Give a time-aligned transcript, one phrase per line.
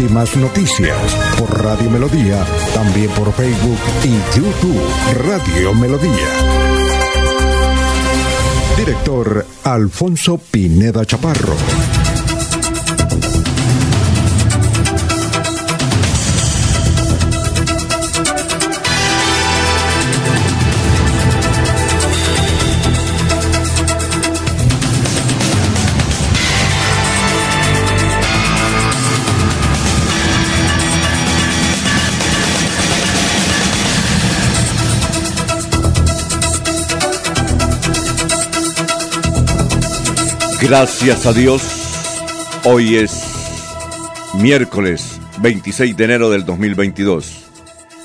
[0.00, 0.96] Últimas noticias
[1.40, 4.80] por Radio Melodía, también por Facebook y YouTube
[5.26, 6.28] Radio Melodía.
[8.76, 11.97] Director Alfonso Pineda Chaparro.
[40.60, 41.62] Gracias a Dios,
[42.64, 43.22] hoy es
[44.34, 47.44] miércoles 26 de enero del 2022.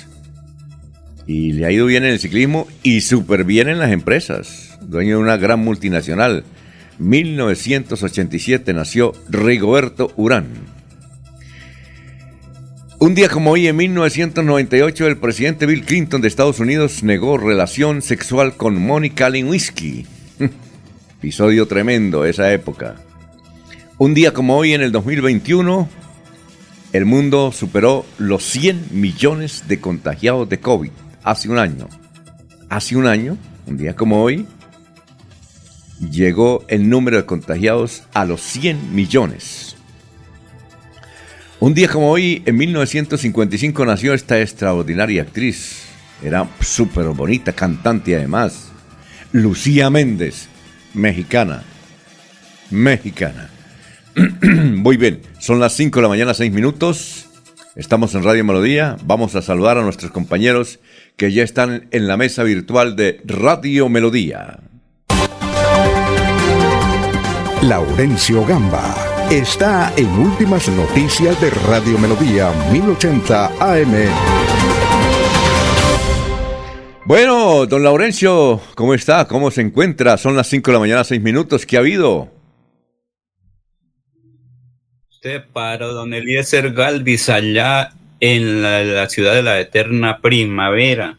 [1.31, 4.77] y le ha ido bien en el ciclismo y súper bien en las empresas.
[4.81, 6.43] Dueño de una gran multinacional.
[6.99, 10.49] 1987 nació Rigoberto Urán.
[12.99, 18.03] Un día como hoy, en 1998, el presidente Bill Clinton de Estados Unidos negó relación
[18.03, 20.07] sexual con Monica Lewinsky.
[21.21, 22.97] Episodio tremendo esa época.
[23.99, 25.89] Un día como hoy, en el 2021,
[26.93, 30.91] el mundo superó los 100 millones de contagiados de COVID
[31.25, 31.89] hace un año.
[32.69, 33.37] Hace un año,
[33.67, 34.47] un día como hoy,
[36.11, 39.77] llegó el número de contagiados a los 100 millones.
[41.59, 45.83] Un día como hoy, en 1955, nació esta extraordinaria actriz.
[46.23, 48.71] Era súper bonita, cantante además.
[49.33, 50.49] Lucía Méndez,
[50.95, 51.63] mexicana.
[52.71, 53.51] Mexicana.
[54.43, 57.27] Muy bien, son las 5 de la mañana, 6 minutos.
[57.77, 58.97] Estamos en Radio Melodía.
[59.05, 60.81] Vamos a saludar a nuestros compañeros
[61.17, 64.61] que ya están en la mesa virtual de Radio Melodía.
[67.63, 68.95] Laurencio Gamba
[69.31, 73.95] está en Últimas Noticias de Radio Melodía 1080 AM.
[77.05, 79.27] Bueno, don Laurencio, ¿cómo está?
[79.27, 80.17] ¿Cómo se encuentra?
[80.17, 81.67] Son las 5 de la mañana, 6 minutos.
[81.67, 82.33] ¿Qué ha habido?
[85.11, 91.19] Usted para don Eliezer Galvis allá en la, ciudad de la eterna primavera.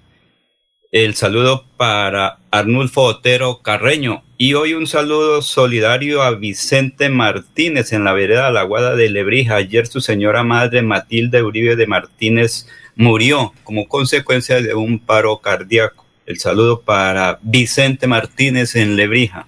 [0.91, 8.03] El saludo para Arnulfo Otero Carreño y hoy un saludo solidario a Vicente Martínez en
[8.03, 9.55] la vereda La Guada de Lebrija.
[9.55, 16.05] Ayer su señora madre Matilde Uribe de Martínez murió como consecuencia de un paro cardíaco.
[16.25, 19.47] El saludo para Vicente Martínez en Lebrija.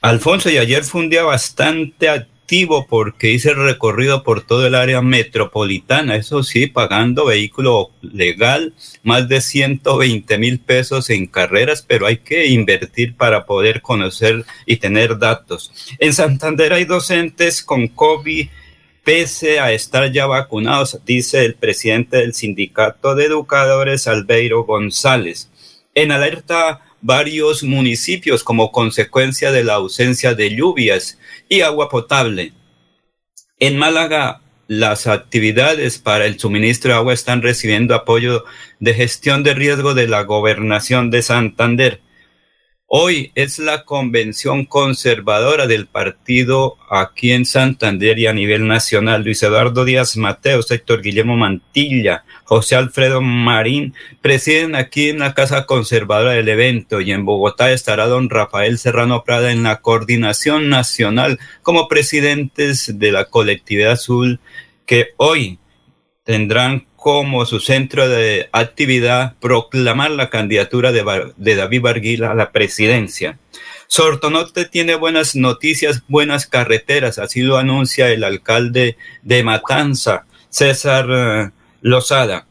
[0.00, 2.08] Alfonso, y ayer fue un día bastante
[2.44, 8.74] activo porque hice el recorrido por todo el área metropolitana, eso sí, pagando vehículo legal,
[9.02, 14.76] más de 120 mil pesos en carreras, pero hay que invertir para poder conocer y
[14.76, 15.72] tener datos.
[15.98, 18.48] En Santander hay docentes con COVID
[19.04, 25.50] pese a estar ya vacunados, dice el presidente del sindicato de educadores, Albeiro González.
[25.94, 31.18] En alerta varios municipios como consecuencia de la ausencia de lluvias
[31.50, 32.54] y agua potable.
[33.58, 38.46] En Málaga, las actividades para el suministro de agua están recibiendo apoyo
[38.80, 42.00] de gestión de riesgo de la gobernación de Santander.
[42.86, 49.24] Hoy es la convención conservadora del partido aquí en Santander y a nivel nacional.
[49.24, 55.64] Luis Eduardo Díaz Mateo, sector Guillermo Mantilla, José Alfredo Marín presiden aquí en la Casa
[55.64, 61.40] Conservadora del evento y en Bogotá estará don Rafael Serrano Prada en la coordinación nacional
[61.62, 64.40] como presidentes de la colectividad azul
[64.84, 65.58] que hoy
[66.22, 73.38] tendrán como su centro de actividad proclamar la candidatura de, David Barguila a la presidencia.
[73.88, 81.50] Sortonote tiene buenas noticias, buenas carreteras, así lo anuncia el alcalde de Matanza, César eh,
[81.82, 82.46] Lozada.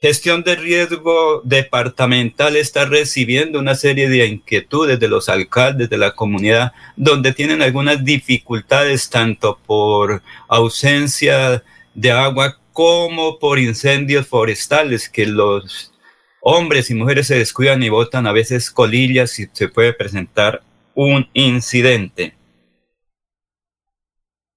[0.00, 6.12] Gestión de riesgo departamental está recibiendo una serie de inquietudes de los alcaldes de la
[6.12, 11.64] comunidad, donde tienen algunas dificultades tanto por ausencia
[11.94, 15.92] de agua como por incendios forestales, que los
[16.40, 20.62] hombres y mujeres se descuidan y botan a veces colillas y se puede presentar
[20.94, 22.34] un incidente.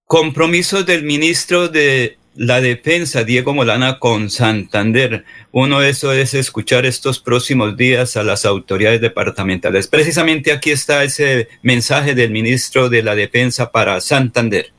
[0.05, 5.23] Compromisos del ministro de la defensa, Diego Molana, con Santander.
[5.51, 9.87] Uno de eso es escuchar estos próximos días a las autoridades departamentales.
[9.87, 14.73] Precisamente aquí está ese mensaje del ministro de la defensa para Santander.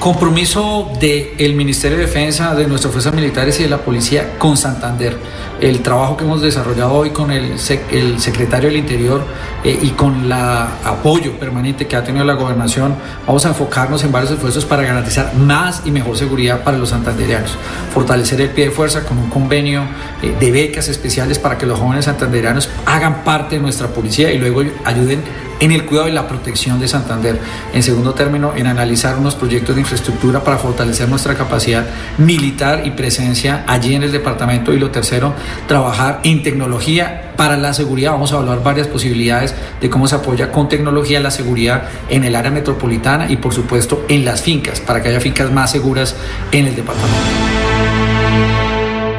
[0.00, 5.16] Compromiso del Ministerio de Defensa, de nuestras fuerzas militares y de la policía con Santander.
[5.60, 9.24] El trabajo que hemos desarrollado hoy con el, secretario del Interior
[9.64, 12.94] eh, y con el apoyo permanente que ha tenido la gobernación,
[13.26, 17.56] vamos a enfocarnos en varios esfuerzos para garantizar más y mejor seguridad para los santanderianos.
[17.94, 19.84] Fortalecer el pie de fuerza con un convenio
[20.22, 24.38] eh, de becas especiales para que los jóvenes santanderianos hagan parte de nuestra policía y
[24.38, 25.22] luego ayuden
[25.60, 27.38] en el cuidado y la protección de Santander.
[27.72, 31.86] En segundo término, en analizar unos proyectos de infraestructura para fortalecer nuestra capacidad
[32.18, 34.72] militar y presencia allí en el departamento.
[34.72, 35.34] Y lo tercero,
[35.68, 38.12] trabajar en tecnología para la seguridad.
[38.12, 42.34] Vamos a evaluar varias posibilidades de cómo se apoya con tecnología la seguridad en el
[42.34, 46.16] área metropolitana y por supuesto en las fincas, para que haya fincas más seguras
[46.52, 47.16] en el departamento.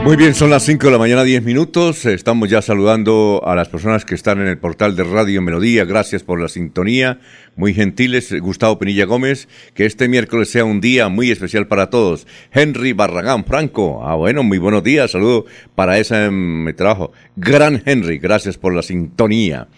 [0.07, 2.06] Muy bien, son las 5 de la mañana, 10 minutos.
[2.06, 5.83] Estamos ya saludando a las personas que están en el portal de Radio Melodía.
[5.83, 7.19] Gracias por la sintonía.
[7.57, 8.31] Muy gentiles.
[8.39, 12.27] Gustavo Pinilla Gómez, que este miércoles sea un día muy especial para todos.
[12.51, 14.07] Henry Barragán Franco.
[14.07, 15.09] Ah, bueno, muy buenos días.
[15.09, 17.12] Saludo para ese mm, trabajo.
[17.36, 19.69] Gran Henry, gracias por la sintonía.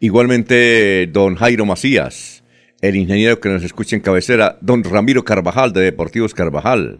[0.00, 2.42] Igualmente, don Jairo Macías,
[2.80, 4.58] el ingeniero que nos escucha en cabecera.
[4.60, 6.98] Don Ramiro Carvajal, de Deportivos Carvajal.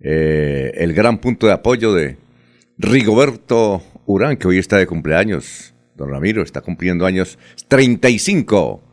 [0.00, 2.18] Eh, el gran punto de apoyo de
[2.78, 5.74] Rigoberto Urán, que hoy está de cumpleaños.
[5.96, 7.36] Don Ramiro está cumpliendo años
[7.66, 8.89] 35.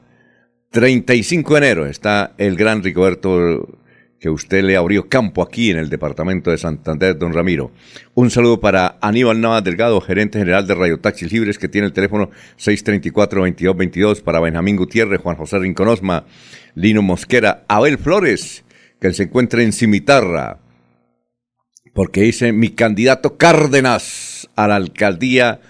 [0.71, 3.79] 35 de enero está el gran Rigoberto
[4.19, 7.71] que usted le abrió campo aquí en el departamento de Santander, don Ramiro.
[8.15, 11.93] Un saludo para Aníbal Navas Delgado, gerente general de Radio Taxis Libres, que tiene el
[11.93, 16.25] teléfono 634-2222, para Benjamín Gutiérrez, Juan José Rinconosma,
[16.74, 18.63] Lino Mosquera, Abel Flores,
[19.00, 20.59] que se encuentra en Cimitarra,
[21.93, 25.62] porque dice mi candidato Cárdenas a la alcaldía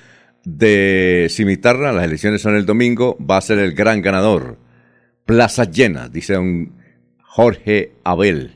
[0.45, 4.66] de Cimitarra, las elecciones son el domingo, va a ser el gran ganador.
[5.27, 6.71] Plaza llena, dice un
[7.21, 8.55] Jorge Abel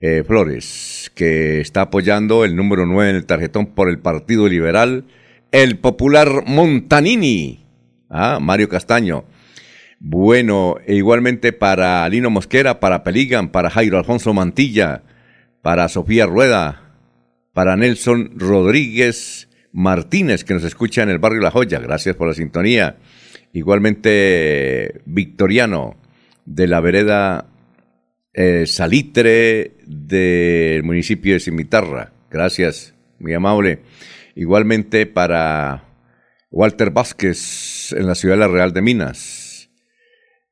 [0.00, 5.06] eh, Flores, que está apoyando el número 9 en el tarjetón por el Partido Liberal,
[5.50, 7.64] el popular Montanini,
[8.10, 9.24] ah, Mario Castaño.
[9.98, 15.02] Bueno, e igualmente para Lino Mosquera, para Peligan, para Jairo Alfonso Mantilla,
[15.62, 16.82] para Sofía Rueda,
[17.54, 21.78] para Nelson Rodríguez Martínez, que nos escucha en el barrio La Joya.
[21.78, 22.98] Gracias por la sintonía.
[23.52, 25.96] Igualmente, Victoriano,
[26.44, 27.46] de la vereda
[28.32, 32.12] eh, Salitre del municipio de Cimitarra.
[32.30, 33.80] Gracias, muy amable.
[34.34, 35.84] Igualmente para
[36.50, 39.70] Walter Vázquez en la ciudad de la Real de Minas.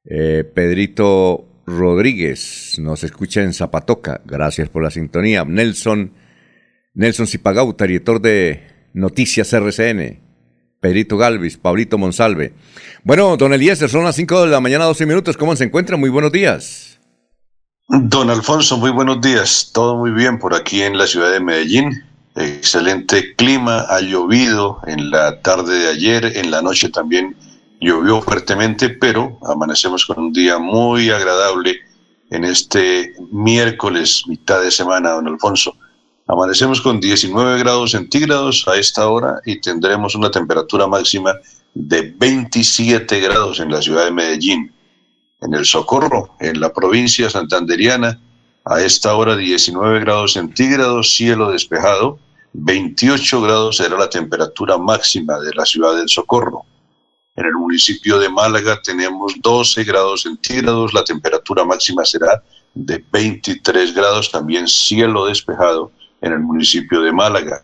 [0.04, 4.20] Eh, Pedrito Rodríguez nos escucha en Zapatoca.
[4.24, 5.44] Gracias por la sintonía.
[5.44, 6.12] Nelson,
[6.94, 8.62] Nelson Zipagau, director de
[8.94, 10.25] Noticias RCN.
[10.80, 12.52] Pedrito Galvis, Pablito Monsalve.
[13.02, 15.36] Bueno, don Eliezer, son las 5 de la mañana, 12 minutos.
[15.36, 15.96] ¿Cómo se encuentra?
[15.96, 16.98] Muy buenos días.
[17.88, 19.70] Don Alfonso, muy buenos días.
[19.72, 22.04] Todo muy bien por aquí en la ciudad de Medellín.
[22.34, 27.34] Excelente clima, ha llovido en la tarde de ayer, en la noche también
[27.80, 31.76] llovió fuertemente, pero amanecemos con un día muy agradable
[32.30, 35.76] en este miércoles, mitad de semana, don Alfonso.
[36.28, 41.32] Amanecemos con 19 grados centígrados a esta hora y tendremos una temperatura máxima
[41.72, 44.72] de 27 grados en la ciudad de Medellín.
[45.40, 48.18] En el Socorro, en la provincia santanderiana,
[48.64, 52.18] a esta hora 19 grados centígrados, cielo despejado,
[52.54, 56.64] 28 grados será la temperatura máxima de la ciudad del Socorro.
[57.36, 62.42] En el municipio de Málaga tenemos 12 grados centígrados, la temperatura máxima será
[62.74, 67.62] de 23 grados, también cielo despejado en el municipio de Málaga.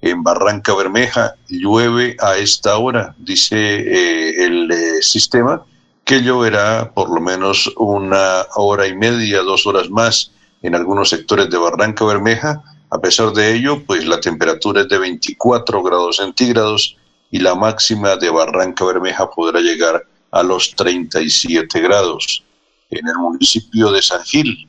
[0.00, 5.64] En Barranca Bermeja llueve a esta hora, dice eh, el eh, sistema,
[6.04, 10.30] que lloverá por lo menos una hora y media, dos horas más
[10.62, 12.62] en algunos sectores de Barranca Bermeja.
[12.90, 16.96] A pesar de ello, pues la temperatura es de 24 grados centígrados
[17.30, 22.44] y la máxima de Barranca Bermeja podrá llegar a los 37 grados.
[22.90, 24.67] En el municipio de San Gil,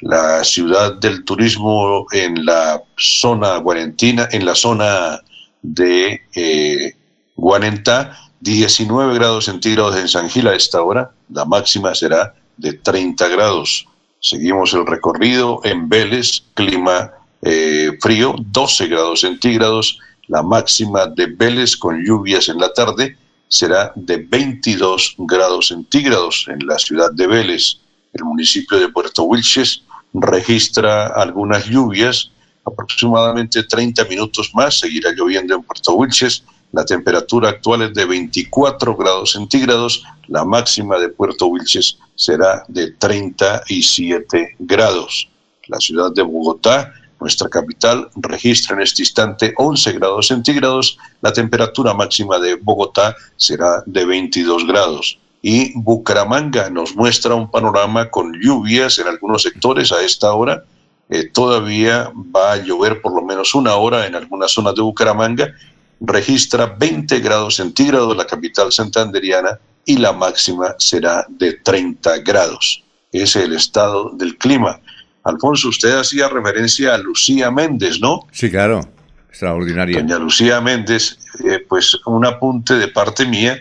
[0.00, 5.20] la ciudad del turismo en la zona guarentina, en la zona
[5.62, 6.94] de eh,
[7.36, 13.28] Guarentá, 19 grados centígrados en San Gil a esta hora, la máxima será de 30
[13.28, 13.86] grados.
[14.20, 17.12] Seguimos el recorrido en Vélez, clima
[17.42, 23.16] eh, frío, 12 grados centígrados, la máxima de Vélez con lluvias en la tarde
[23.48, 27.78] será de 22 grados centígrados en la ciudad de Vélez.
[28.12, 29.82] El municipio de Puerto Wilches
[30.20, 32.30] registra algunas lluvias,
[32.64, 36.44] aproximadamente 30 minutos más seguirá lloviendo en Puerto Wilches.
[36.72, 42.92] La temperatura actual es de 24 grados centígrados, la máxima de Puerto Wilches será de
[42.92, 45.28] 37 grados.
[45.66, 51.94] La ciudad de Bogotá, nuestra capital, registra en este instante 11 grados centígrados, la temperatura
[51.94, 58.98] máxima de Bogotá será de 22 grados y Bucaramanga nos muestra un panorama con lluvias
[58.98, 60.64] en algunos sectores a esta hora.
[61.10, 65.54] Eh, todavía va a llover por lo menos una hora en algunas zonas de Bucaramanga.
[66.00, 72.84] Registra 20 grados centígrados la capital santanderiana y la máxima será de 30 grados.
[73.12, 74.80] Es el estado del clima.
[75.24, 78.26] Alfonso, usted hacía referencia a Lucía Méndez, ¿no?
[78.32, 78.80] Sí, claro,
[79.28, 80.00] extraordinaria.
[80.00, 83.58] Doña Lucía Méndez, eh, pues un apunte de parte mía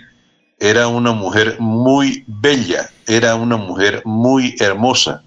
[0.59, 5.23] era una mujer muy bella, era una mujer muy hermosa.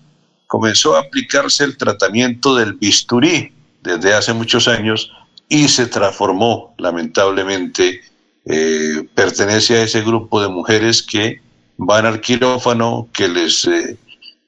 [0.46, 5.12] Comenzó a aplicarse el tratamiento del bisturí desde hace muchos años
[5.48, 8.00] y se transformó, lamentablemente,
[8.44, 11.40] eh, pertenece a ese grupo de mujeres que
[11.76, 13.96] van al quirófano, que les eh,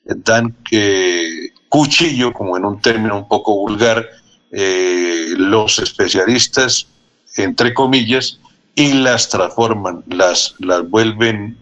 [0.05, 4.09] dan eh, cuchillo, como en un término un poco vulgar,
[4.55, 6.87] los especialistas,
[7.39, 8.39] entre comillas,
[8.75, 11.59] y las transforman, las, las vuelven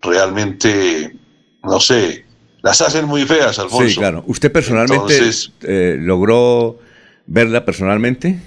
[0.00, 1.16] realmente,
[1.62, 2.24] no sé,
[2.62, 3.88] las hacen muy feas, Alfonso.
[3.88, 4.24] Sí, claro.
[4.26, 5.30] ¿Usted personalmente
[5.62, 6.78] eh, logró
[7.26, 8.38] verla personalmente?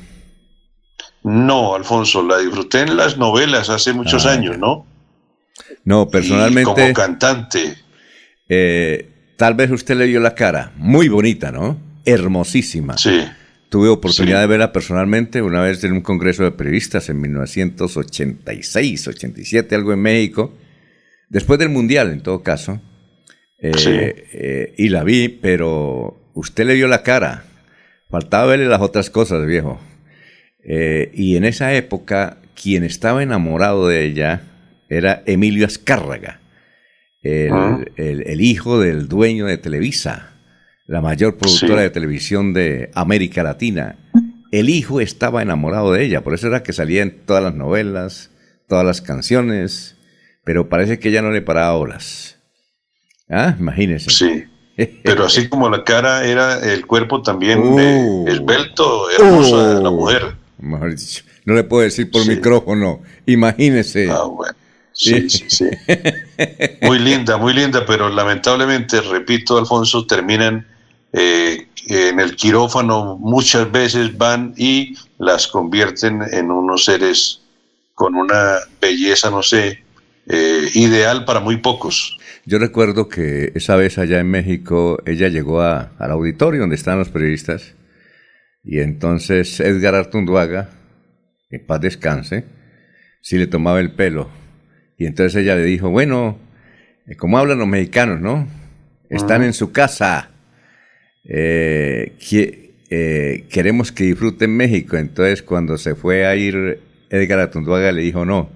[1.23, 4.85] No, Alfonso, la disfruté en las novelas hace muchos ah, años, ¿no?
[5.83, 6.71] No, personalmente.
[6.71, 7.77] como cantante.
[8.47, 10.71] Eh, tal vez usted le dio la cara.
[10.77, 11.77] Muy bonita, ¿no?
[12.05, 12.97] Hermosísima.
[12.97, 13.25] Sí.
[13.69, 19.75] Tuve oportunidad de verla personalmente una vez en un congreso de periodistas en 1986, 87,
[19.75, 20.53] algo en México,
[21.29, 22.79] después del Mundial en todo caso.
[23.57, 27.45] Eh, eh, y la vi, pero usted le dio la cara.
[28.09, 29.79] Faltaba verle las otras cosas, viejo.
[30.63, 34.43] Eh, y en esa época, quien estaba enamorado de ella
[34.89, 36.39] era Emilio Azcárraga,
[37.51, 37.79] ah.
[37.97, 40.34] el hijo del dueño de Televisa
[40.87, 43.97] la mayor productora de televisión de América Latina.
[44.51, 48.31] El hijo estaba enamorado de ella, por eso era que salía en todas las novelas,
[48.67, 49.95] todas las canciones,
[50.43, 52.37] pero parece que ella no le paraba olas.
[53.29, 54.11] Ah, imagínese.
[54.11, 54.45] Sí.
[55.03, 58.27] Pero así como la cara era el cuerpo también uh.
[58.27, 59.95] esbelto, hermosa la uh.
[59.95, 60.35] mujer.
[60.59, 64.09] No le puedo decir por micrófono, imagínese.
[64.09, 64.55] Ah, bueno.
[64.93, 65.65] Sí, sí, sí.
[66.81, 70.65] Muy linda, muy linda, pero lamentablemente, repito, Alfonso, terminan
[71.17, 77.41] eh, en el quirófano muchas veces van y las convierten en unos seres
[77.93, 79.79] con una belleza, no sé,
[80.27, 82.17] eh, ideal para muy pocos.
[82.45, 87.09] Yo recuerdo que esa vez allá en México ella llegó al auditorio donde están los
[87.09, 87.75] periodistas
[88.61, 90.69] y entonces Edgar Artunduaga,
[91.49, 92.43] en paz descanse,
[93.21, 94.29] sí le tomaba el pelo.
[94.97, 96.39] Y entonces ella le dijo, bueno,
[97.07, 98.47] eh, como hablan los mexicanos, ¿no?
[99.09, 100.34] Están en su casa
[101.27, 102.13] eh,
[102.89, 104.97] eh, queremos que disfruten México.
[104.97, 106.79] Entonces, cuando se fue a ir
[107.09, 108.49] Edgar Atunduaga, le dijo, no,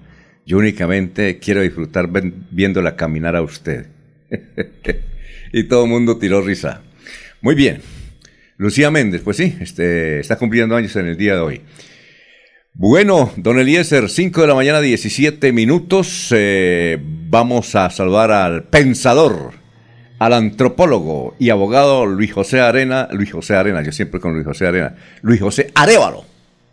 [0.46, 2.08] yo únicamente quiero disfrutar
[2.50, 3.86] viéndola caminar a usted.
[5.52, 6.82] y todo el mundo tiró risa.
[7.40, 7.80] Muy bien.
[8.56, 11.60] Lucía Méndez, pues sí, este, está cumpliendo años en el día de hoy.
[12.74, 16.28] Bueno, don Eliezer, 5 de la mañana, 17 minutos.
[16.30, 19.52] Eh, vamos a saludar al pensador,
[20.20, 23.08] al antropólogo y abogado Luis José Arena.
[23.10, 24.94] Luis José Arena, yo siempre con Luis José Arena.
[25.22, 26.24] Luis José Arevalo.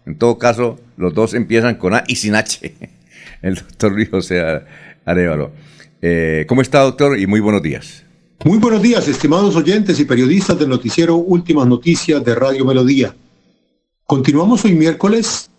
[0.06, 2.75] En todo caso, los dos empiezan con A y sin H.
[3.42, 4.44] El doctor Luis José
[5.06, 5.51] Arevalo.
[6.01, 7.18] Eh, ¿Cómo está, doctor?
[7.18, 8.04] Y muy buenos días.
[8.44, 13.16] Muy buenos días, estimados oyentes y periodistas del noticiero Últimas Noticias de Radio Melodía.
[14.04, 15.50] Continuamos hoy miércoles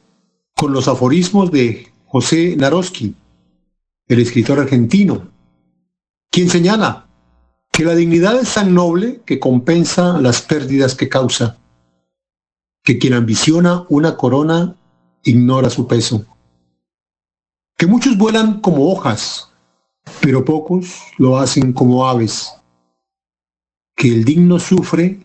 [0.54, 3.14] con los aforismos de José Naroski,
[4.06, 5.30] el escritor argentino,
[6.30, 7.07] quien señala
[7.78, 11.58] que la dignidad es tan noble que compensa las pérdidas que causa,
[12.82, 14.74] que quien ambiciona una corona
[15.22, 16.26] ignora su peso,
[17.76, 19.52] que muchos vuelan como hojas,
[20.20, 22.52] pero pocos lo hacen como aves,
[23.94, 25.20] que el digno sufre,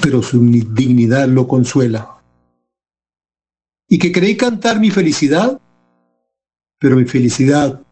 [0.00, 2.22] pero su dignidad lo consuela.
[3.86, 5.60] Y que creí cantar mi felicidad,
[6.78, 7.82] pero mi felicidad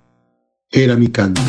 [0.70, 1.42] era mi canto.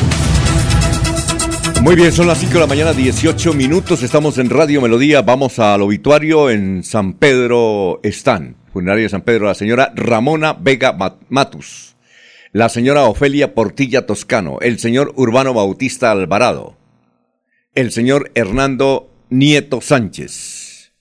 [1.82, 4.04] Muy bien, son las 5 de la mañana, 18 minutos.
[4.04, 5.20] Estamos en Radio Melodía.
[5.20, 10.96] Vamos al obituario en San Pedro Están, funeraria de San Pedro, la señora Ramona Vega
[11.28, 11.96] Matus,
[12.52, 16.76] la señora Ofelia Portilla Toscano, el señor Urbano Bautista Alvarado,
[17.74, 20.92] el señor Hernando Nieto Sánchez,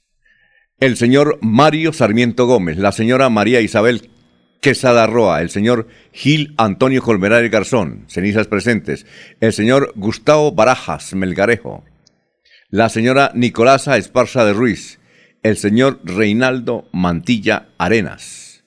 [0.80, 4.10] el señor Mario Sarmiento Gómez, la señora María Isabel
[4.62, 9.08] Quesada Roa, el señor Gil Antonio Colmenares Garzón, cenizas presentes,
[9.39, 11.84] el señor Gustavo Barajas Melgarejo,
[12.70, 15.00] la señora Nicolasa Esparza de Ruiz,
[15.41, 18.64] el señor Reinaldo Mantilla Arenas.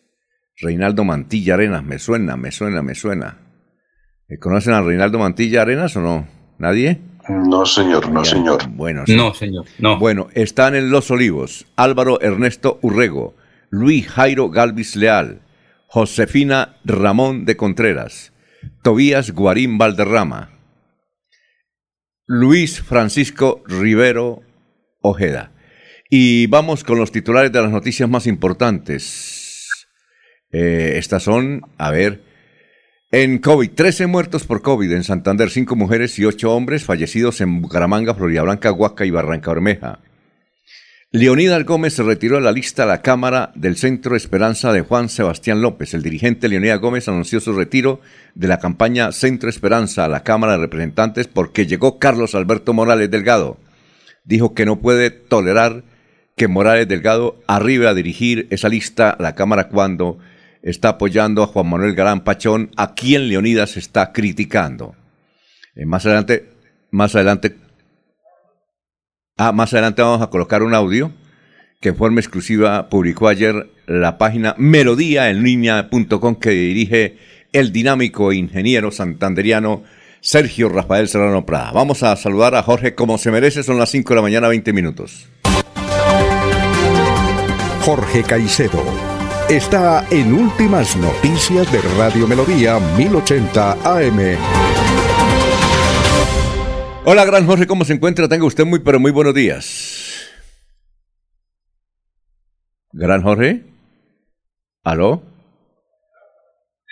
[0.57, 3.39] Reinaldo Mantilla Arenas, me suena, me suena, me suena.
[4.41, 6.27] ¿Conocen a Reinaldo Mantilla Arenas o no?
[6.59, 6.99] ¿Nadie?
[7.29, 8.69] No, señor, no, señor.
[8.71, 9.97] Bueno, No, señor, no.
[10.01, 13.37] Bueno, están en Los Olivos Álvaro Ernesto Urrego,
[13.71, 15.41] Luis Jairo Galvis Leal,
[15.95, 18.33] Josefina Ramón de Contreras,
[18.83, 20.51] Tobías Guarín Valderrama,
[22.27, 24.43] Luis Francisco Rivero
[25.03, 25.53] Ojeda.
[26.11, 29.87] Y vamos con los titulares de las noticias más importantes.
[30.51, 32.23] Eh, estas son, a ver,
[33.13, 37.63] en COVID, 13 muertos por COVID en Santander, 5 mujeres y 8 hombres fallecidos en
[37.63, 40.01] Bucaramanga, Florida Blanca, Huasca y Barranca Bermeja.
[41.17, 45.09] Leonidas Gómez se retiró de la lista a la Cámara del Centro Esperanza de Juan
[45.09, 45.95] Sebastián López.
[45.95, 48.01] El dirigente Leonidas Gómez anunció su retiro
[48.35, 53.13] de la campaña Centro Esperanza a la Cámara de Representantes porque llegó Carlos Alberto Morales
[53.13, 53.59] Delgado.
[54.25, 55.85] Dijo que no puede tolerar
[56.35, 60.19] que Morales Delgado arribe a dirigir esa lista a la Cámara cuando
[60.63, 64.97] está apoyando a Juan Manuel Galán Pachón, a quien Leonidas está criticando.
[65.77, 66.51] Eh, más adelante,
[66.91, 67.55] más adelante,
[69.37, 71.11] ah, más adelante vamos a colocar un audio
[71.81, 77.19] que en forma exclusiva publicó ayer la página melodíaenlínea.com que dirige
[77.53, 79.83] el dinámico ingeniero santanderiano
[80.21, 81.73] Sergio Rafael Serrano Prada.
[81.73, 84.73] Vamos a saludar a Jorge como se merece, son las 5 de la mañana, 20
[84.73, 85.29] minutos.
[87.83, 88.83] Jorge Caicedo
[89.51, 94.84] está en Últimas Noticias de Radio Melodía 1080 AM.
[97.07, 98.29] Hola, gran Jorge, ¿cómo se encuentra?
[98.29, 100.27] Tenga usted muy, pero muy buenos días.
[102.93, 103.63] Gran Jorge.
[104.83, 105.23] ¿Aló?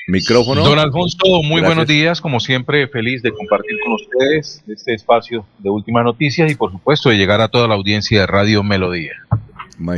[0.09, 0.65] Micrófono.
[0.65, 2.21] Don Alfonso, muy buenos días.
[2.21, 7.09] Como siempre, feliz de compartir con ustedes este espacio de últimas noticias y, por supuesto,
[7.09, 9.15] de llegar a toda la audiencia de Radio Melodía.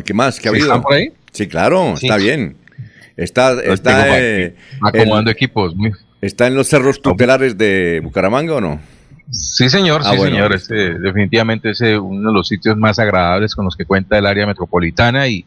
[0.04, 0.38] ¿Qué más?
[0.38, 0.66] ¿Qué ha habido?
[0.66, 1.12] ¿Están por ahí?
[1.32, 2.56] Sí, claro, está bien.
[3.16, 5.74] Está, está eh, acomodando equipos.
[6.20, 8.93] ¿Está en los cerros tutelares de Bucaramanga o no?
[9.30, 10.54] Sí, señor, ah, sí, señor.
[10.54, 14.46] Este, definitivamente es uno de los sitios más agradables con los que cuenta el área
[14.46, 15.44] metropolitana y,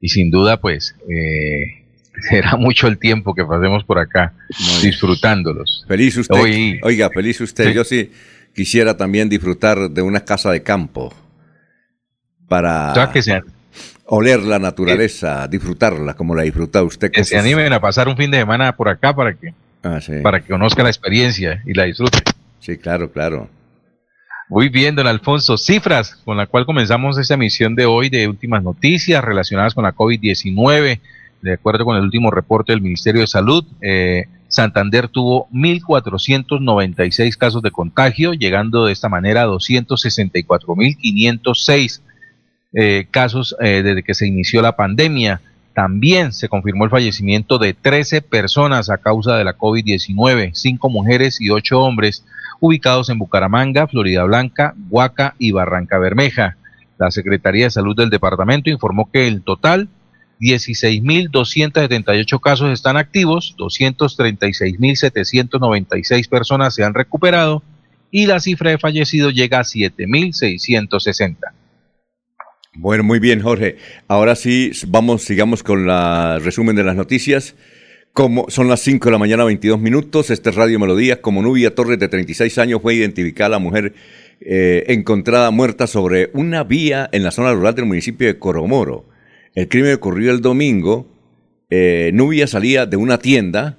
[0.00, 1.84] y sin duda, pues, eh,
[2.28, 4.34] será mucho el tiempo que pasemos por acá
[4.82, 5.84] disfrutándolos.
[5.88, 6.80] Feliz usted.
[6.82, 7.72] oiga, feliz usted.
[7.72, 8.12] Yo sí
[8.54, 11.14] quisiera también disfrutar de una casa de campo
[12.48, 12.92] para...
[12.94, 13.42] Ya que sea
[14.08, 17.10] oler la naturaleza, disfrutarla como la disfruta usted.
[17.10, 20.40] Que se animen a pasar un fin de semana por acá para que, ah, para
[20.40, 22.18] que conozca la experiencia y la disfrute.
[22.60, 23.48] Sí, claro, claro.
[24.48, 25.58] Muy bien, don Alfonso.
[25.58, 29.94] Cifras con la cual comenzamos esta emisión de hoy de últimas noticias relacionadas con la
[29.94, 31.00] COVID-19.
[31.42, 37.60] De acuerdo con el último reporte del Ministerio de Salud, eh, Santander tuvo 1.496 casos
[37.62, 42.00] de contagio, llegando de esta manera a 264.506
[42.72, 45.42] eh, casos eh, desde que se inició la pandemia.
[45.74, 51.40] También se confirmó el fallecimiento de 13 personas a causa de la COVID-19, 5 mujeres
[51.40, 52.24] y 8 hombres,
[52.60, 56.56] ubicados en Bucaramanga, Florida Blanca, Huaca y Barranca Bermeja.
[56.98, 59.88] La Secretaría de Salud del departamento informó que el total
[60.40, 67.62] 16.278 casos están activos, 236.796 personas se han recuperado
[68.10, 71.36] y la cifra de fallecidos llega a 7.660.
[72.74, 73.76] Bueno, muy bien, Jorge.
[74.06, 77.54] Ahora sí, vamos, sigamos con el resumen de las noticias.
[78.12, 80.30] Como son las 5 de la mañana, 22 minutos.
[80.30, 81.20] Este es Radio Melodía.
[81.20, 83.94] Como Nubia Torres, de 36 años, fue identificada la mujer
[84.40, 89.04] eh, encontrada muerta sobre una vía en la zona rural del municipio de Coromoro.
[89.54, 91.06] El crimen ocurrió el domingo.
[91.70, 93.78] Eh, Nubia salía de una tienda,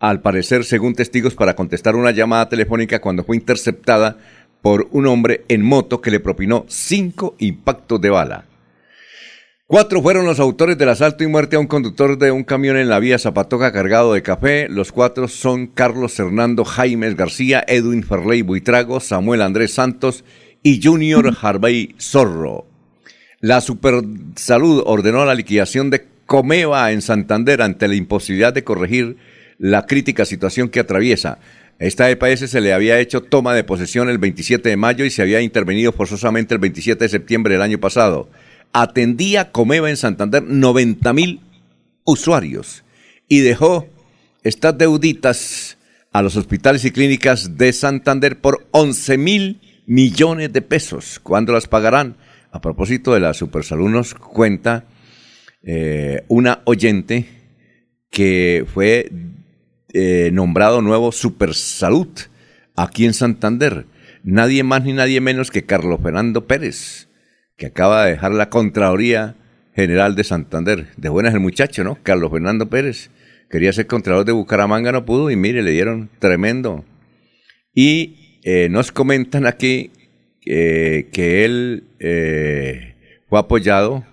[0.00, 4.18] al parecer, según testigos, para contestar una llamada telefónica cuando fue interceptada
[4.62, 8.47] por un hombre en moto que le propinó cinco impactos de bala.
[9.70, 12.88] Cuatro fueron los autores del asalto y muerte a un conductor de un camión en
[12.88, 14.66] la vía Zapatoca cargado de café.
[14.70, 20.24] Los cuatro son Carlos Fernando Jaimes García, Edwin Ferley Buitrago, Samuel Andrés Santos
[20.62, 22.64] y Junior Harvey Zorro.
[23.40, 29.18] La Supersalud ordenó la liquidación de Comeva en Santander ante la imposibilidad de corregir
[29.58, 31.40] la crítica situación que atraviesa.
[31.78, 35.20] Esta EPS se le había hecho toma de posesión el 27 de mayo y se
[35.20, 38.30] había intervenido forzosamente el 27 de septiembre del año pasado.
[38.72, 41.40] Atendía Comeva en Santander 90 mil
[42.04, 42.84] usuarios
[43.28, 43.86] y dejó
[44.42, 45.78] estas deuditas
[46.12, 51.20] a los hospitales y clínicas de Santander por 11 mil millones de pesos.
[51.22, 52.16] ¿Cuándo las pagarán?
[52.50, 54.86] A propósito de la Supersalud nos cuenta
[55.62, 57.26] eh, una oyente
[58.10, 59.10] que fue
[59.92, 62.08] eh, nombrado nuevo Supersalud
[62.76, 63.86] aquí en Santander.
[64.22, 67.07] Nadie más ni nadie menos que Carlos Fernando Pérez,
[67.58, 69.34] que acaba de dejar la Contraloría
[69.74, 70.86] General de Santander.
[70.96, 71.98] De buenas el muchacho, ¿no?
[72.02, 73.10] Carlos Fernando Pérez.
[73.50, 76.84] Quería ser Contralor de Bucaramanga, no pudo y mire, le dieron tremendo.
[77.74, 79.90] Y eh, nos comentan aquí
[80.46, 81.84] eh, que él
[83.28, 84.06] fue apoyado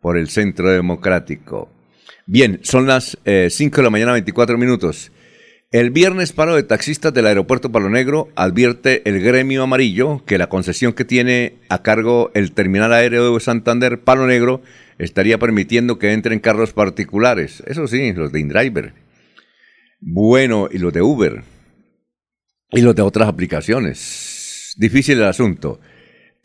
[0.00, 1.70] por el Centro Democrático.
[2.26, 5.12] Bien, son las 5 de la mañana, 24 minutos.
[5.70, 10.48] El viernes paro de taxistas del aeropuerto Palo Negro advierte el gremio amarillo que la
[10.48, 14.62] concesión que tiene a cargo el terminal aéreo de Santander Palo Negro
[14.96, 17.62] estaría permitiendo que entren carros particulares.
[17.66, 18.94] Eso sí, los de InDriver.
[20.00, 21.42] Bueno, y los de Uber.
[22.70, 24.72] Y los de otras aplicaciones.
[24.78, 25.80] Difícil el asunto.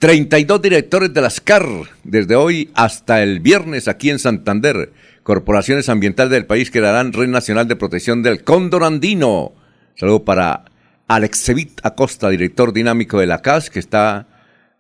[0.04, 1.66] 32 directores de las CAR
[2.04, 4.92] desde hoy hasta el viernes aquí en Santander
[5.24, 9.54] corporaciones ambientales del país crearán Red Nacional de Protección del Cóndor Andino.
[9.96, 10.66] Saludo para
[11.08, 14.28] Alexevit Acosta, director dinámico de la CAS, que está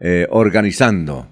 [0.01, 1.29] eh, organizando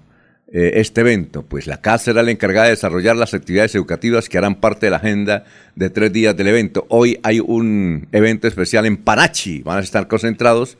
[0.50, 1.42] eh, este evento.
[1.42, 4.90] Pues la CAS será la encargada de desarrollar las actividades educativas que harán parte de
[4.90, 6.86] la agenda de tres días del evento.
[6.88, 10.78] Hoy hay un evento especial en Panachi, van a estar concentrados,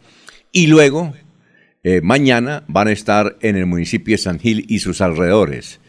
[0.51, 1.13] y luego,
[1.83, 5.81] eh, mañana, van a estar en el municipio de San Gil y sus alrededores.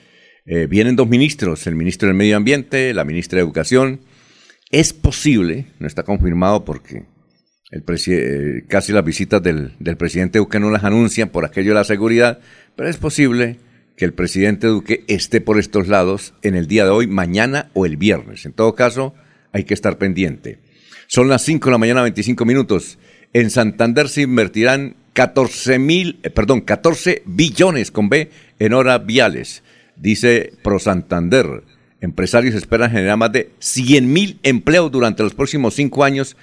[0.45, 4.01] Eh, vienen dos ministros, el ministro del Medio Ambiente, la ministra de Educación.
[4.71, 7.05] Es posible, no está confirmado porque
[7.73, 11.83] el eh, casi las visitas del, presidente Duque no las anuncian por aquello de la
[11.83, 12.39] seguridad,
[12.75, 13.57] pero es posible
[13.95, 17.85] que el presidente Duque esté por estos lados en el día de hoy, mañana o
[17.85, 18.45] el viernes.
[18.45, 19.13] En todo caso,
[19.51, 20.59] hay que estar pendiente.
[21.07, 22.97] Son las 5 de la mañana, 25 minutos.
[23.33, 29.63] En Santander se invertirán 14 mil, eh, perdón, 14 billones con B en horas viales.
[29.95, 31.63] Dice Pro Santander,
[32.01, 36.35] empresarios esperan generar más de 100.000 empleos durante los próximos cinco años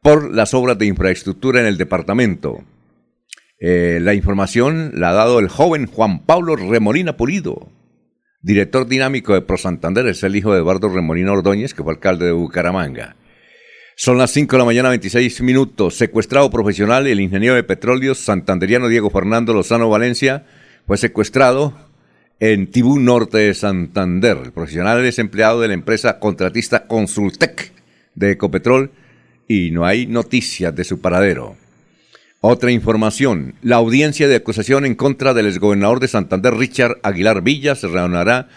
[0.00, 2.64] por las obras de infraestructura en el departamento.
[3.58, 7.68] Eh, la información la ha dado el joven Juan Pablo Remolina Pulido,
[8.40, 12.26] director dinámico de Pro Santander, es el hijo de Eduardo Remolina Ordóñez, que fue alcalde
[12.26, 13.14] de Bucaramanga.
[13.94, 15.96] Son las 5 de la mañana, 26 minutos.
[15.96, 20.46] Secuestrado profesional, el ingeniero de petróleos santanderiano Diego Fernando Lozano Valencia
[20.86, 21.74] fue secuestrado
[22.40, 24.38] en Tibú Norte de Santander.
[24.44, 27.72] El profesional es empleado de la empresa contratista Consultec
[28.14, 28.90] de Ecopetrol
[29.46, 31.56] y no hay noticias de su paradero.
[32.40, 33.54] Otra información.
[33.62, 38.48] La audiencia de acusación en contra del exgobernador de Santander, Richard Aguilar Villa, se reunirá,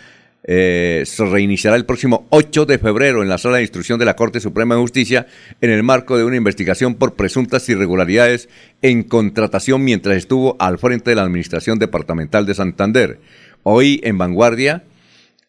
[0.48, 4.16] eh, se reiniciará el próximo 8 de febrero en la sala de instrucción de la
[4.16, 5.26] Corte Suprema de Justicia
[5.60, 8.48] en el marco de una investigación por presuntas irregularidades
[8.84, 13.20] en contratación mientras estuvo al frente de la Administración Departamental de Santander.
[13.64, 14.84] Hoy en Vanguardia,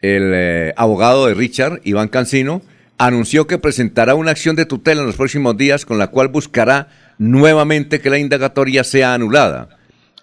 [0.01, 2.63] el eh, abogado de Richard, Iván Cancino,
[2.97, 6.89] anunció que presentará una acción de tutela en los próximos días con la cual buscará
[7.19, 9.69] nuevamente que la indagatoria sea anulada.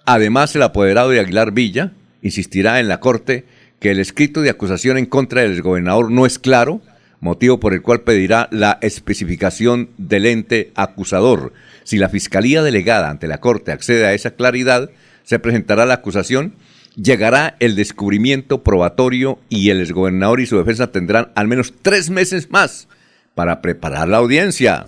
[0.06, 1.92] Además, el apoderado de Aguilar Villa,
[2.24, 3.46] insistirá en la Corte
[3.84, 6.82] que el escrito de acusación en contra del gobernador no es claro,
[7.20, 11.52] motivo por el cual pedirá la especificación del ente acusador.
[11.84, 14.90] Si la Fiscalía delegada ante la Corte accede a esa claridad,
[15.24, 16.56] se presentará la acusación,
[16.96, 22.50] llegará el descubrimiento probatorio y el exgobernador y su defensa tendrán al menos tres meses
[22.52, 22.88] más
[23.36, 24.88] para preparar la audiencia.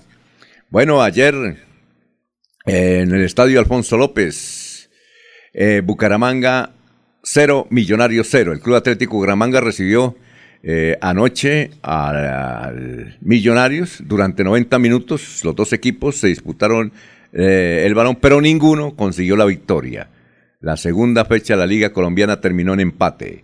[0.70, 1.36] Bueno, ayer
[2.66, 4.90] en el estadio Alfonso López,
[5.54, 6.72] eh, Bucaramanga
[7.26, 8.54] 0, Millonarios 0.
[8.54, 10.16] El Club Atlético Bucaramanga recibió
[10.64, 15.42] eh, anoche al Millonarios durante 90 minutos.
[15.44, 16.94] Los dos equipos se disputaron
[17.34, 20.10] eh, el balón, pero ninguno consiguió la victoria.
[20.62, 23.44] La segunda fecha de la Liga Colombiana terminó en empate.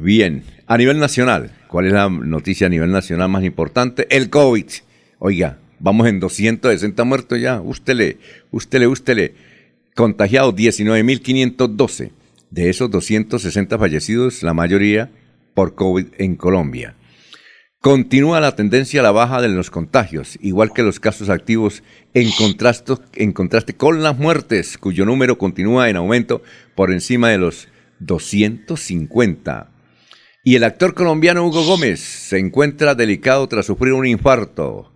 [0.00, 4.06] bien, a nivel nacional, ¿cuál es la noticia a nivel nacional más importante?
[4.10, 4.66] El COVID.
[5.18, 7.60] Oiga, Vamos en 260 muertos ya.
[7.60, 8.18] Ústele,
[8.52, 9.34] ústele, ústele.
[9.96, 12.12] Contagiados 19.512.
[12.52, 15.10] De esos 260 fallecidos, la mayoría
[15.54, 16.96] por COVID en Colombia.
[17.80, 22.30] Continúa la tendencia a la baja de los contagios, igual que los casos activos, en
[22.32, 26.42] contraste, en contraste con las muertes, cuyo número continúa en aumento
[26.74, 27.68] por encima de los
[28.00, 29.70] 250.
[30.44, 34.92] Y el actor colombiano Hugo Gómez se encuentra delicado tras sufrir un infarto.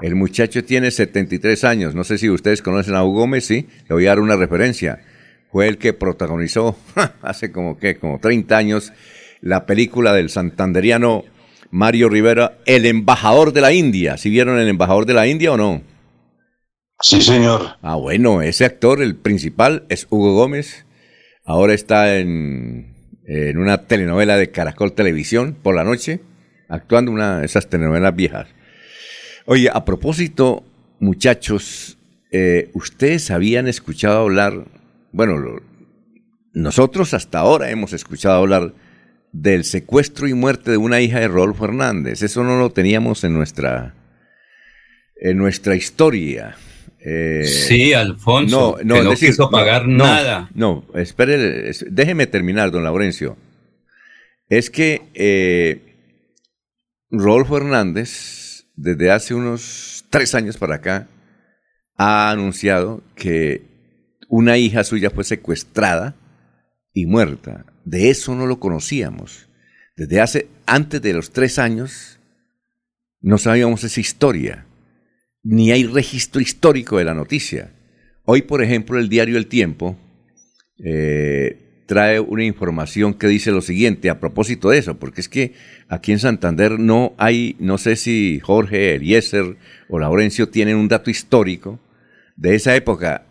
[0.00, 1.96] El muchacho tiene 73 años.
[1.96, 3.66] No sé si ustedes conocen a Hugo Gómez, sí.
[3.88, 5.00] Le voy a dar una referencia.
[5.52, 6.76] Fue el que protagonizó
[7.22, 8.92] hace como que, como 30 años,
[9.40, 11.24] la película del santanderiano
[11.70, 14.16] Mario Rivera, El embajador de la India.
[14.16, 15.82] ¿Sí vieron El embajador de la India o no?
[17.00, 17.76] Sí, señor.
[17.80, 20.84] Ah, bueno, ese actor, el principal, es Hugo Gómez.
[21.44, 26.20] Ahora está en, en una telenovela de Caracol Televisión por la noche,
[26.68, 28.48] actuando una de esas telenovelas viejas.
[29.46, 30.64] Oye, a propósito,
[30.98, 31.96] muchachos,
[32.32, 34.66] eh, ustedes habían escuchado hablar,
[35.12, 35.60] bueno,
[36.52, 38.74] nosotros hasta ahora hemos escuchado hablar
[39.32, 42.22] del secuestro y muerte de una hija de Rodolfo Hernández.
[42.22, 43.94] Eso no lo teníamos en nuestra,
[45.16, 46.56] en nuestra historia.
[46.98, 50.50] Eh, sí, Alfonso, no, no, no quiso pagar nada.
[50.54, 53.36] No, espere, déjeme terminar, don Laurencio.
[54.48, 55.96] Es que eh,
[57.10, 58.40] Rodolfo Hernández
[58.80, 61.06] desde hace unos tres años para acá,
[61.96, 63.62] ha anunciado que
[64.30, 66.14] una hija suya fue secuestrada
[66.94, 67.66] y muerta.
[67.84, 69.48] De eso no lo conocíamos.
[69.96, 72.20] Desde hace, antes de los tres años,
[73.20, 74.66] no sabíamos esa historia,
[75.42, 77.72] ni hay registro histórico de la noticia.
[78.24, 79.98] Hoy, por ejemplo, el diario El Tiempo
[80.78, 85.54] eh, trae una información que dice lo siguiente a propósito de eso, porque es que
[85.88, 89.56] aquí en Santander no hay, no sé si Jorge, Eliezer
[89.88, 91.80] o Laurencio tienen un dato histórico
[92.36, 93.26] de esa época.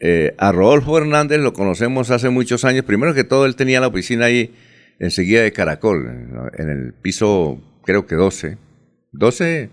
[0.00, 2.84] Eh, a Rodolfo Hernández lo conocemos hace muchos años.
[2.84, 4.54] Primero que todo, él tenía la oficina ahí
[4.98, 8.58] enseguida de Caracol, en el piso, creo que 12.
[9.12, 9.70] 12, eh,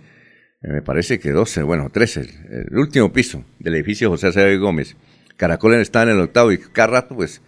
[0.62, 2.22] me parece que 12, bueno, 13,
[2.70, 4.96] el último piso del edificio José Acevedo Gómez.
[5.38, 7.42] Caracol está en el octavo y cada rato, pues,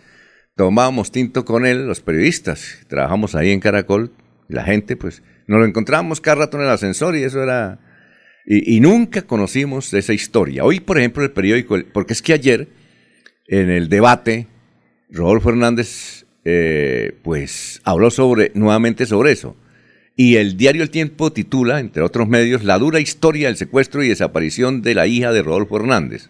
[0.56, 4.12] tomábamos tinto con él, los periodistas, trabajamos ahí en Caracol,
[4.48, 7.80] la gente, pues, nos lo encontrábamos cada rato en el ascensor y eso era...
[8.50, 10.64] Y, nunca conocimos esa historia.
[10.64, 12.70] Hoy, por ejemplo, el periódico, porque es que ayer,
[13.46, 14.48] en el debate,
[15.10, 19.58] Rodolfo Hernández, eh, pues, habló sobre, nuevamente sobre eso.
[20.16, 24.08] Y el diario El Tiempo titula, entre otros medios, La dura historia del secuestro y
[24.08, 26.30] desaparición de la hija de Rodolfo Hernández.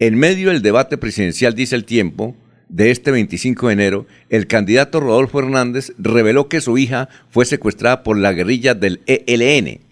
[0.00, 2.36] En medio del debate presidencial, dice El Tiempo,
[2.68, 8.02] de este 25 de enero, el candidato Rodolfo Hernández reveló que su hija fue secuestrada
[8.02, 9.85] por la guerrilla del ELN.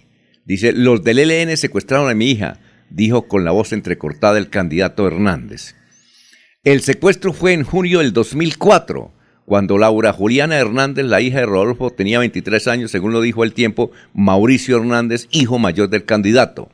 [0.45, 2.59] Dice, los del ELN secuestraron a mi hija,
[2.91, 5.75] dijo con la voz entrecortada el candidato Hernández.
[6.65, 9.13] El secuestro fue en junio del 2004,
[9.47, 13.53] cuando Laura Juliana Hernández, la hija de Rodolfo, tenía 23 años, según lo dijo el
[13.53, 16.71] tiempo, Mauricio Hernández, hijo mayor del candidato.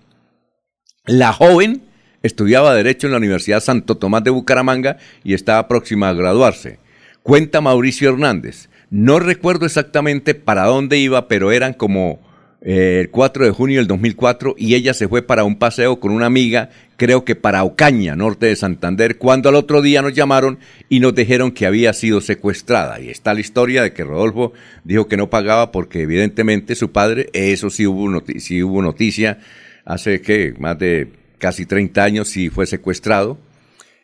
[1.07, 1.83] La joven
[2.23, 6.79] Estudiaba Derecho en la Universidad Santo Tomás de Bucaramanga y estaba próxima a graduarse.
[7.23, 8.69] Cuenta Mauricio Hernández.
[8.91, 12.21] No recuerdo exactamente para dónde iba, pero eran como
[12.63, 16.27] el 4 de junio del 2004 y ella se fue para un paseo con una
[16.27, 21.01] amiga, creo que para Ocaña, norte de Santander, cuando al otro día nos llamaron y
[21.01, 23.01] nos dijeron que había sido secuestrada.
[23.01, 24.53] Y está la historia de que Rodolfo
[24.85, 29.39] dijo que no pagaba porque evidentemente su padre, eso sí hubo, sí hubo noticia
[29.85, 33.39] hace que más de casi 30 años y fue secuestrado.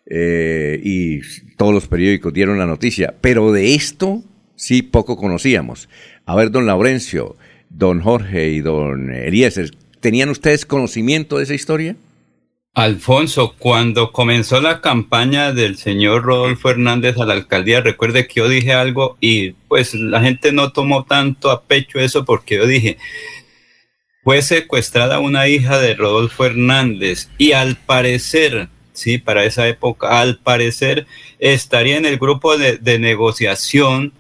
[0.09, 1.21] Eh, y
[1.57, 3.15] todos los periódicos dieron la noticia.
[3.21, 5.89] Pero de esto sí poco conocíamos.
[6.25, 7.37] A ver, don Laurencio,
[7.69, 11.97] don Jorge y don Eliezer, ¿tenían ustedes conocimiento de esa historia?
[12.77, 18.49] Alfonso, cuando comenzó la campaña del señor Rodolfo Hernández a la alcaldía, recuerde que yo
[18.51, 22.99] dije algo y pues la gente no tomó tanto a pecho eso porque yo dije,
[24.23, 30.39] fue secuestrada una hija de Rodolfo Hernández y al parecer, sí, para esa época, al
[30.41, 31.07] parecer
[31.39, 34.13] estaría en el grupo de, de negociación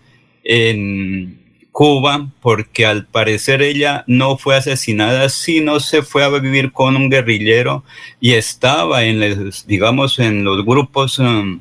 [0.45, 1.46] en
[1.77, 7.11] Cuba, porque al parecer ella no fue asesinada, sino se fue a vivir con un
[7.11, 7.85] guerrillero
[8.19, 11.61] y estaba en, los, digamos, en los grupos um,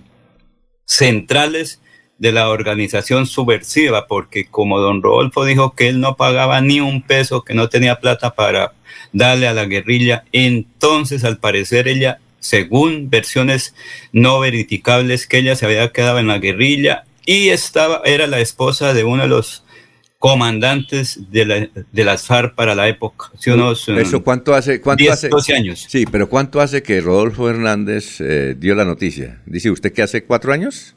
[0.85, 1.81] centrales
[2.17, 7.01] de la organización subversiva, porque como don Rodolfo dijo que él no pagaba ni un
[7.01, 8.71] peso, que no tenía plata para
[9.11, 13.75] darle a la guerrilla, entonces al parecer ella, según versiones
[14.13, 18.93] no verificables, que ella se había quedado en la guerrilla y estaba, era la esposa
[18.93, 19.64] de uno de los
[20.19, 23.31] comandantes de, la, de las FARC para la época.
[23.39, 24.81] ¿Eso cuánto hace?
[24.81, 25.29] Cuánto 10, hace?
[25.29, 25.85] 12 años.
[25.87, 29.41] Sí, pero ¿cuánto hace que Rodolfo Hernández eh, dio la noticia?
[29.45, 30.95] ¿Dice usted que hace cuatro años?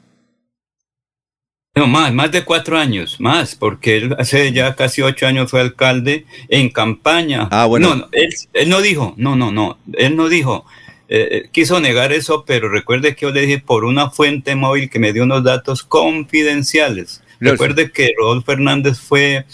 [1.75, 5.61] No, más, más de cuatro años, más, porque él hace ya casi ocho años fue
[5.61, 7.47] alcalde en campaña.
[7.51, 7.95] Ah, bueno.
[7.95, 10.65] No, él, él no dijo, no, no, no, él no dijo,
[11.07, 14.99] eh, quiso negar eso, pero recuerde que yo le dije por una fuente móvil que
[14.99, 17.23] me dio unos datos confidenciales.
[17.39, 19.45] Recuerde que Rodolfo Fernández fue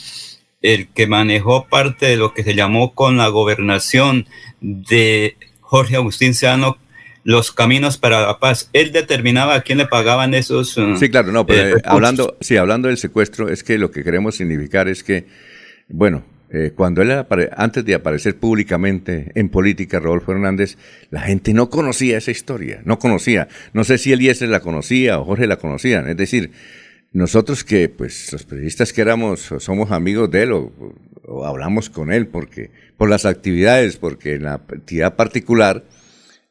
[0.61, 4.27] el que manejó parte de lo que se llamó con la gobernación
[4.61, 6.77] de Jorge Agustín Seano
[7.23, 8.69] los caminos para la paz.
[8.71, 10.77] Él determinaba a quién le pagaban esos.
[10.77, 14.03] Uh, sí, claro, no, pero eh, hablando, sí, hablando del secuestro, es que lo que
[14.03, 15.25] queremos significar es que,
[15.89, 17.11] bueno, eh, cuando él
[17.57, 20.77] antes de aparecer públicamente en política, Rodolfo Hernández,
[21.09, 23.47] la gente no conocía esa historia, no conocía.
[23.73, 26.07] No sé si Eliezer la conocía o Jorge la conocían.
[26.07, 26.51] Es decir,
[27.15, 32.27] nosotros que, pues, los periodistas que éramos, somos amigos de él o, hablamos con él
[32.27, 35.85] porque, por las actividades, porque en la actividad particular,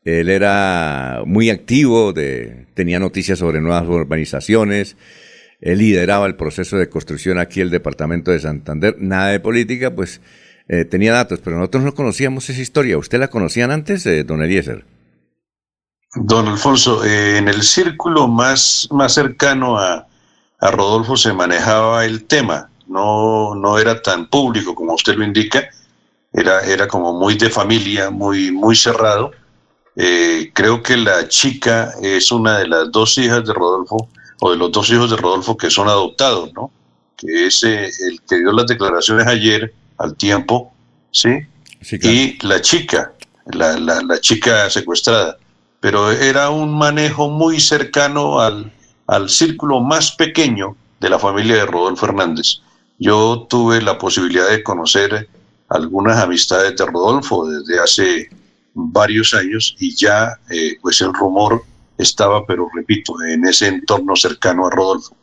[0.04, 4.96] él era muy activo, de, tenía noticias sobre nuevas urbanizaciones,
[5.60, 10.22] él lideraba el proceso de construcción aquí el departamento de Santander, nada de política, pues
[10.68, 12.96] eh, tenía datos, pero nosotros no conocíamos esa historia.
[12.96, 14.86] ¿Usted la conocían antes, eh, don Eliezer?
[16.14, 20.08] Don Alfonso, eh, en el círculo más, más cercano a,
[20.64, 25.68] a Rodolfo se manejaba el tema, no, no era tan público como usted lo indica,
[26.32, 29.32] era, era como muy de familia, muy, muy cerrado.
[29.94, 34.08] Eh, creo que la chica es una de las dos hijas de Rodolfo,
[34.40, 36.70] o de los dos hijos de Rodolfo que son adoptados, ¿no?
[37.14, 40.72] Que es eh, el que dio las declaraciones ayer al tiempo,
[41.10, 41.40] ¿sí?
[41.90, 43.12] Y la chica,
[43.52, 45.36] la, la, la chica secuestrada.
[45.80, 48.72] Pero era un manejo muy cercano al,
[49.14, 52.60] al círculo más pequeño de la familia de Rodolfo Hernández.
[52.98, 55.28] Yo tuve la posibilidad de conocer
[55.68, 58.28] algunas amistades de Rodolfo desde hace
[58.74, 61.62] varios años y ya eh, pues el rumor
[61.96, 65.16] estaba, pero repito, en ese entorno cercano a Rodolfo.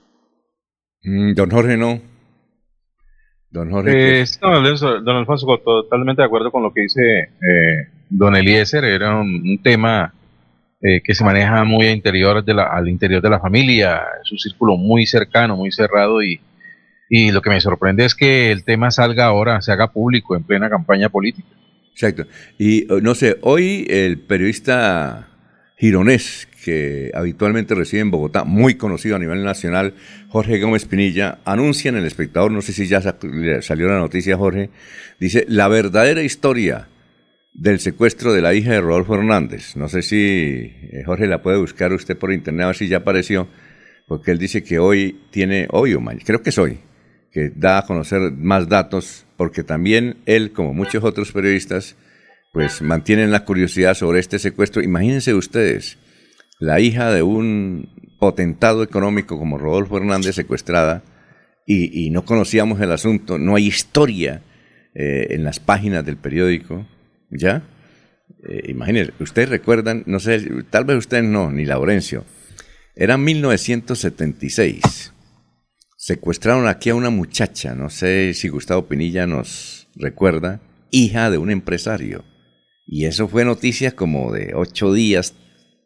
[1.03, 1.99] Mm, don Jorge, no.
[3.49, 4.21] Don Jorge.
[4.21, 8.85] Eh, don Alfonso, totalmente de acuerdo con lo que dice eh, don Eliezer.
[8.85, 10.13] Era un tema
[10.81, 14.39] eh, que se maneja muy interior de la, al interior de la familia, es un
[14.39, 16.41] círculo muy cercano, muy cerrado y,
[17.09, 20.43] y lo que me sorprende es que el tema salga ahora, se haga público en
[20.43, 21.49] plena campaña política.
[21.91, 22.25] Exacto.
[22.57, 25.27] Y eh, no sé, hoy el periodista
[25.77, 29.95] gironés que habitualmente reside en Bogotá, muy conocido a nivel nacional,
[30.29, 34.69] Jorge Gómez Pinilla, anuncia en El Espectador, no sé si ya salió la noticia, Jorge,
[35.19, 36.87] dice, la verdadera historia
[37.53, 39.75] del secuestro de la hija de Rodolfo Hernández.
[39.75, 43.47] No sé si eh, Jorge la puede buscar usted por internet ver si ya apareció,
[44.07, 46.79] porque él dice que hoy tiene, hoy o mañana, creo que es hoy,
[47.31, 51.95] que da a conocer más datos, porque también él, como muchos otros periodistas,
[52.53, 54.81] pues mantienen la curiosidad sobre este secuestro.
[54.81, 55.97] Imagínense ustedes,
[56.59, 61.03] la hija de un potentado económico como Rodolfo Hernández secuestrada,
[61.65, 64.41] y, no conocíamos el asunto, no hay historia
[64.93, 66.85] eh, en las páginas del periódico,
[67.31, 67.63] ¿Ya?
[68.43, 72.25] Eh, imagínense, ustedes recuerdan, no sé, tal vez ustedes no, ni Laurencio.
[72.95, 75.13] Era 1976.
[75.97, 81.51] Secuestraron aquí a una muchacha, no sé si Gustavo Pinilla nos recuerda, hija de un
[81.51, 82.25] empresario.
[82.85, 85.35] Y eso fue noticia como de ocho días,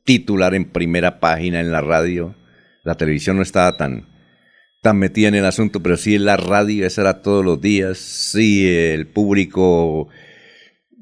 [0.05, 2.35] titular en primera página en la radio.
[2.83, 4.07] La televisión no estaba tan,
[4.81, 7.97] tan metida en el asunto, pero sí en la radio, eso era todos los días.
[7.97, 10.09] Sí, el público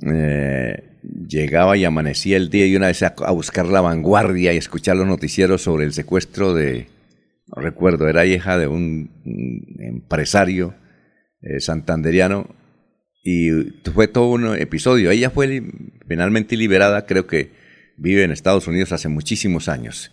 [0.05, 0.83] eh,
[1.27, 5.07] llegaba y amanecía el día y una vez a, buscar la vanguardia y escuchar los
[5.07, 6.87] noticieros sobre el secuestro de,
[7.47, 9.11] no recuerdo, era hija de un,
[9.79, 10.75] empresario
[11.41, 12.47] eh, santanderiano
[13.23, 13.49] y
[13.93, 15.11] fue todo un episodio.
[15.11, 15.63] Ella fue
[16.07, 17.51] finalmente liberada, creo que
[17.97, 20.11] vive en Estados Unidos hace muchísimos años.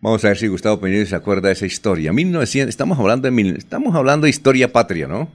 [0.00, 2.12] Vamos a ver si Gustavo Peña se acuerda de esa historia.
[2.12, 5.30] 1900, estamos, hablando de, estamos hablando de historia patria, ¿no?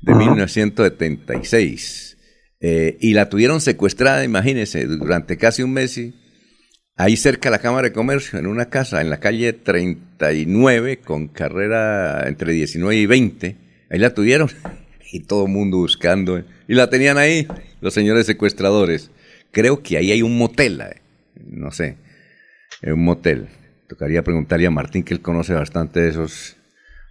[0.00, 2.16] De 1976.
[2.60, 6.00] Eh, y la tuvieron secuestrada, imagínense, durante casi un mes.
[6.96, 11.28] ahí cerca de la Cámara de Comercio, en una casa, en la calle 39, con
[11.28, 13.56] carrera entre 19 y 20.
[13.90, 14.50] Ahí la tuvieron.
[15.10, 16.44] Y todo el mundo buscando.
[16.68, 17.48] Y la tenían ahí,
[17.80, 19.10] los señores secuestradores.
[19.52, 20.82] Creo que ahí hay un motel.
[20.82, 21.00] Eh,
[21.46, 21.96] no sé.
[22.82, 23.48] Un motel.
[23.88, 26.56] Tocaría preguntarle a Martín, que él conoce bastante de esos,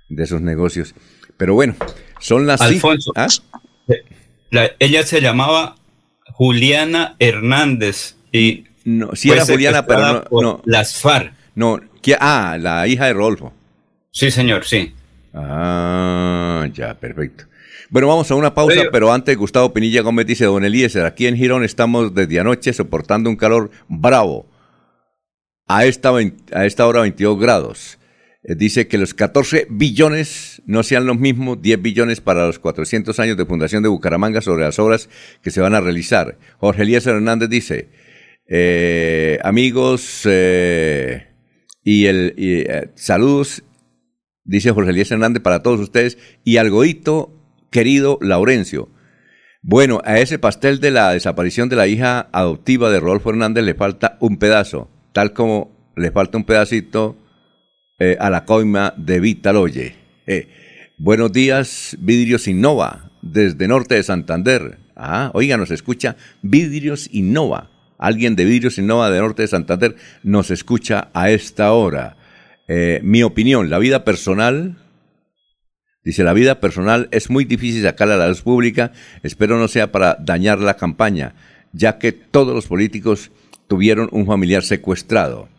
[0.09, 0.93] de esos negocios.
[1.37, 1.75] Pero bueno,
[2.19, 2.61] son las...
[2.61, 3.25] Alfonso, ¿Ah?
[4.51, 5.75] Ella se llamaba
[6.31, 8.65] Juliana Hernández y...
[8.83, 11.33] No, sí era Juliana, pero no, Las FAR.
[11.55, 11.79] No,
[12.19, 13.51] ah, la hija de Rolfo.
[14.11, 14.93] Sí, señor, sí.
[15.33, 17.45] Ah, ya, perfecto.
[17.89, 21.37] Bueno, vamos a una pausa, pero, antes Gustavo Pinilla Gómez dice, don Eliezer, aquí en
[21.37, 24.45] Girón estamos desde anoche soportando un calor bravo
[25.67, 26.11] a esta,
[26.53, 27.96] a esta hora 22 grados.
[28.47, 33.19] Eh, dice que los 14 billones no sean los mismos 10 billones para los 400
[33.19, 35.09] años de fundación de Bucaramanga sobre las obras
[35.41, 36.37] que se van a realizar.
[36.57, 37.89] Jorge Elías Hernández dice,
[38.47, 41.27] eh, amigos eh,
[41.83, 43.63] y el saludos,
[44.45, 47.33] dice Jorge Elías Hernández para todos ustedes y al goito
[47.69, 48.89] querido Laurencio.
[49.61, 53.73] Bueno, a ese pastel de la desaparición de la hija adoptiva de Rodolfo Hernández le
[53.73, 57.17] falta un pedazo tal como le falta un pedacito
[57.99, 59.95] eh, a la coima de Vitaloye.
[60.27, 60.47] Eh,
[60.97, 64.77] buenos días, Vidrios Innova, desde norte de Santander.
[64.95, 67.71] Ah, oiga, nos escucha Vidrios Innova.
[67.97, 72.17] Alguien de Vidrios Innova de norte de Santander nos escucha a esta hora.
[72.67, 74.77] Eh, mi opinión, la vida personal,
[76.03, 78.91] dice, la vida personal es muy difícil sacarla a la luz pública,
[79.23, 81.33] espero no sea para dañar la campaña,
[81.73, 83.31] ya que todos los políticos
[83.67, 85.49] tuvieron un familiar secuestrado.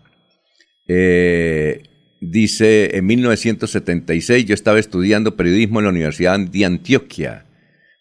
[0.86, 1.82] Eh,
[2.20, 7.44] dice, en 1976 yo estaba estudiando periodismo en la Universidad de Antioquia.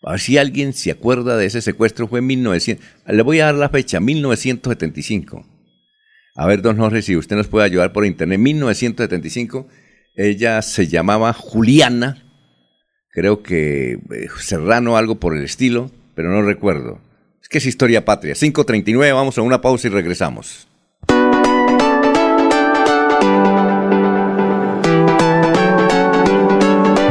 [0.04, 2.86] A ver si alguien se acuerda de ese secuestro, fue en 1900.
[3.08, 5.46] Le voy a dar la fecha, 1975.
[6.36, 8.40] A ver, don Jorge, si usted nos puede ayudar por internet.
[8.40, 9.68] 1975,
[10.16, 12.24] ella se llamaba Juliana,
[13.12, 17.02] creo que eh, Serrano, algo por el estilo, pero no recuerdo.
[17.42, 18.34] Es que es historia patria.
[18.36, 20.67] 5.39, vamos a una pausa y regresamos.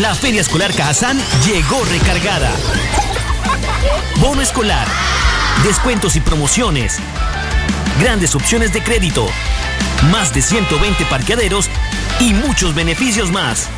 [0.00, 2.52] La Feria Escolar Cajazán llegó recargada.
[4.20, 4.86] Bono escolar,
[5.64, 6.98] descuentos y promociones,
[8.00, 9.26] grandes opciones de crédito,
[10.12, 11.68] más de 120 parqueaderos
[12.20, 13.68] y muchos beneficios más.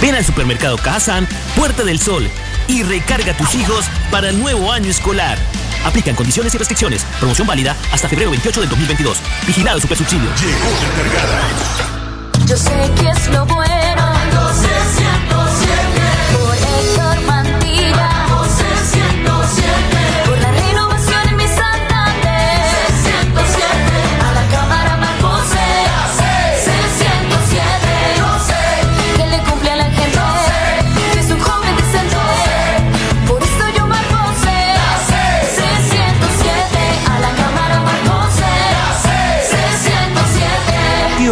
[0.00, 2.26] Ven al supermercado Cajazán, Puerta del Sol
[2.66, 5.36] y recarga tus hijos para el nuevo año escolar.
[5.84, 7.04] Aplican condiciones y restricciones.
[7.18, 9.18] Promoción válida hasta febrero 28 del 2022.
[9.46, 10.30] Vigilado Supersubsidio.
[10.40, 11.40] Llegó recargada.
[12.46, 14.15] Yo sé que es lo bueno.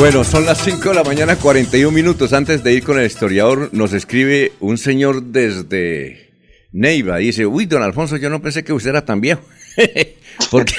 [0.00, 2.32] Bueno, son las 5 de la mañana, 41 minutos.
[2.32, 6.30] Antes de ir con el historiador, nos escribe un señor desde
[6.72, 7.18] Neiva.
[7.18, 9.42] Dice, uy, don Alfonso, yo no pensé que usted era tan viejo.
[10.50, 10.72] porque...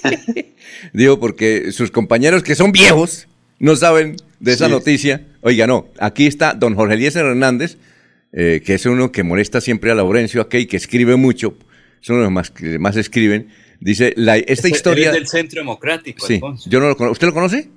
[0.94, 5.26] Digo, porque sus compañeros que son viejos no saben de esa noticia.
[5.42, 7.76] Oiga, no, aquí está don Jorge Eliezer Hernández,
[8.32, 11.54] eh, que es uno que molesta siempre a Laurencio aquí y que escribe mucho.
[12.00, 13.48] Son los más más escriben
[13.80, 15.12] Dice, la, esta historia...
[15.12, 17.12] del Centro Democrático, sí, Yo no lo conozco.
[17.12, 17.68] ¿Usted lo conoce?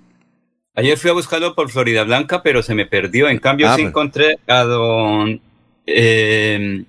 [0.74, 3.28] Ayer fui a buscarlo por Florida Blanca, pero se me perdió.
[3.30, 3.90] En cambio, ah, sí pues.
[3.90, 5.42] encontré a don
[5.86, 6.84] eh,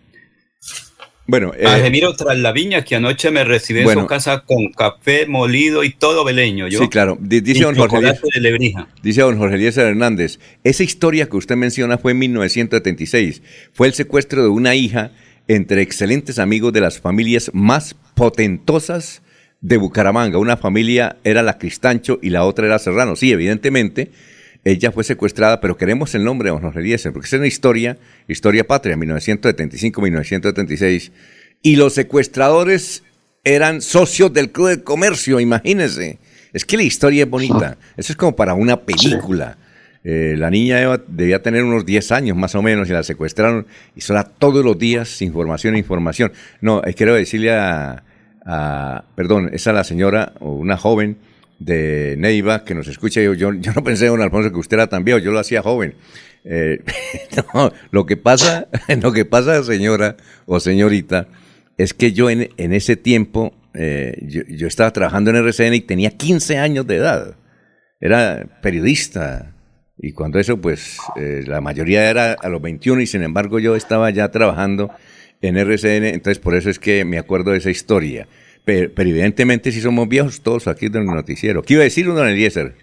[1.26, 5.84] bueno, eh, a Gemiro Traslaviña, que anoche me recibió en su casa con café molido
[5.84, 6.68] y todo beleño.
[6.70, 7.16] sí, claro.
[7.20, 12.18] Dice don, Jorge Eliezer, dice don Jorge Hernández, esa historia que usted menciona fue en
[12.18, 13.40] 1976.
[13.72, 15.12] Fue el secuestro de una hija
[15.48, 19.22] entre excelentes amigos de las familias más potentosas
[19.60, 20.38] de Bucaramanga.
[20.38, 23.16] Una familia era la Cristancho y la otra era Serrano.
[23.16, 24.12] Sí, evidentemente,
[24.64, 27.98] ella fue secuestrada, pero queremos el nombre Jorge Eliezer, porque es una historia,
[28.28, 31.10] historia patria, 1975-1976.
[31.62, 33.02] Y los secuestradores
[33.44, 36.18] eran socios del Club de Comercio, imagínense.
[36.52, 37.78] Es que la historia es bonita.
[37.96, 39.56] Eso es como para una película.
[40.04, 44.00] Eh, la niña debía tener unos 10 años más o menos y la secuestraron y
[44.00, 46.32] sola todos los días información, información.
[46.60, 48.02] No, eh, quiero decirle a,
[49.14, 51.18] perdón, esa es la señora o una joven
[51.60, 53.20] de Neiva que nos escucha.
[53.20, 55.94] Yo, yo, no pensé, don Alfonso, que usted era tan viejo, yo lo hacía joven.
[56.44, 56.82] Eh,
[57.92, 58.66] lo que pasa,
[59.02, 61.28] lo que pasa, señora o señorita,
[61.78, 66.86] es que yo en, ese tiempo, yo, estaba trabajando en RCN y tenía 15 años
[66.88, 67.36] de edad.
[68.00, 69.52] Era periodista,
[70.04, 73.76] y cuando eso, pues eh, la mayoría era a los 21 y sin embargo yo
[73.76, 74.90] estaba ya trabajando
[75.40, 78.26] en RCN, entonces por eso es que me acuerdo de esa historia.
[78.64, 81.62] Pero, evidentemente si somos viejos todos aquí en el noticiero.
[81.62, 82.74] ¿Qué iba a decir don Eliezer?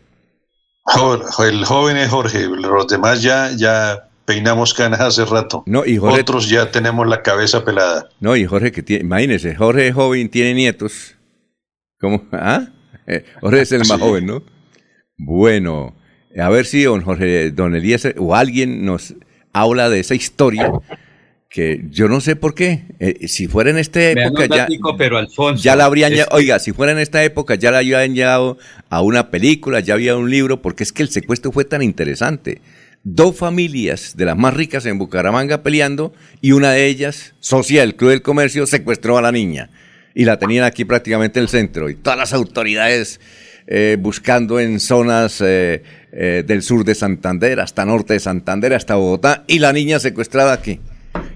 [1.39, 5.63] El joven es Jorge, los demás ya, ya peinamos canas hace rato.
[5.65, 8.07] No, y Jorge, Otros ya tenemos la cabeza pelada.
[8.21, 11.15] No, y Jorge, que tiene, imagínese, Jorge es joven, tiene nietos.
[11.99, 12.23] ¿Cómo?
[12.31, 12.67] ¿Ah?
[13.07, 14.43] Eh, Jorge es el más joven, ¿no?
[15.17, 15.93] Bueno,
[16.37, 19.15] a ver si don Jorge, don Elías o alguien nos
[19.53, 20.71] habla de esa historia
[21.49, 22.83] que yo no sé por qué.
[22.99, 24.67] Eh, si fuera en esta época ya,
[24.97, 28.57] pero Alfonso, ya la habrían, oiga, si fuera en esta época ya la habían llevado
[28.89, 32.61] a una película, ya había un libro, porque es que el secuestro fue tan interesante.
[33.03, 37.95] Dos familias de las más ricas en Bucaramanga peleando y una de ellas, socia del
[37.95, 39.69] Club del Comercio, secuestró a la niña
[40.13, 43.19] y la tenían aquí prácticamente en el centro y todas las autoridades
[43.71, 48.95] eh, buscando en zonas eh, eh, del sur de Santander, hasta norte de Santander, hasta
[48.95, 50.79] Bogotá, y la niña secuestrada aquí.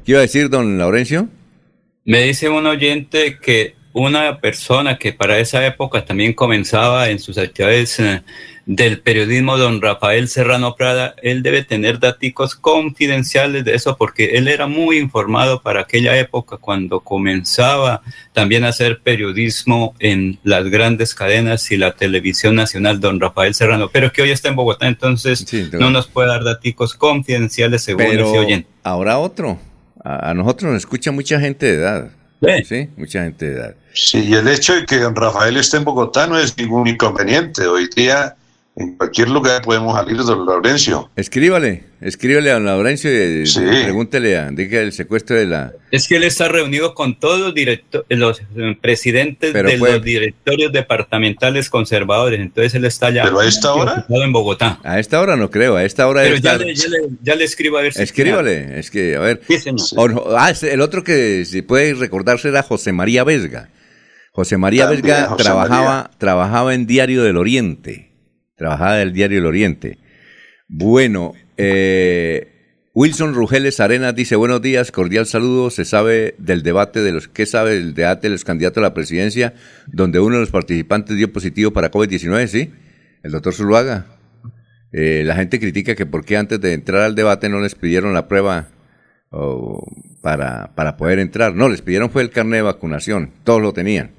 [0.03, 1.29] ¿Qué iba a decir, don Laurencio?
[2.05, 7.37] Me dice un oyente que una persona que para esa época también comenzaba en sus
[7.37, 8.01] actividades
[8.65, 14.47] del periodismo, don Rafael Serrano Prada, él debe tener datos confidenciales de eso porque él
[14.47, 18.01] era muy informado para aquella época cuando comenzaba
[18.31, 23.89] también a hacer periodismo en las grandes cadenas y la televisión nacional, don Rafael Serrano,
[23.91, 28.29] pero que hoy está en Bogotá, entonces no nos puede dar datos confidenciales según pero
[28.29, 28.69] ese oyente.
[28.83, 29.59] Ahora otro,
[30.03, 32.11] a, nosotros nos escucha mucha gente de edad.
[32.65, 32.89] Sí.
[32.97, 33.75] mucha gente de edad.
[33.93, 37.67] Sí, y el hecho de que don Rafael esté en Bogotá no es ningún inconveniente.
[37.67, 38.35] Hoy día
[38.75, 41.11] en cualquier lugar podemos salir de don Laurencio.
[41.15, 43.43] Escríbale, escríbale a don Laurencio y
[43.83, 45.73] pregúntele a diga el secuestro de la...
[45.91, 47.53] Es que él está reunido con todos los,
[48.09, 53.23] los eh, presidentes de los directorios departamentales conservadores, entonces él está ya...
[53.23, 54.05] ¿Pero a esta hora?
[54.09, 54.79] En Bogotá.
[54.83, 56.23] A esta hora no creo, a esta hora...
[56.23, 56.73] Pero ya, le,
[57.21, 58.01] ya, le, escribo a ver si...
[58.01, 59.41] Escríbale, es que, a ver...
[60.35, 63.69] Ah, el otro que si puede recordarse era José María Vesga.
[64.31, 68.12] José María Vesga trabajaba, trabajaba en Diario del Oriente
[68.55, 69.97] trabajada del diario El Oriente.
[70.67, 72.53] Bueno, eh,
[72.93, 75.69] Wilson Rugeles Arenas dice, buenos días, cordial saludo.
[75.69, 78.93] Se sabe del debate de los, ¿qué sabe del debate de los candidatos a la
[78.93, 79.53] presidencia,
[79.87, 82.71] donde uno de los participantes dio positivo para COVID-19, sí?
[83.23, 84.05] El doctor Zuluaga.
[84.91, 88.13] Eh, la gente critica que por qué antes de entrar al debate no les pidieron
[88.13, 88.69] la prueba
[90.21, 91.55] para, para poder entrar.
[91.55, 94.11] No, les pidieron fue el carnet de vacunación, todos lo tenían.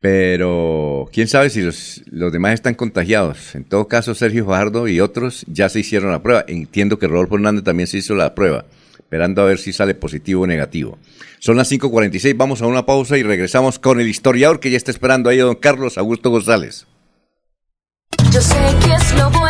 [0.00, 3.54] Pero quién sabe si los, demás están contagiados.
[3.54, 6.44] En todo caso, Sergio Fajardo y otros ya se hicieron la prueba.
[6.48, 8.64] Entiendo que Rodolfo Hernández también se hizo la prueba,
[8.98, 10.98] esperando a ver si sale positivo o negativo.
[11.38, 14.90] Son las 5.46, vamos a una pausa y regresamos con el historiador que ya está
[14.90, 16.86] esperando ahí, don Carlos Augusto González.
[18.32, 19.49] Yo sé que es lo bueno.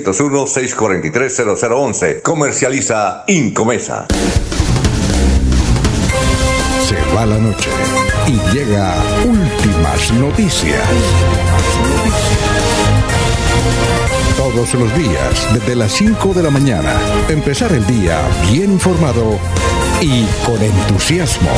[0.03, 2.21] 301-643-0011.
[2.21, 4.07] Comercializa Incomesa.
[6.87, 7.69] Se va la noche
[8.27, 8.95] y llega
[9.25, 10.83] últimas noticias.
[14.37, 16.93] Todos los días, desde las 5 de la mañana,
[17.29, 18.19] empezar el día
[18.51, 19.39] bien informado
[20.01, 21.51] y con entusiasmo.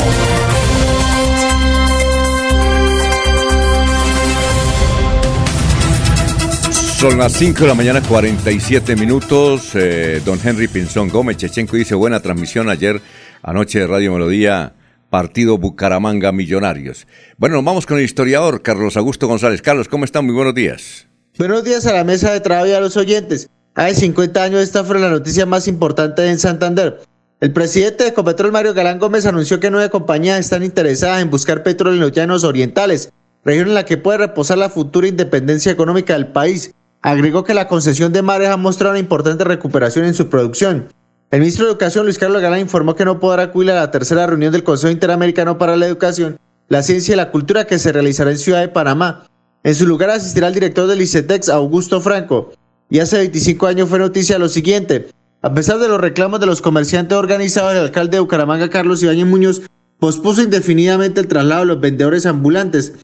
[7.04, 9.72] Son las 5 de la mañana, 47 minutos.
[9.74, 12.98] Eh, don Henry Pinzón Gómez Chechenko dice buena transmisión ayer
[13.42, 14.72] anoche de Radio Melodía,
[15.10, 17.06] partido Bucaramanga Millonarios.
[17.36, 19.60] Bueno, nos vamos con el historiador Carlos Augusto González.
[19.60, 20.24] Carlos, ¿cómo están?
[20.24, 21.06] Muy buenos días.
[21.36, 23.50] Buenos días a la mesa de trabajo y a los oyentes.
[23.74, 27.02] Hace 50 años esta fue la noticia más importante en Santander.
[27.38, 31.62] El presidente de Ecopetrol, Mario Galán Gómez, anunció que nueve compañías están interesadas en buscar
[31.62, 33.12] petróleo en los llanos orientales,
[33.44, 36.72] región en la que puede reposar la futura independencia económica del país
[37.04, 40.88] Agregó que la concesión de mares ha una importante recuperación en su producción.
[41.30, 44.26] El ministro de Educación, Luis Carlos Galán, informó que no podrá acudir a la tercera
[44.26, 46.38] reunión del Consejo Interamericano para la Educación,
[46.70, 49.26] la Ciencia y la Cultura que se realizará en Ciudad de Panamá.
[49.64, 52.54] En su lugar asistirá el director del ICETEX, Augusto Franco.
[52.88, 55.10] Y hace 25 años fue noticia lo siguiente.
[55.42, 59.26] A pesar de los reclamos de los comerciantes organizados, el alcalde de Bucaramanga, Carlos Ibáñez
[59.26, 59.60] Muñoz,
[59.98, 62.94] pospuso indefinidamente el traslado de los vendedores ambulantes.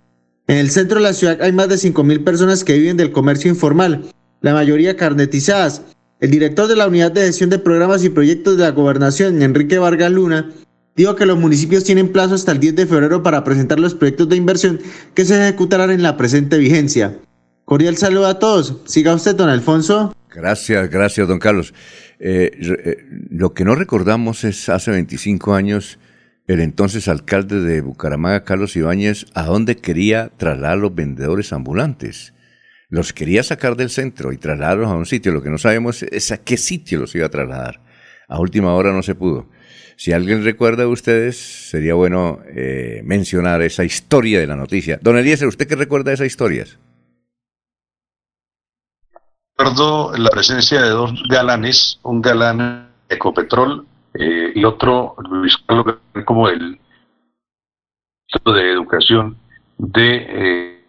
[0.51, 3.49] En el centro de la ciudad hay más de 5.000 personas que viven del comercio
[3.49, 5.83] informal, la mayoría carnetizadas.
[6.19, 9.79] El director de la Unidad de Gestión de Programas y Proyectos de la Gobernación, Enrique
[9.79, 10.51] Vargas Luna,
[10.97, 14.29] dijo que los municipios tienen plazo hasta el 10 de febrero para presentar los proyectos
[14.29, 14.81] de inversión
[15.15, 17.17] que se ejecutarán en la presente vigencia.
[17.65, 18.79] Cordial saludo a todos.
[18.87, 20.13] Siga usted, don Alfonso.
[20.35, 21.73] Gracias, gracias, don Carlos.
[22.19, 22.97] Eh, eh,
[23.31, 26.01] lo que no recordamos es hace 25 años
[26.53, 32.35] el entonces alcalde de Bucaramanga, Carlos Ibáñez, a dónde quería trasladar a los vendedores ambulantes.
[32.89, 35.31] Los quería sacar del centro y trasladarlos a un sitio.
[35.31, 37.81] Lo que no sabemos es a qué sitio los iba a trasladar.
[38.27, 39.49] A última hora no se pudo.
[39.97, 44.99] Si alguien recuerda de ustedes, sería bueno eh, mencionar esa historia de la noticia.
[45.01, 46.79] Don Eliezer, ¿usted qué recuerda de esas historias?
[49.57, 56.49] Recuerdo la presencia de dos galanes, un galán Ecopetrol eh, y otro Luis Carlos como
[56.49, 56.79] el
[58.45, 59.37] de educación
[59.79, 60.81] de eh,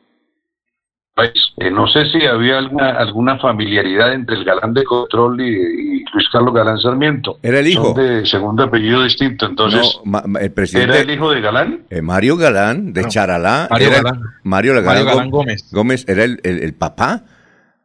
[1.14, 1.54] país.
[1.58, 6.28] Eh, no sé si había alguna, alguna familiaridad entre el galán de control y, Luis
[6.32, 7.38] Carlos Galán Sarmiento.
[7.42, 7.94] Era el hijo.
[7.94, 10.00] de segundo apellido distinto, entonces.
[10.40, 11.84] el presidente, ¿Era el hijo de Galán?
[12.02, 13.68] Mario Galán, de Charalá.
[13.70, 14.22] Mario Galán.
[14.44, 15.72] Mario, Galán, Gómez.
[15.72, 17.24] Gómez era el, el, papá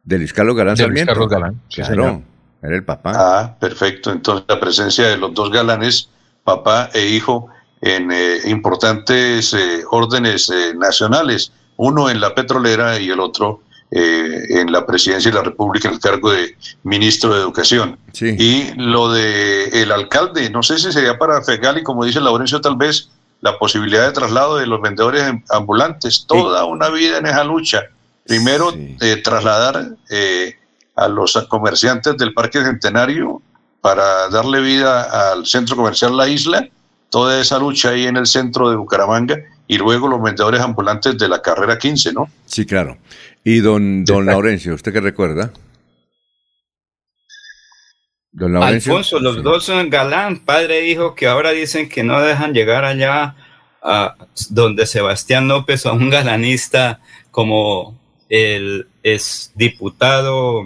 [0.03, 1.13] de Luis Carlos Galán Sarmiento.
[1.13, 1.61] Luis Carlos Galán.
[1.69, 2.36] claro.
[2.61, 3.11] Era el papá.
[3.15, 4.11] Ah, perfecto.
[4.11, 6.09] Entonces la presencia de los dos galanes,
[6.43, 7.49] papá e hijo,
[7.81, 14.69] en eh, importantes eh, órdenes eh, nacionales, uno en la petrolera y el otro en
[14.69, 17.97] la presidencia de la República, en el cargo de ministro de Educación.
[18.11, 18.35] Sí.
[18.37, 22.75] Y lo de el alcalde, no sé si sería para Fegali, como dice Laurencio, tal
[22.75, 27.83] vez la posibilidad de traslado de los vendedores ambulantes, toda una vida en esa lucha.
[28.25, 28.73] Primero,
[29.23, 29.91] trasladar
[30.97, 33.41] a los comerciantes del Parque Centenario
[33.81, 36.67] para darle vida al centro comercial La Isla,
[37.09, 39.37] toda esa lucha ahí en el centro de Bucaramanga
[39.67, 42.29] y luego los vendedores ambulantes de la carrera 15, ¿no?
[42.45, 42.97] Sí, claro.
[43.43, 45.51] Y don, don Laurencio, ¿usted qué recuerda?
[48.31, 48.91] Don Laurencio.
[48.91, 52.85] Alfonso, los dos son galán, padre e hijo, que ahora dicen que no dejan llegar
[52.85, 53.35] allá
[53.83, 54.15] a
[54.49, 60.63] donde Sebastián López a un galanista como el es diputado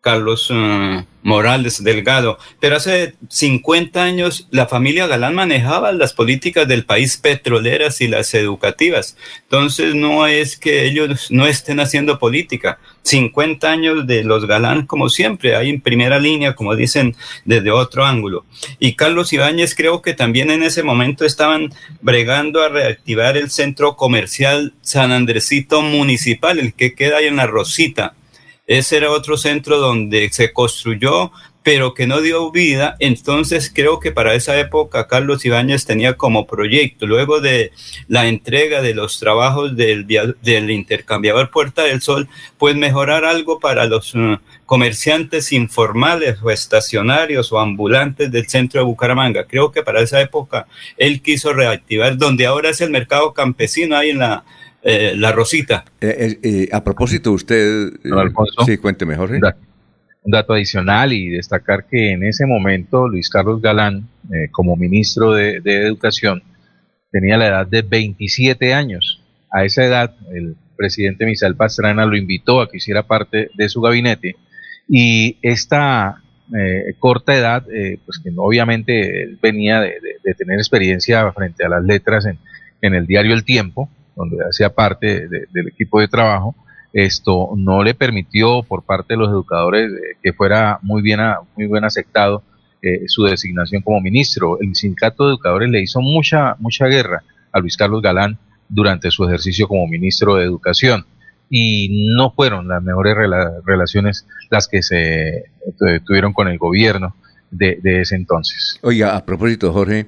[0.00, 2.38] Carlos uh, Morales Delgado.
[2.58, 8.32] Pero hace 50 años la familia Galán manejaba las políticas del país petroleras y las
[8.32, 9.16] educativas.
[9.42, 12.78] Entonces no es que ellos no estén haciendo política.
[13.02, 18.06] 50 años de los Galán, como siempre, hay en primera línea, como dicen, desde otro
[18.06, 18.46] ángulo.
[18.78, 23.96] Y Carlos Ibáñez creo que también en ese momento estaban bregando a reactivar el centro
[23.96, 28.14] comercial San Andresito Municipal, el que queda ahí en la Rosita
[28.70, 31.32] ese era otro centro donde se construyó,
[31.64, 32.94] pero que no dio vida.
[33.00, 37.72] Entonces creo que para esa época Carlos Ibáñez tenía como proyecto, luego de
[38.06, 44.14] la entrega de los trabajos del, intercambiador Puerta del Sol, pues mejorar algo para los
[44.14, 49.48] uh, comerciantes informales o estacionarios o ambulantes del centro de Bucaramanga.
[49.48, 54.10] Creo que para esa época él quiso reactivar donde ahora es el mercado campesino ahí
[54.10, 54.44] en la,
[54.82, 55.84] eh, la Rosita.
[56.72, 57.90] a propósito, usted...
[58.66, 59.30] sí, cuente mejor.
[60.22, 64.08] Un dato adicional y destacar que en ese momento Luis Carlos Galán,
[64.50, 66.42] como ministro de, de Educación,
[67.10, 69.22] tenía la edad de 27 años.
[69.50, 73.80] A esa edad, el presidente Misael Pastrana lo invitó a que hiciera parte de su
[73.80, 74.36] gabinete
[74.88, 76.22] y esta
[76.56, 79.92] eh, corta edad, eh, pues que obviamente él venía de,
[80.36, 82.38] tener experiencia frente a las letras en,
[82.80, 86.54] en el diario El Tiempo, donde hacía parte del equipo de trabajo,
[86.92, 91.20] esto no le permitió por parte de los educadores eh, que fuera muy bien,
[91.56, 92.42] muy bien aceptado
[93.08, 94.58] su designación como ministro.
[94.58, 98.38] El sindicato de educadores le hizo mucha, mucha guerra a Luis Carlos Galán
[98.70, 101.04] durante su ejercicio como ministro de Educación.
[101.50, 103.16] Y no fueron las mejores
[103.66, 105.44] relaciones las que se eh,
[106.06, 107.16] tuvieron con el gobierno
[107.50, 108.78] de, ese entonces.
[108.82, 110.06] Oiga, a propósito, Jorge,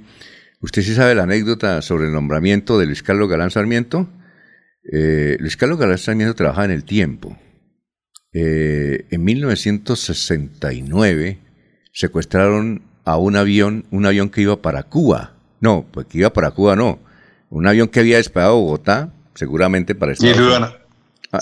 [0.63, 4.09] ¿usted sí sabe la anécdota sobre el nombramiento de Luis Carlos Galán Sarmiento?
[4.91, 7.37] Eh, Luis Carlos Galán Sarmiento trabajaba en el tiempo.
[8.33, 11.39] Eh, en 1969
[11.93, 15.35] secuestraron a un avión, un avión que iba para Cuba.
[15.61, 17.13] No, pues que iba para Cuba no
[17.53, 20.75] un avión que había despegado Bogotá, seguramente para Estados Unidos.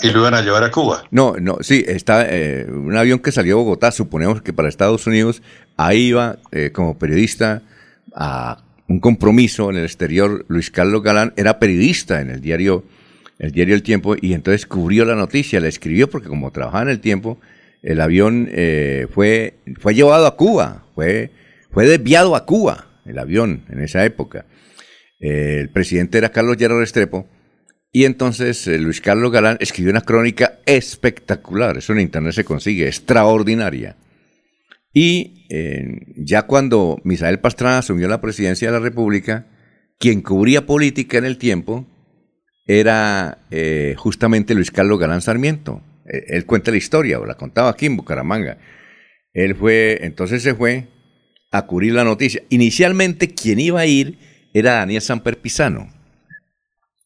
[0.01, 1.03] ¿Y lo iban a llevar a Cuba?
[1.09, 5.07] No, no, sí, está eh, un avión que salió de Bogotá, suponemos que para Estados
[5.07, 5.41] Unidos,
[5.77, 7.61] ahí iba eh, como periodista
[8.13, 8.61] a
[8.91, 10.45] un compromiso en el exterior.
[10.47, 12.83] Luis Carlos Galán era periodista en el diario,
[13.39, 16.89] el diario El Tiempo y entonces cubrió la noticia, la escribió porque como trabajaba en
[16.89, 17.39] el tiempo,
[17.81, 21.31] el avión eh, fue, fue llevado a Cuba, fue,
[21.71, 24.45] fue desviado a Cuba, el avión en esa época
[25.21, 27.27] el presidente era Carlos Llero Restrepo,
[27.91, 32.87] y entonces eh, Luis Carlos Galán escribió una crónica espectacular, eso en internet se consigue,
[32.87, 33.95] extraordinaria.
[34.93, 35.45] Y
[36.17, 39.47] ya cuando Misael Pastrana asumió la presidencia de la República,
[39.99, 41.85] quien cubría política en el tiempo
[42.65, 45.81] era eh, justamente Luis Carlos Galán Sarmiento.
[46.05, 48.57] E, él cuenta la historia, o la contaba aquí en Bucaramanga.
[49.33, 50.87] Él fue, entonces se fue
[51.51, 52.41] a cubrir la noticia.
[52.49, 54.17] Inicialmente quien iba a ir
[54.53, 55.89] era Daniel Samper Pisano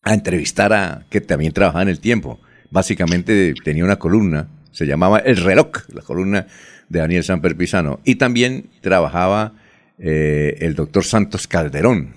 [0.02, 2.40] a entrevistar a, que también trabajaba en el tiempo.
[2.70, 6.48] Básicamente tenía una columna, se llamaba El reloj, la columna
[6.90, 8.00] de Daniel Samper Pisano.
[8.04, 9.54] Y también trabajaba
[9.98, 12.14] eh, el doctor Santos Calderón,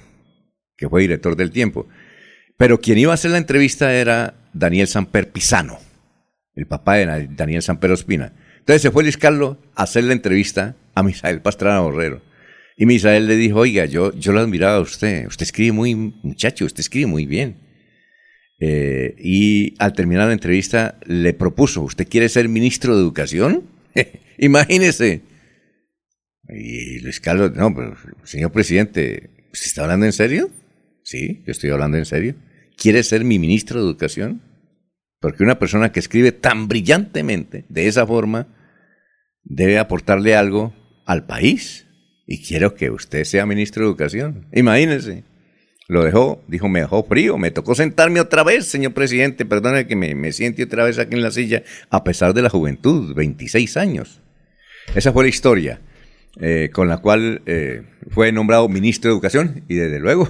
[0.77, 1.89] que fue director del tiempo.
[2.57, 5.79] Pero quien iba a hacer la entrevista era Daniel Samper Pisano,
[6.55, 8.33] el papá de Daniel Samper Ospina.
[8.59, 12.21] Entonces se fue Luis Carlos a hacer la entrevista a Misael Pastrana Borrero.
[12.77, 16.65] Y Misael le dijo, oiga, yo, yo lo admiraba a usted, usted escribe muy, muchacho,
[16.65, 17.57] usted escribe muy bien.
[18.61, 23.78] Eh, y al terminar la entrevista le propuso, ¿usted quiere ser ministro de Educación?
[24.39, 25.23] Imagínese.
[26.49, 27.95] Y Luis Carlos, no, pero
[28.25, 30.51] señor presidente, ¿usted está hablando en serio?
[31.03, 32.35] Sí, yo estoy hablando en serio.
[32.77, 34.43] ¿Quiere ser mi ministro de Educación?
[35.21, 38.47] Porque una persona que escribe tan brillantemente, de esa forma,
[39.43, 40.73] debe aportarle algo
[41.07, 41.87] al país
[42.27, 44.47] y quiero que usted sea ministro de Educación.
[44.53, 45.25] Imagínese.
[45.89, 49.97] Lo dejó, dijo, me dejó frío, me tocó sentarme otra vez, señor presidente, perdone que
[49.97, 53.77] me, me siente otra vez aquí en la silla, a pesar de la juventud, 26
[53.79, 54.21] años.
[54.95, 55.81] Esa fue la historia
[56.41, 60.29] eh, con la cual eh, fue nombrado ministro de Educación y desde luego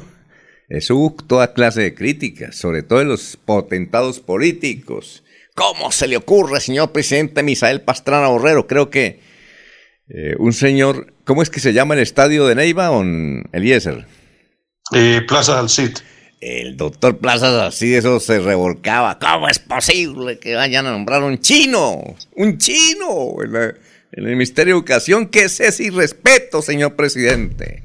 [0.91, 5.25] hubo toda clase de críticas, sobre todo de los potentados políticos.
[5.55, 8.67] ¿Cómo se le ocurre, señor presidente Misael Pastrana Borrero?
[8.67, 9.21] Creo que
[10.09, 14.07] eh, un señor, ¿cómo es que se llama el estadio de Neiva en Eliezer?
[14.93, 15.99] Eh, Plaza Cid.
[16.41, 19.19] El doctor Plaza Alcid, eso se revolcaba.
[19.19, 22.01] ¿Cómo es posible que vayan a nombrar un chino?
[22.37, 23.75] Un chino en,
[24.13, 25.27] el Ministerio de Educación.
[25.27, 27.83] ¿Qué es ese irrespeto, señor presidente?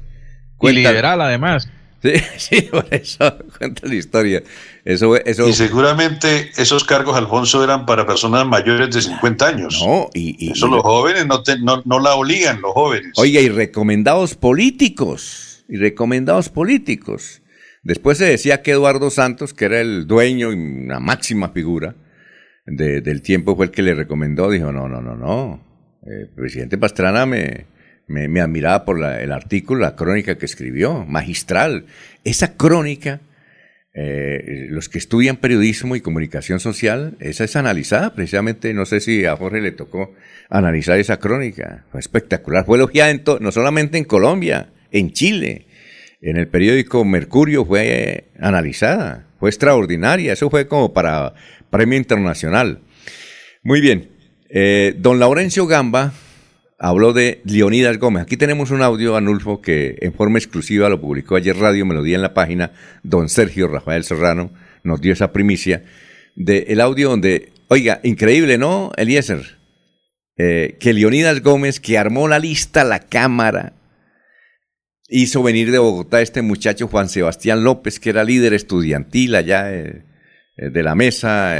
[0.60, 1.68] Y liberal, además.
[2.00, 4.42] Sí, sí, por eso cuenta la historia.
[4.84, 5.48] Eso, eso...
[5.48, 9.82] Y seguramente esos cargos, Alfonso, eran para personas mayores de 50 años.
[9.84, 13.12] No, y, eso los jóvenes no, no, no, la obligan, los jóvenes.
[13.16, 17.42] Oiga, y recomendados políticos, y recomendados políticos.
[17.82, 21.94] Después se decía que Eduardo Santos, que era el dueño y una máxima figura
[22.66, 24.50] del tiempo, fue el que le recomendó.
[24.50, 25.62] Dijo, no, no, no, no.
[26.02, 27.66] El presidente Pastrana me,
[28.06, 31.86] me, admiraba por el artículo, la crónica que escribió, magistral.
[32.24, 33.20] Esa crónica,
[33.94, 39.24] eh, los que estudian periodismo y comunicación social, esa es analizada precisamente, no sé si
[39.24, 40.14] a Jorge le tocó
[40.50, 45.66] analizar esa crónica, fue espectacular, fue elogiada no solamente en Colombia, en Chile,
[46.22, 51.34] en el periódico Mercurio fue analizada, fue extraordinaria, eso fue como para
[51.68, 52.80] premio internacional.
[53.62, 54.08] Muy bien,
[54.56, 56.12] Eh, don Laurencio Gamba
[56.78, 58.22] habló de Leonidas Gómez.
[58.22, 62.22] Aquí tenemos un audio, Anulfo, que en forma exclusiva lo publicó ayer Radio Melodía en
[62.22, 62.70] la página.
[63.02, 64.52] Don Sergio Rafael Serrano
[64.84, 65.82] nos dio esa primicia
[66.36, 69.58] del el audio donde, oiga, increíble, ¿no, Eliezer?
[70.36, 73.72] Eh, que Leonidas Gómez, que armó la lista, la cámara,
[75.22, 80.04] hizo venir de Bogotá este muchacho Juan Sebastián López, que era líder estudiantil allá eh,
[80.56, 81.54] eh, de la mesa,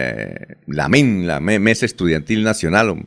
[0.66, 3.06] la MEN, la Mesa Estudiantil Nacional,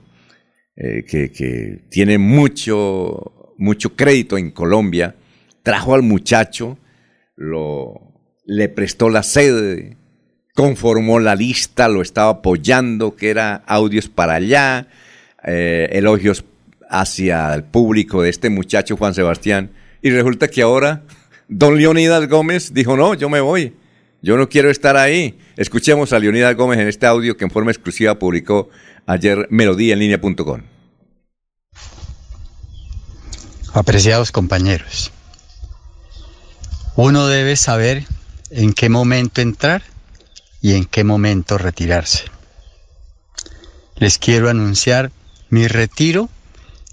[0.76, 5.16] que, que, tiene mucho, mucho crédito en Colombia,
[5.64, 6.78] trajo al muchacho,
[7.36, 8.08] lo,
[8.46, 9.98] le prestó la sede,
[10.58, 14.88] conformó la lista, lo estaba apoyando, que era audios para allá,
[15.44, 16.46] eh, elogios
[16.90, 19.70] hacia el público de este muchacho Juan Sebastián.
[20.08, 21.04] Y resulta que ahora
[21.50, 23.76] don Leonidas Gómez dijo, no, yo me voy,
[24.22, 25.38] yo no quiero estar ahí.
[25.58, 28.70] Escuchemos a Leonidas Gómez en este audio que en forma exclusiva publicó
[29.06, 30.62] ayer Melodía en línea.com.
[33.74, 35.12] Apreciados compañeros,
[36.96, 38.06] uno debe saber
[38.50, 39.84] en qué momento entrar
[40.62, 42.24] y en qué momento retirarse.
[43.98, 45.12] Les quiero anunciar
[45.50, 46.30] mi retiro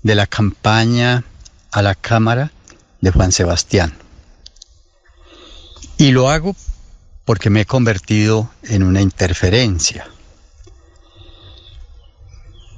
[0.02, 1.22] de la campaña
[1.70, 2.50] a la Cámara
[3.04, 3.92] de Juan Sebastián.
[5.98, 6.56] Y lo hago
[7.24, 10.08] porque me he convertido en una interferencia.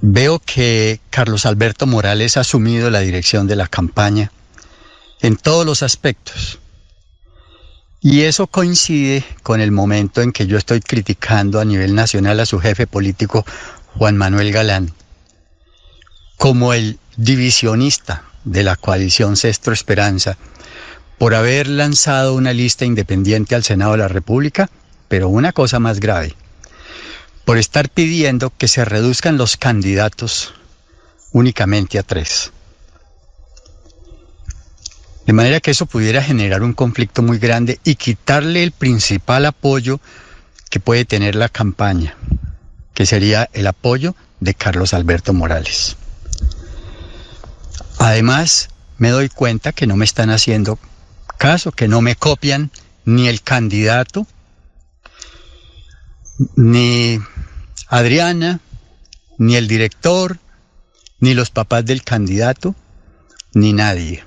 [0.01, 4.33] Veo que Carlos Alberto Morales ha asumido la dirección de la campaña
[5.22, 6.59] en todos los aspectos.
[8.01, 12.47] Y eso coincide con el momento en que yo estoy criticando a nivel nacional a
[12.47, 13.45] su jefe político,
[13.97, 14.93] Juan Manuel Galán,
[16.37, 20.39] como el divisionista de la coalición Cestro Esperanza
[21.19, 24.71] por haber lanzado una lista independiente al Senado de la República,
[25.09, 26.35] pero una cosa más grave,
[27.45, 30.55] por estar pidiendo que se reduzcan los candidatos
[31.33, 32.53] únicamente a tres.
[35.27, 40.01] De manera que eso pudiera generar un conflicto muy grande y quitarle el principal apoyo
[40.71, 42.15] que puede tener la campaña,
[42.95, 45.97] que sería el apoyo de Carlos Alberto Morales.
[47.99, 48.69] Además,
[48.99, 50.79] me doy cuenta que no me están haciendo
[51.39, 52.71] caso, que no me copian
[53.05, 54.27] ni el candidato,
[56.57, 57.21] ni
[57.89, 58.61] Adriana,
[59.39, 60.39] ni el director,
[61.21, 62.75] ni los papás del candidato,
[63.55, 64.25] ni nadie.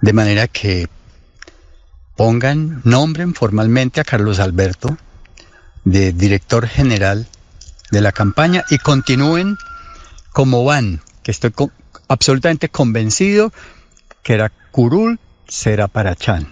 [0.00, 0.88] De manera que
[2.16, 4.96] pongan, nombren formalmente a Carlos Alberto
[5.84, 7.26] de director general
[7.90, 9.56] de la campaña y continúen
[10.32, 11.52] como van, que estoy
[12.08, 13.52] absolutamente convencido
[14.22, 15.18] que era curul
[15.48, 16.48] será para Chan.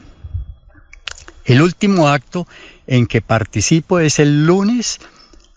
[1.44, 2.46] El último acto
[2.86, 5.00] en que participo es el lunes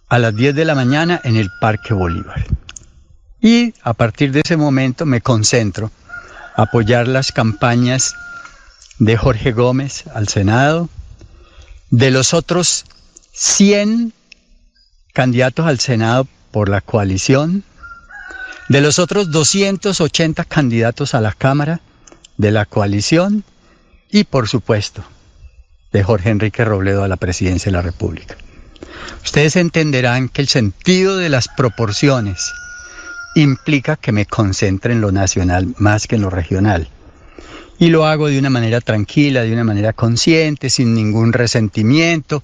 [0.09, 2.45] a las 10 de la mañana en el Parque Bolívar.
[3.41, 5.91] Y a partir de ese momento me concentro
[6.55, 8.15] a apoyar las campañas
[8.99, 10.89] de Jorge Gómez al Senado,
[11.89, 12.85] de los otros
[13.33, 14.13] 100
[15.13, 17.63] candidatos al Senado por la coalición,
[18.69, 21.81] de los otros 280 candidatos a la Cámara
[22.37, 23.43] de la coalición
[24.11, 25.03] y por supuesto
[25.91, 28.35] de Jorge Enrique Robledo a la presidencia de la República.
[29.23, 32.51] Ustedes entenderán que el sentido de las proporciones
[33.35, 36.89] implica que me concentre en lo nacional más que en lo regional.
[37.79, 42.43] Y lo hago de una manera tranquila, de una manera consciente, sin ningún resentimiento.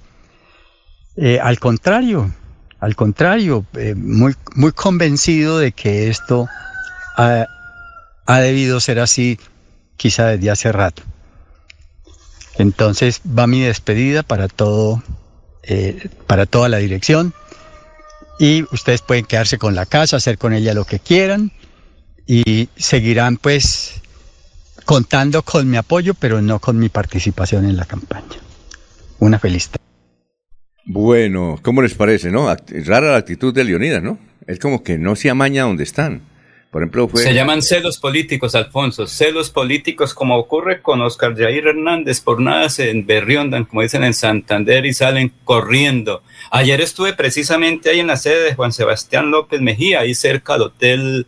[1.15, 2.33] Eh, al contrario,
[2.79, 6.47] al contrario, eh, muy, muy convencido de que esto
[7.17, 7.47] ha,
[8.39, 9.39] debido ser así
[9.97, 11.03] quizá desde hace rato.
[12.57, 15.03] Entonces va mi despedida para todo,
[15.63, 17.33] eh, para toda la dirección
[18.39, 21.51] y ustedes pueden quedarse con la casa, hacer con ella lo que quieran
[22.25, 24.01] y seguirán pues
[24.85, 28.39] contando con mi apoyo, pero no con mi participación en la campaña.
[29.19, 29.78] Una feliz tarde.
[30.91, 32.47] Bueno, ¿cómo les parece, no?
[32.67, 34.17] Rara la actitud de Leonidas, ¿no?
[34.47, 36.23] Es como que no se amaña donde están.
[36.71, 37.21] Por ejemplo, fue...
[37.21, 39.05] Se llaman celos políticos, Alfonso.
[39.05, 42.21] Celos políticos, como ocurre con Oscar Jair Hernández.
[42.21, 46.23] Por nada se berriondan, como dicen en Santander, y salen corriendo.
[46.49, 50.63] Ayer estuve precisamente ahí en la sede de Juan Sebastián López Mejía, ahí cerca del
[50.63, 51.27] Hotel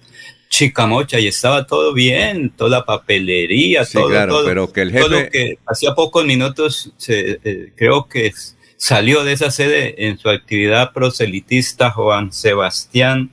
[0.49, 5.03] Chicamocha, y estaba todo bien, toda la papelería, todo, claro, pero que el jefe...
[5.03, 8.33] todo lo que hacía pocos minutos, se, eh, creo que
[8.81, 13.29] salió de esa sede en su actividad proselitista Juan Sebastián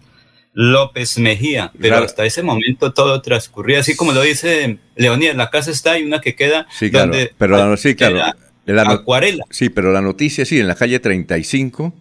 [0.52, 5.70] López Mejía, pero hasta ese momento todo transcurría así como lo dice Leonidas, la casa
[5.70, 8.20] está y una que queda sí, claro, pero sí, claro,
[8.66, 9.44] la, acuarela.
[9.48, 11.94] Sí, pero la noticia sí, en la calle 35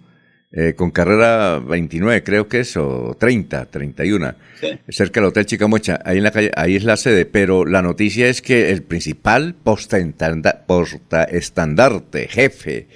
[0.52, 4.36] eh, con carrera 29, creo que es, o 30, 31,
[4.90, 8.28] cerca del Hotel Chicamocha, ahí en la calle, ahí es la sede, pero la noticia
[8.28, 12.88] es que el principal posta estandarte, jefe,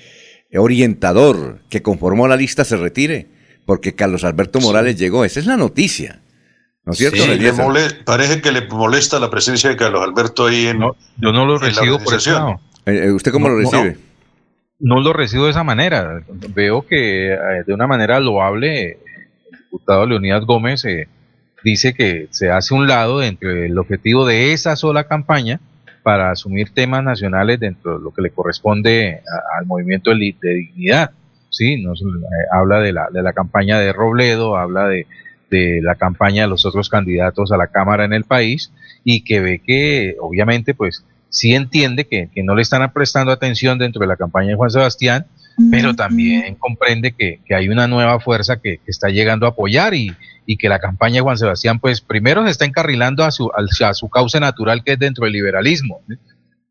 [0.59, 3.27] orientador que conformó la lista se retire,
[3.65, 6.21] porque Carlos Alberto Morales llegó, esa es la noticia.
[6.83, 7.23] ¿No es cierto?
[8.05, 10.79] parece que le molesta la presencia de Carlos Alberto ahí en.
[10.79, 12.59] yo no lo recibo por eso.
[12.85, 13.97] Eh, eh, ¿Usted cómo lo recibe?
[14.81, 16.23] no lo recibo de esa manera.
[16.53, 21.07] Veo que eh, de una manera loable el diputado Leonidas Gómez eh,
[21.63, 25.59] dice que se hace un lado entre el objetivo de esa sola campaña
[26.03, 29.21] para asumir temas nacionales dentro de lo que le corresponde
[29.57, 31.11] al movimiento de, dignidad.
[31.49, 32.05] Sí, nos, eh,
[32.51, 35.05] habla de la, de la campaña de Robledo, habla de,
[35.49, 38.71] de la campaña de los otros candidatos a la Cámara en el país
[39.03, 44.01] y que ve que obviamente pues sí entiende que, no le están prestando atención dentro
[44.01, 45.25] de la campaña de Juan Sebastián,
[45.69, 50.15] pero también comprende que, hay una nueva fuerza que, está llegando a apoyar y,
[50.59, 54.09] que la campaña de Juan Sebastián, pues primero se está encarrilando a su, a su
[54.09, 56.01] causa natural que es dentro del liberalismo,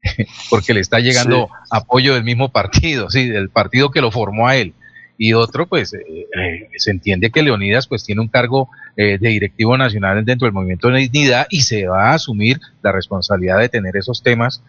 [0.51, 4.57] porque le está llegando apoyo del mismo partido, sí, del partido que lo formó a
[4.57, 4.75] él.
[5.23, 9.29] Y otro, pues eh, eh, se entiende que Leonidas pues tiene un cargo eh, de
[9.29, 13.69] directivo nacional dentro del movimiento de dignidad y se va a asumir la responsabilidad de
[13.69, 14.63] tener esos temas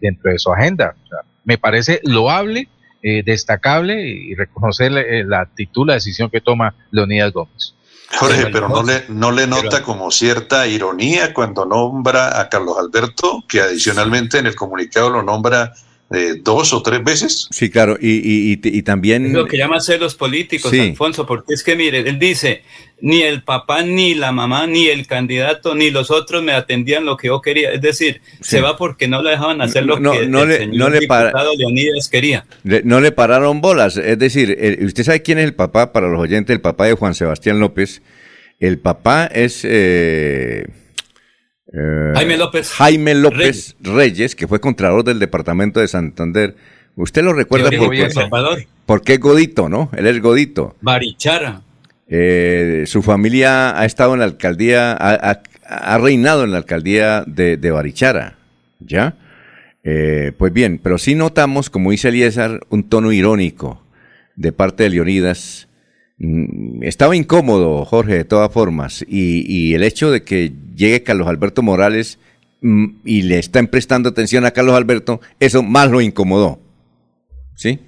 [0.00, 0.96] dentro de su agenda.
[1.44, 2.68] me parece loable,
[3.02, 7.74] destacable y reconocer la actitud, la decisión que toma Leonidas Gómez.
[8.16, 13.44] Jorge, pero no le, no le nota como cierta ironía cuando nombra a Carlos Alberto,
[13.46, 15.74] que adicionalmente en el comunicado lo nombra
[16.10, 17.48] eh, dos o tres veces.
[17.50, 19.26] Sí, claro, y, y, también...
[19.26, 22.62] Es lo que llama los políticos, Alfonso, porque es que mire, él dice,
[23.00, 27.18] ni el papá, ni la mamá, ni el candidato, ni los otros me atendían lo
[27.18, 27.72] que yo quería.
[27.72, 30.90] Es decir, se va porque no le dejaban hacer lo que no el le, señor
[30.92, 32.46] no diputado Leonidas quería.
[32.64, 33.98] no le pararon bolas.
[33.98, 37.14] Es decir, usted sabe quién es el papá, para los oyentes, el papá de Juan
[37.14, 38.00] Sebastián López.
[38.60, 39.60] El papá es...
[39.64, 40.66] Eh,
[41.72, 42.70] eh, Jaime López.
[42.70, 44.34] Jaime López Reyes.
[44.34, 46.56] que fue contralor del departamento de Santander.
[46.96, 47.94] ¿Usted lo recuerda por,
[48.86, 49.90] porque es Godito, no?
[49.96, 50.76] Él es Godito.
[50.80, 51.62] Barichara.
[52.08, 58.38] Eh, su familia ha estado en la alcaldía, ha, reinado en la alcaldía de, Barichara,
[58.80, 59.14] ¿ya?
[59.84, 63.82] Eh, pues bien, pero sí notamos, como dice Eliezer, un tono irónico
[64.36, 65.67] de parte de Leonidas
[66.82, 72.18] estaba incómodo, Jorge, de todas formas, y, el hecho de que llegue Carlos Alberto Morales
[72.60, 76.60] mm, y le están prestando atención a Carlos Alberto, eso más lo incomodó.
[77.54, 77.78] ¿Sí?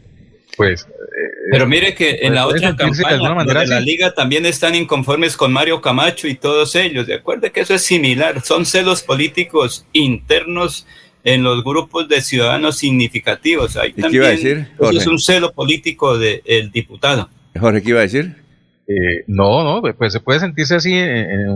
[0.56, 0.82] Pues.
[0.82, 5.36] Eh, Pero mire que en la pues, otra campaña de, la liga también están inconformes
[5.36, 7.06] con Mario Camacho y todos ellos.
[7.06, 8.42] De acuerdo que eso es similar.
[8.42, 10.86] Son celos políticos internos
[11.24, 13.76] en los grupos de ciudadanos significativos.
[13.76, 14.68] Ahí también, qué iba a decir?
[14.92, 17.28] es un celo político del diputado.
[17.58, 18.36] Jorge, ¿qué iba a decir?
[18.86, 21.48] Eh, no, no, pues, pues se puede sentirse así en,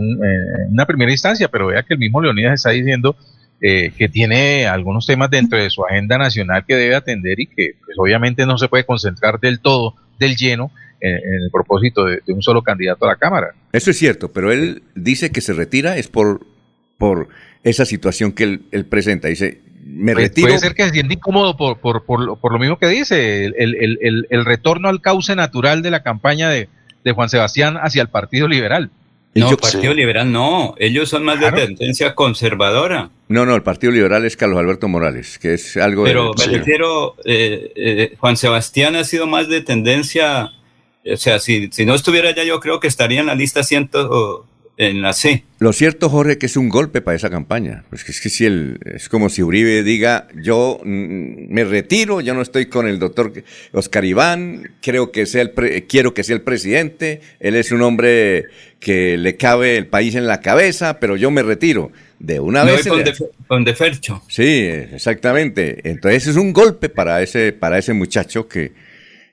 [0.71, 3.15] una primera instancia, pero vea que el mismo Leonidas está diciendo
[3.61, 7.75] eh, que tiene algunos temas dentro de su agenda nacional que debe atender y que
[7.85, 10.71] pues, obviamente no se puede concentrar del todo, del lleno,
[11.01, 13.53] en, el propósito de, un solo candidato a la Cámara.
[13.71, 16.45] Eso es cierto, pero él dice que se retira es por,
[16.97, 17.27] por
[17.63, 19.27] esa situación que él, él presenta.
[19.27, 20.47] Dice, me pues retiro.
[20.47, 23.55] Puede ser que se sienta incómodo por, por, por, por lo mismo que dice, el,
[23.55, 26.69] el, el, el, retorno al cauce natural de la campaña de,
[27.03, 28.89] de Juan Sebastián hacia el Partido Liberal.
[29.35, 33.09] No, el Partido Liberal no, ellos son más de tendencia conservadora.
[33.27, 36.05] No, no, el Partido Liberal es Carlos Alberto Morales, que es algo...
[36.05, 40.51] Pero me refiero, eh, eh, Juan Sebastián ha sido más de tendencia,
[41.05, 44.47] o sea, si, si no estuviera ya yo creo que estaría en la lista ciento,
[44.77, 45.43] en la C.
[45.59, 47.85] Lo cierto, Jorge, que es un golpe para esa campaña.
[47.89, 52.41] Pues es que si el, es como si Uribe diga, yo me retiro, yo no
[52.41, 53.31] estoy con el doctor
[53.71, 58.45] Oscar Iván, creo que sea el quiero que sea el presidente, él es un hombre
[58.79, 61.91] que le cabe el país en la cabeza, pero yo me retiro.
[62.17, 62.87] De una vez.
[63.47, 64.23] Con, de, Fercho.
[64.29, 65.89] Sí, exactamente.
[65.89, 68.71] Entonces es un golpe para ese, para ese muchacho que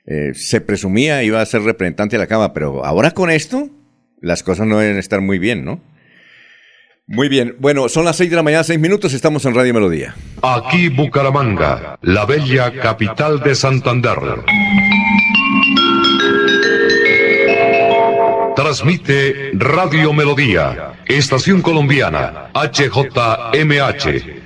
[0.05, 3.69] eh, se presumía iba a ser representante de la Cámara, pero ahora con esto
[4.23, 5.81] las cosas no deben estar muy bien, ¿no?
[7.05, 10.15] Muy bien, bueno, son las 6 de la mañana, 6 minutos, estamos en Radio Melodía.
[10.41, 14.17] Aquí Bucaramanga, la bella capital de Santander.
[18.55, 24.05] Transmite Radio Melodía, Estación Colombiana, HJMH,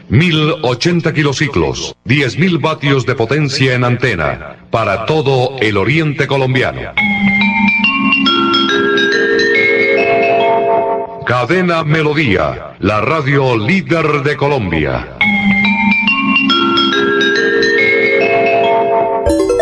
[0.09, 6.93] 1080 kilociclos, 10.000 vatios de potencia en antena, para todo el oriente colombiano.
[11.27, 15.17] Cadena Melodía, la radio líder de Colombia.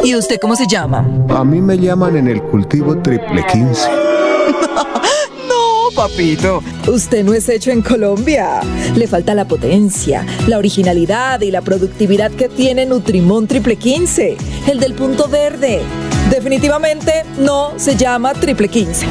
[0.04, 1.04] ¿Y usted cómo se llama?
[1.30, 3.90] A mí me llaman en el cultivo triple 15.
[5.50, 6.62] no, papito.
[6.88, 8.60] Usted no es hecho en Colombia.
[8.96, 14.38] Le falta la potencia, la originalidad y la productividad que tiene Nutrimón triple 15,
[14.68, 15.82] el del punto verde.
[16.30, 19.08] Definitivamente no se llama triple 15.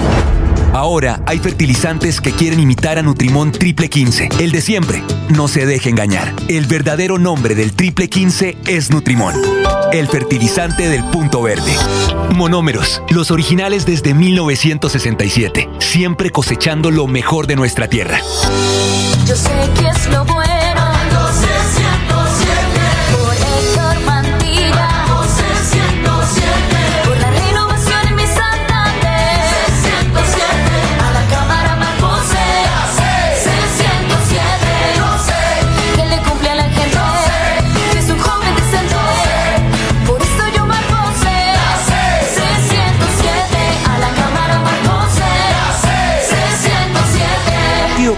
[0.75, 5.05] Ahora hay fertilizantes que quieren imitar a Nutrimón Triple 15, el de siempre.
[5.29, 6.35] No se deje engañar.
[6.49, 9.35] El verdadero nombre del Triple 15 es Nutrimón,
[9.93, 11.77] el fertilizante del punto verde.
[12.35, 18.19] Monómeros, los originales desde 1967, siempre cosechando lo mejor de nuestra tierra.
[19.29, 20.44] Yo sé que es lo bueno.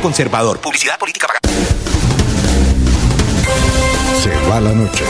[0.06, 0.60] Conservador.
[0.60, 1.48] Publicidad política pagada.
[4.22, 5.02] Se va la noche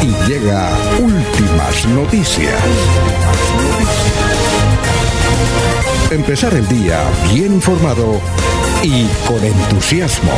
[0.00, 0.70] y llega
[1.00, 2.54] últimas noticias.
[6.12, 7.02] Empezar el día
[7.34, 8.20] bien informado
[8.84, 10.30] y con entusiasmo.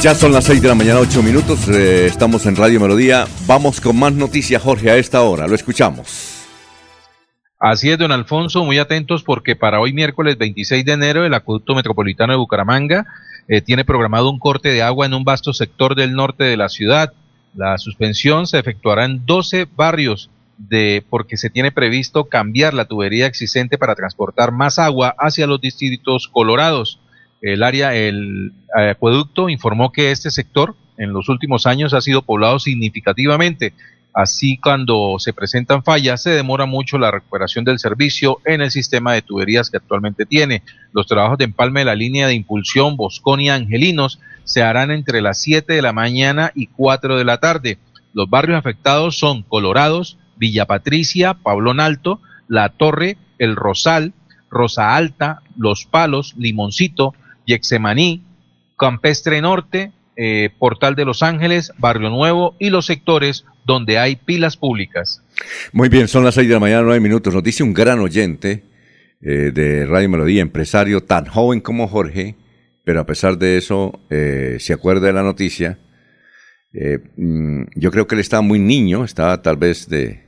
[0.00, 1.66] Ya son las 6 de la mañana, 8 minutos.
[1.66, 3.26] eh, estamos en Radio Melodía.
[3.48, 5.48] Vamos con más noticias, Jorge, a esta hora.
[5.48, 6.27] Lo escuchamos.
[7.60, 11.74] Así es, don Alfonso, muy atentos porque para hoy miércoles 26 de enero el Acueducto
[11.74, 13.04] Metropolitano de Bucaramanga
[13.48, 16.68] eh, tiene programado un corte de agua en un vasto sector del norte de la
[16.68, 17.12] ciudad.
[17.56, 23.26] La suspensión se efectuará en 12 barrios de porque se tiene previsto cambiar la tubería
[23.26, 27.00] existente para transportar más agua hacia los distritos colorados.
[27.42, 32.22] El área, el eh, acueducto informó que este sector en los últimos años ha sido
[32.22, 33.72] poblado significativamente.
[34.18, 39.12] Así, cuando se presentan fallas, se demora mucho la recuperación del servicio en el sistema
[39.12, 40.64] de tuberías que actualmente tiene.
[40.92, 45.38] Los trabajos de empalme de la línea de impulsión Bosconia Angelinos se harán entre las
[45.38, 47.78] 7 de la mañana y 4 de la tarde.
[48.12, 54.14] Los barrios afectados son Colorados, Villa Patricia, Pablón Alto, La Torre, El Rosal,
[54.50, 57.14] Rosa Alta, Los Palos, Limoncito,
[57.46, 58.24] Yexemaní,
[58.76, 64.56] Campestre Norte, eh, Portal de Los Ángeles, Barrio Nuevo y los sectores donde hay pilas
[64.56, 65.22] públicas.
[65.72, 67.32] Muy bien, son las 6 de la mañana, 9 minutos.
[67.32, 68.64] Nos dice un gran oyente
[69.22, 72.34] eh, de Radio Melodía, empresario tan joven como Jorge,
[72.84, 75.78] pero a pesar de eso eh, se acuerda de la noticia.
[77.16, 80.24] Mm, yo creo que él estaba muy niño, estaba tal vez de,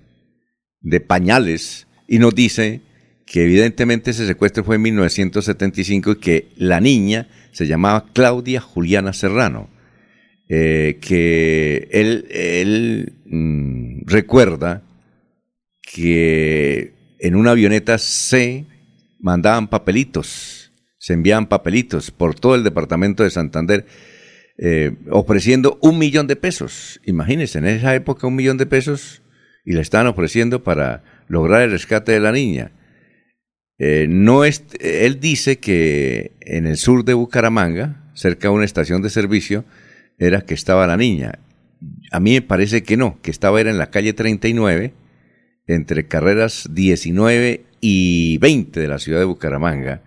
[0.80, 2.80] de pañales, y nos dice
[3.26, 9.12] que evidentemente ese secuestro fue en 1975 y que la niña se llamaba Claudia Juliana
[9.12, 9.68] Serrano.
[10.52, 14.82] Eh, que él, mm, recuerda
[15.80, 18.66] que en una avioneta se
[19.20, 23.86] mandaban papelitos, se enviaban papelitos por todo el departamento de Santander
[24.58, 27.00] eh, ofreciendo un millón de pesos.
[27.06, 29.22] Imagínense, en esa época un millón de pesos
[29.64, 32.72] y le estaban ofreciendo para lograr el rescate de la niña.
[33.78, 39.00] Eh, no es, él dice que en el sur de Bucaramanga, cerca de una estación
[39.00, 39.64] de servicio,
[40.20, 41.40] era que estaba la niña.
[42.12, 44.92] A mí me parece que no, que estaba era en la calle 39,
[45.66, 50.02] entre carreras 19 y 20 de la ciudad de Bucaramanga.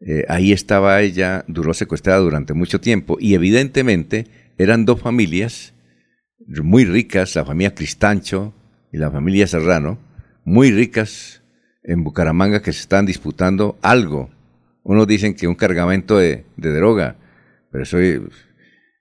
[0.00, 4.26] Eh, ahí estaba ella, duró secuestrada durante mucho tiempo y evidentemente
[4.58, 5.74] eran dos familias
[6.62, 8.54] muy ricas, la familia Cristancho
[8.92, 9.98] y la familia Serrano,
[10.44, 11.42] muy ricas
[11.82, 14.30] en Bucaramanga que se están disputando algo.
[14.84, 17.16] Unos dicen que un cargamento de, de droga,
[17.70, 17.98] pero eso,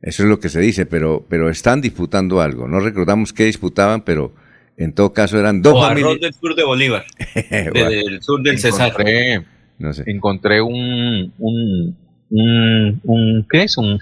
[0.02, 2.68] eso es lo que se dice, pero, pero están disputando algo.
[2.68, 4.34] No recordamos qué disputaban, pero
[4.78, 6.08] en todo caso eran dos o familias.
[6.10, 7.06] arroz del sur de Bolívar,
[7.74, 8.88] del sur del Cesar.
[8.90, 9.46] Encontré,
[9.80, 10.04] no sé.
[10.08, 11.98] encontré un, un,
[12.30, 13.78] un, un- ¿qué es?
[13.78, 14.00] Un,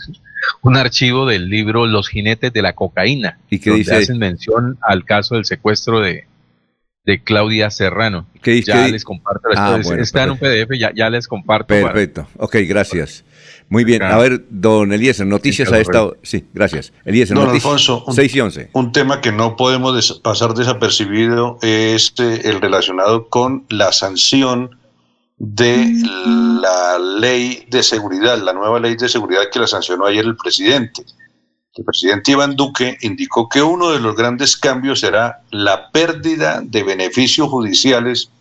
[0.62, 3.40] un archivo del libro Los jinetes de la cocaína.
[3.50, 6.26] ¿Y qué donde dice hacen mención al caso del secuestro de,
[7.06, 8.28] de Claudia Serrano.
[8.42, 8.72] ¿Qué dice?
[8.72, 9.50] Ya ¿Qué di- les comparto.
[9.50, 9.88] la Ah, historia.
[9.88, 11.68] bueno, Está en un PDF, ya, ya les comparto.
[11.68, 12.28] para- Perfecto.
[12.38, 13.26] Ok, gracias.
[13.70, 14.02] Muy bien.
[14.02, 16.10] A ver, don Eliezer, noticias a esta.
[16.24, 16.92] Sí, gracias.
[17.06, 17.66] Eliezer, Don noticias.
[17.66, 18.70] Alfonso, un- 6 y 11.
[18.74, 24.76] Un tema que no podemos des- pasar desapercibido es eh, el relacionado con la sanción
[25.38, 25.94] de
[26.62, 31.04] la ley de seguridad, la nueva ley de seguridad que la sancionó ayer el presidente.
[31.76, 36.84] El presidente Iván Duque indicó que uno de los grandes cambios será la pérdida de
[36.84, 38.32] beneficios judiciales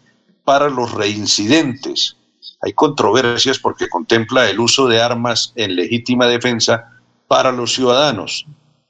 [0.45, 2.17] para los reincidentes.
[2.61, 6.91] Hay controversias porque contempla el uso de armas en legítima defensa
[7.29, 8.47] para los ciudadanos.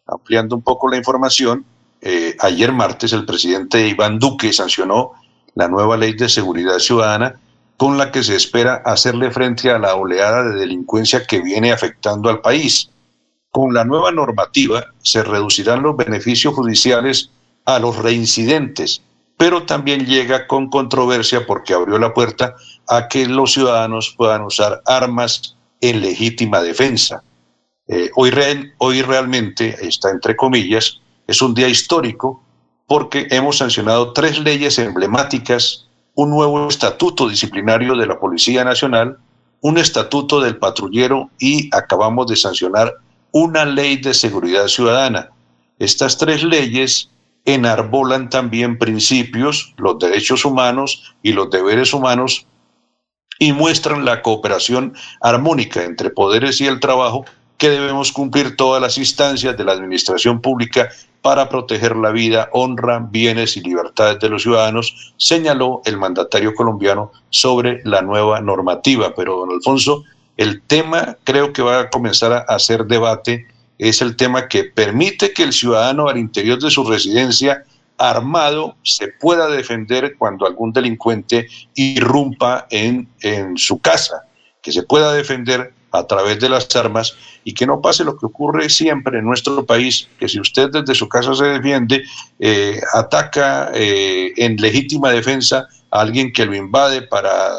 [0.06, 1.64] Ampliando un poco la información,
[2.00, 5.12] eh, ayer martes el presidente Iván Duque sancionó
[5.54, 7.38] la nueva ley de seguridad ciudadana
[7.76, 12.28] con la que se espera hacerle frente a la oleada de delincuencia que viene afectando
[12.28, 12.90] al país.
[13.50, 17.30] Con la nueva normativa se reducirán los beneficios judiciales
[17.64, 19.02] a los reincidentes,
[19.36, 22.56] pero también llega con controversia porque abrió la puerta
[22.88, 27.22] a que los ciudadanos puedan usar armas en legítima defensa.
[27.86, 28.32] Eh, hoy,
[28.78, 32.42] hoy realmente, está entre comillas, es un día histórico
[32.86, 39.18] porque hemos sancionado tres leyes emblemáticas, un nuevo estatuto disciplinario de la Policía Nacional,
[39.60, 42.94] un estatuto del patrullero y acabamos de sancionar
[43.32, 45.30] una ley de seguridad ciudadana.
[45.78, 47.10] Estas tres leyes
[47.44, 52.46] enarbolan también principios, los derechos humanos y los deberes humanos
[53.38, 57.24] y muestran la cooperación armónica entre poderes y el trabajo
[57.56, 60.88] que debemos cumplir todas las instancias de la administración pública
[61.22, 67.10] para proteger la vida, honra, bienes y libertades de los ciudadanos, señaló el mandatario colombiano
[67.30, 69.12] sobre la nueva normativa.
[69.16, 70.04] Pero, don Alfonso,
[70.36, 73.46] el tema creo que va a comenzar a hacer debate
[73.78, 77.64] es el tema que permite que el ciudadano al interior de su residencia
[77.98, 84.24] armado se pueda defender cuando algún delincuente irrumpa en, en su casa,
[84.62, 88.26] que se pueda defender a través de las armas y que no pase lo que
[88.26, 92.04] ocurre siempre en nuestro país, que si usted desde su casa se defiende,
[92.38, 97.52] eh, ataca eh, en legítima defensa a alguien que lo invade para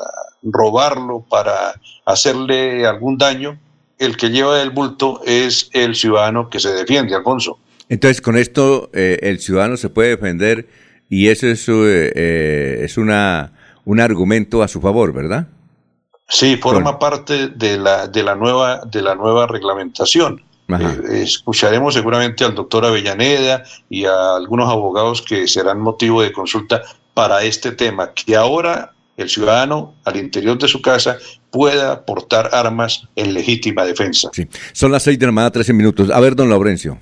[0.43, 1.73] robarlo, para
[2.05, 3.59] hacerle algún daño,
[3.97, 7.59] el que lleva el bulto es el ciudadano que se defiende, Alfonso.
[7.89, 10.67] Entonces, con esto eh, el ciudadano se puede defender
[11.09, 13.53] y eso es, es una,
[13.83, 15.47] un argumento a su favor, ¿verdad?
[16.27, 20.43] Sí, forma parte de la, de la nueva, de la nueva reglamentación.
[20.69, 26.83] Eh, escucharemos seguramente al doctor Avellaneda y a algunos abogados que serán motivo de consulta
[27.15, 31.17] para este tema, que ahora el ciudadano al interior de su casa
[31.49, 34.29] pueda portar armas en legítima defensa.
[34.31, 34.47] Sí.
[34.71, 36.11] Son las seis de la mañana, 13 minutos.
[36.11, 36.99] A ver, don Laurencio.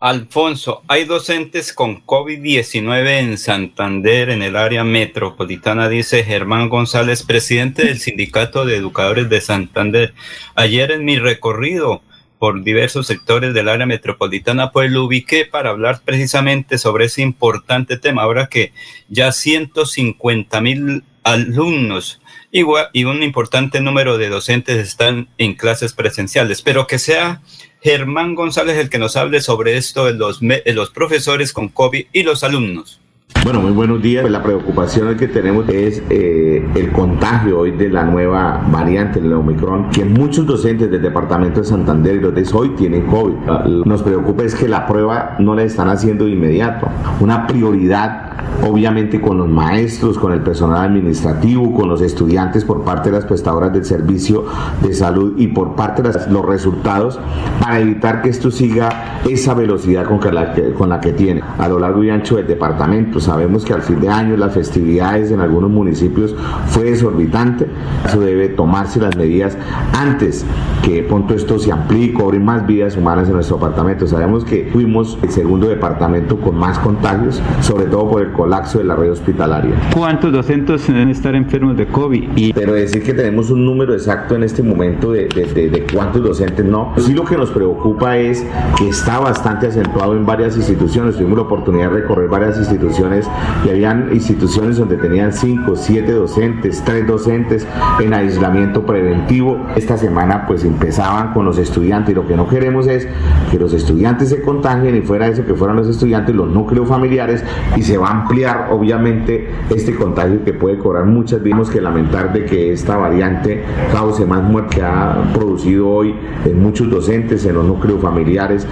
[0.00, 7.84] Alfonso, hay docentes con COVID-19 en Santander, en el área metropolitana, dice Germán González, presidente
[7.84, 10.14] del Sindicato de Educadores de Santander.
[10.54, 12.00] Ayer en mi recorrido
[12.38, 17.96] por diversos sectores del área metropolitana, pues lo ubiqué para hablar precisamente sobre ese importante
[17.96, 18.22] tema.
[18.22, 18.72] Ahora que
[19.08, 22.20] ya 150 mil alumnos
[22.52, 22.62] y
[23.04, 27.42] un importante número de docentes están en clases presenciales, pero que sea
[27.80, 32.22] Germán González el que nos hable sobre esto de los, los profesores con COVID y
[32.22, 33.00] los alumnos.
[33.44, 34.22] Bueno, muy buenos días.
[34.22, 39.32] Pues la preocupación que tenemos es eh, el contagio hoy de la nueva variante del
[39.32, 43.34] Omicron, que muchos docentes del departamento de Santander y los hoy tienen COVID.
[43.46, 46.88] Ah, nos preocupa es que la prueba no la están haciendo de inmediato.
[47.20, 48.28] Una prioridad
[48.66, 53.24] obviamente con los maestros, con el personal administrativo, con los estudiantes por parte de las
[53.24, 54.44] prestadoras del servicio
[54.82, 57.18] de salud y por parte de los resultados
[57.60, 61.68] para evitar que esto siga esa velocidad con, la que, con la que tiene a
[61.68, 63.20] lo largo y ancho del departamento.
[63.28, 66.34] Sabemos que al fin de año las festividades en algunos municipios
[66.68, 67.66] fue desorbitante,
[68.06, 69.54] eso debe tomarse las medidas
[69.92, 70.46] antes
[70.82, 74.06] que pronto esto se amplíe y cobre más vidas humanas en nuestro departamento.
[74.06, 78.84] Sabemos que fuimos el segundo departamento con más contagios, sobre todo por el colapso de
[78.84, 79.74] la red hospitalaria.
[79.94, 82.30] ¿Cuántos docentes deben estar enfermos de COVID?
[82.34, 82.54] Y...
[82.54, 86.64] Pero decir que tenemos un número exacto en este momento de, de, de, cuántos docentes
[86.64, 86.94] no.
[86.96, 88.42] Sí lo que nos preocupa es
[88.78, 91.16] que está bastante acentuado en varias instituciones.
[91.16, 93.17] Tuvimos la oportunidad de recorrer varias instituciones
[93.64, 97.66] y habían instituciones donde tenían 5, 7 docentes, 3 docentes
[98.00, 99.66] en aislamiento preventivo.
[99.76, 103.08] Esta semana pues empezaban con los estudiantes y lo que no queremos es
[103.50, 107.42] que los estudiantes se contagien y fuera eso que fueran los estudiantes, los núcleos familiares
[107.76, 111.42] y se van ampliar obviamente este contagio que puede cobrar muchas.
[111.42, 116.14] Vimos que lamentar de que esta variante cause más muerte ha producido hoy
[116.44, 118.66] en muchos docentes, en los núcleos familiares.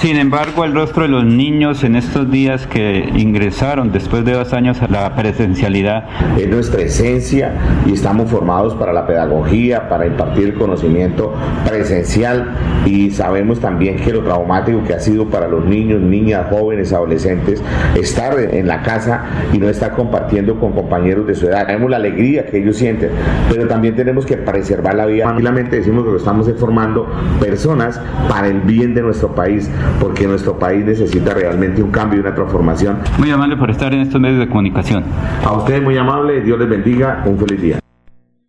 [0.00, 4.52] Sin embargo, el rostro de los niños en estos días que ingresaron después de dos
[4.52, 6.04] años la presencialidad.
[6.38, 7.54] Es nuestra esencia
[7.86, 11.34] y estamos formados para la pedagogía, para impartir el conocimiento
[11.66, 12.54] presencial
[12.84, 17.62] y sabemos también que lo traumático que ha sido para los niños, niñas, jóvenes, adolescentes,
[17.96, 21.66] estar en la casa y no está compartiendo con compañeros de su edad.
[21.66, 23.10] Tenemos la alegría que ellos sienten,
[23.48, 25.24] pero también tenemos que preservar la vida.
[25.24, 27.08] Tranquilamente decimos que lo estamos formando
[27.40, 29.70] personas para el bien de nuestro país,
[30.00, 32.98] porque nuestro país necesita realmente un cambio y una transformación.
[33.18, 35.04] Muy amable por estar en estos medios de comunicación.
[35.44, 37.80] A ustedes muy amable, Dios les bendiga, un feliz día.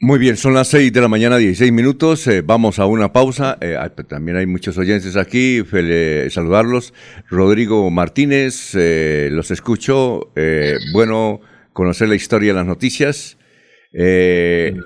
[0.03, 2.25] Muy bien, son las 6 de la mañana, 16 minutos.
[2.25, 3.59] Eh, vamos a una pausa.
[3.61, 3.77] Eh,
[4.09, 5.63] también hay muchos oyentes aquí.
[6.31, 6.91] saludarlos.
[7.29, 10.31] Rodrigo Martínez, eh, los escucho.
[10.91, 11.41] bueno,
[11.73, 13.37] conocer la historia de las noticias.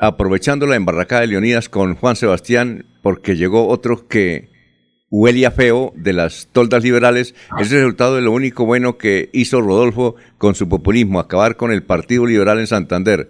[0.02, 4.50] aprovechando la embarracada de Leonidas con Juan Sebastián, porque llegó otro que
[5.16, 7.36] huele a feo de las toldas liberales.
[7.60, 11.72] Es el resultado de lo único bueno que hizo Rodolfo con su populismo, acabar con
[11.72, 13.30] el Partido Liberal en Santander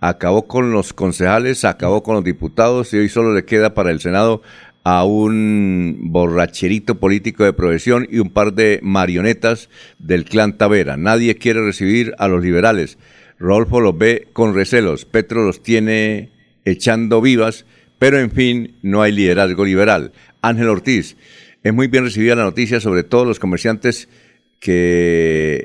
[0.00, 4.00] acabó con los concejales, acabó con los diputados y hoy solo le queda para el
[4.00, 4.42] Senado
[4.84, 9.68] a un borracherito político de profesión y un par de marionetas
[9.98, 10.96] del clan Tavera.
[10.96, 12.98] Nadie quiere recibir a los liberales.
[13.38, 16.30] Rodolfo los ve con recelos, Petro los tiene
[16.64, 17.64] echando vivas,
[17.98, 20.12] pero en fin, no hay liderazgo liberal.
[20.42, 21.16] Ángel Ortiz,
[21.62, 24.08] es muy bien recibida la noticia sobre todos los comerciantes
[24.60, 25.62] que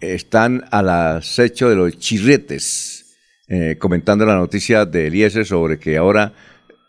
[0.00, 3.00] están al acecho de los chirretes
[3.52, 6.34] eh, comentando la noticia de Eliezer sobre que ahora,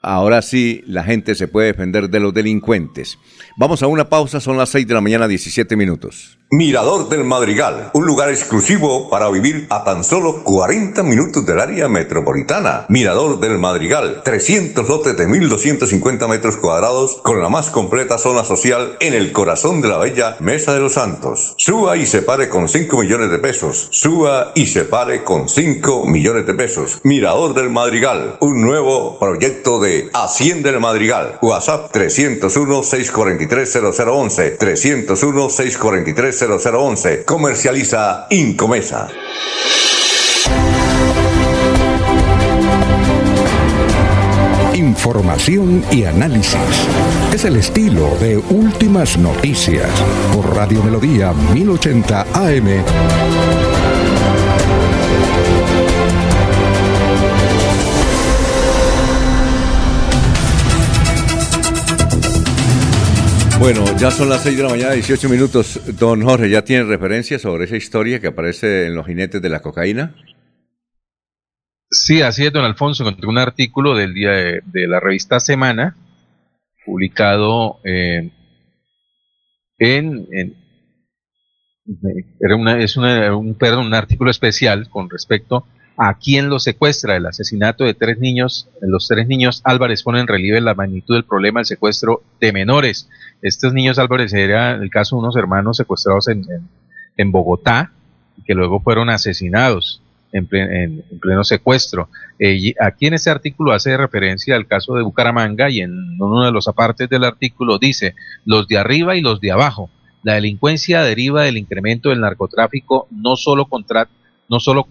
[0.03, 3.17] ahora sí la gente se puede defender de los delincuentes.
[3.57, 6.37] Vamos a una pausa, son las 6 de la mañana, 17 minutos.
[6.53, 11.87] Mirador del Madrigal, un lugar exclusivo para vivir a tan solo 40 minutos del área
[11.87, 12.85] metropolitana.
[12.89, 18.97] Mirador del Madrigal, 300 lotes de 1.250 metros cuadrados con la más completa zona social
[18.99, 21.53] en el corazón de la bella Mesa de los Santos.
[21.57, 23.87] Suba y se pare con 5 millones de pesos.
[23.91, 26.99] Suba y se pare con 5 millones de pesos.
[27.03, 31.37] Mirador del Madrigal, un nuevo proyecto de Hacienda del Madrigal.
[31.41, 37.23] WhatsApp 301 643 0011 301 643 0011.
[37.25, 39.09] Comercializa Incomesa.
[44.73, 46.59] Información y análisis.
[47.33, 49.89] Es el estilo de Últimas Noticias
[50.33, 53.60] por Radio Melodía 1080 AM.
[63.61, 65.79] Bueno, ya son las 6 de la mañana, 18 minutos.
[65.99, 69.59] Don Jorge, ¿ya tiene referencia sobre esa historia que aparece en los jinetes de la
[69.59, 70.15] cocaína?
[71.87, 73.03] Sí, así es, don Alfonso.
[73.03, 75.95] Encontré un artículo del día de, la revista Semana,
[76.83, 78.31] publicado eh,
[79.77, 80.27] en,
[82.39, 85.67] era una, es un, perdón, un artículo especial con respecto
[85.97, 87.15] a quién lo secuestra.
[87.15, 91.25] El asesinato de tres niños, los tres niños Álvarez pone en relieve la magnitud del
[91.25, 93.07] problema del secuestro de menores.
[93.41, 96.45] Estos niños Álvarez era el caso de unos hermanos secuestrados en,
[97.17, 97.91] en, Bogotá,
[98.45, 100.01] que luego fueron asesinados
[100.31, 102.09] en, pleno secuestro.
[102.39, 106.51] Eh, aquí en este artículo hace referencia al caso de Bucaramanga y en uno de
[106.51, 108.15] los apartes del artículo dice
[108.45, 109.89] los de arriba y los de abajo.
[110.23, 114.07] La delincuencia deriva del incremento del narcotráfico no solo contra
[114.49, 114.87] no solo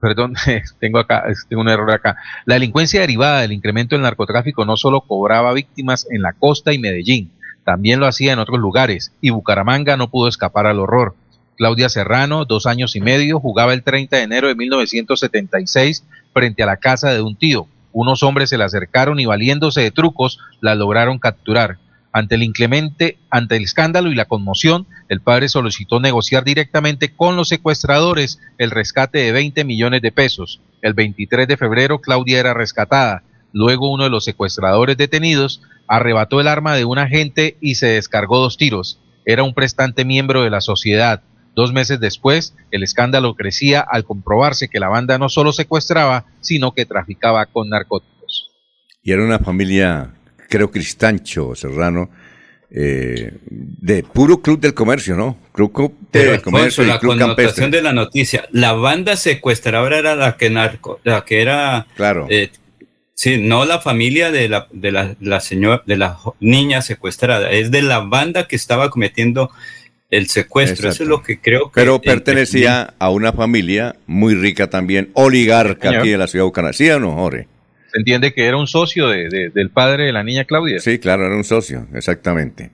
[0.00, 0.34] perdón,
[0.80, 2.16] tengo acá, tengo un error acá.
[2.44, 6.78] La delincuencia derivada del incremento del narcotráfico no solo cobraba víctimas en la costa y
[6.78, 7.30] Medellín,
[7.68, 11.14] también lo hacía en otros lugares, y Bucaramanga no pudo escapar al horror.
[11.58, 16.66] Claudia Serrano, dos años y medio, jugaba el 30 de enero de 1976 frente a
[16.66, 17.66] la casa de un tío.
[17.92, 21.76] Unos hombres se le acercaron y valiéndose de trucos la lograron capturar.
[22.10, 27.36] Ante el inclemente, ante el escándalo y la conmoción, el padre solicitó negociar directamente con
[27.36, 30.62] los secuestradores el rescate de 20 millones de pesos.
[30.80, 33.24] El 23 de febrero Claudia era rescatada.
[33.52, 38.38] Luego uno de los secuestradores detenidos arrebató el arma de un agente y se descargó
[38.38, 39.00] dos tiros.
[39.24, 41.22] Era un prestante miembro de la sociedad.
[41.54, 46.72] Dos meses después, el escándalo crecía al comprobarse que la banda no solo secuestraba, sino
[46.72, 48.50] que traficaba con narcóticos.
[49.02, 50.12] Y era una familia
[50.48, 52.10] creo Cristancho Serrano,
[52.70, 55.36] eh, de puro club del comercio, ¿no?
[55.52, 56.84] Club del comercio.
[56.84, 61.86] la connotación de la noticia, la banda secuestradora era la que narco, la que era,
[61.96, 62.50] claro, eh,
[63.18, 67.72] sí, no la familia de la de la, la señora de la niña secuestrada, es
[67.72, 69.50] de la banda que estaba cometiendo
[70.08, 70.88] el secuestro.
[70.88, 71.74] Eso es lo que creo que.
[71.74, 76.76] Pero pertenecía a una familia muy rica también, oligarca aquí en la ciudad de Bucaramanga.
[76.76, 77.48] ¿Sí o no, Jorge?
[77.90, 80.78] Se entiende que era un socio de, del padre de la niña Claudia.
[80.78, 82.70] Sí, claro, era un socio, exactamente.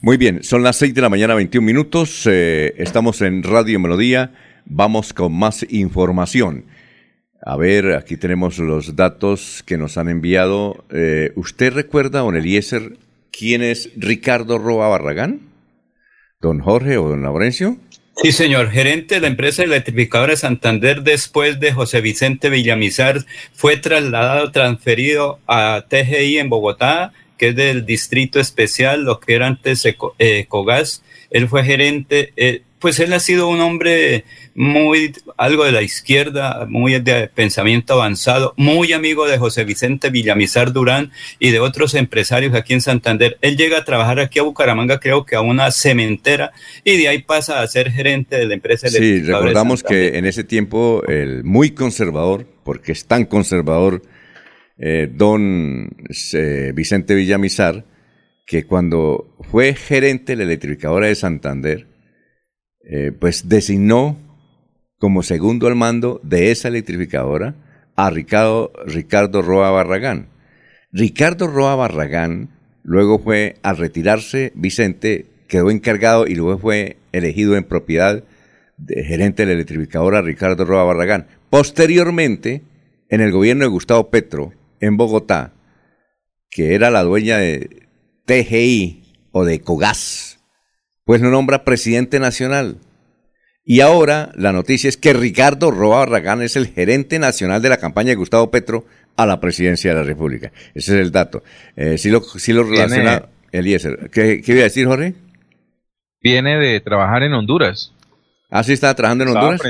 [0.00, 2.26] Muy bien, son las 6 de la mañana, 21 minutos.
[2.26, 4.32] Eh, estamos en Radio Melodía.
[4.64, 6.64] Vamos con más información.
[7.40, 10.84] A ver, aquí tenemos los datos que nos han enviado.
[10.90, 12.96] Eh, ¿Usted recuerda, don Eliezer,
[13.30, 15.40] quién es Ricardo Roa Barragán?
[16.40, 17.78] ¿Don Jorge o don Laurencio?
[18.22, 18.70] Sí, señor.
[18.70, 25.38] Gerente de la empresa electrificadora de Santander, después de José Vicente Villamizar, fue trasladado, transferido
[25.46, 29.86] a TGI en Bogotá, que es del distrito especial, lo que era antes
[30.18, 31.04] eh, Cogas.
[31.30, 34.24] Él fue gerente, eh, pues él ha sido un hombre
[34.54, 40.72] muy, algo de la izquierda, muy de pensamiento avanzado, muy amigo de José Vicente Villamizar
[40.72, 43.38] Durán y de otros empresarios aquí en Santander.
[43.40, 46.52] Él llega a trabajar aquí a Bucaramanga, creo que a una cementera,
[46.84, 50.44] y de ahí pasa a ser gerente de la empresa Sí, recordamos que en ese
[50.44, 54.02] tiempo el muy conservador, porque es tan conservador,
[54.78, 55.90] eh, don
[56.32, 57.84] eh, Vicente Villamizar,
[58.46, 61.87] que cuando fue gerente de la electrificadora de Santander,
[62.88, 64.16] eh, pues designó
[64.98, 67.54] como segundo al mando de esa electrificadora
[67.96, 70.28] a Ricardo, Ricardo Roa Barragán.
[70.90, 72.48] Ricardo Roa Barragán
[72.82, 78.24] luego fue, al retirarse, Vicente quedó encargado y luego fue elegido en propiedad
[78.78, 81.26] de gerente de la electrificadora Ricardo Roa Barragán.
[81.50, 82.62] Posteriormente,
[83.08, 85.52] en el gobierno de Gustavo Petro, en Bogotá,
[86.50, 87.86] que era la dueña de
[88.24, 89.02] TGI
[89.32, 90.27] o de Cogas,
[91.08, 92.76] pues lo nombra presidente nacional.
[93.64, 97.78] Y ahora la noticia es que Ricardo Roa Barragán es el gerente nacional de la
[97.78, 98.84] campaña de Gustavo Petro
[99.16, 100.52] a la presidencia de la República.
[100.74, 101.42] Ese es el dato.
[101.76, 104.10] Eh, sí, lo, lo relaciona Eliezer.
[104.12, 105.14] ¿Qué, ¿Qué iba a decir, Jorge?
[106.20, 107.94] Viene de trabajar en Honduras.
[108.50, 109.62] ¿Ah, sí está trabajando en Honduras?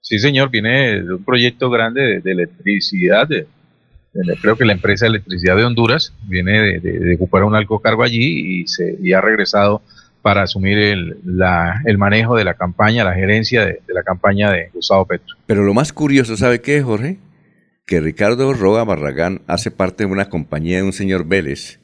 [0.00, 3.28] Sí, señor, viene de un proyecto grande de, electricidad,
[4.40, 8.62] creo que la empresa de electricidad de Honduras viene de, ocupar un alto cargo allí
[8.62, 9.82] y, se, y ha regresado
[10.24, 11.18] para asumir el,
[11.84, 15.36] el, manejo de la campaña, la gerencia de, la campaña de Gustavo Petro.
[15.44, 17.18] Pero lo más curioso, ¿sabe qué, Jorge?
[17.84, 21.78] Que Ricardo Roa Barragán hace parte de una compañía de un señor Vélez,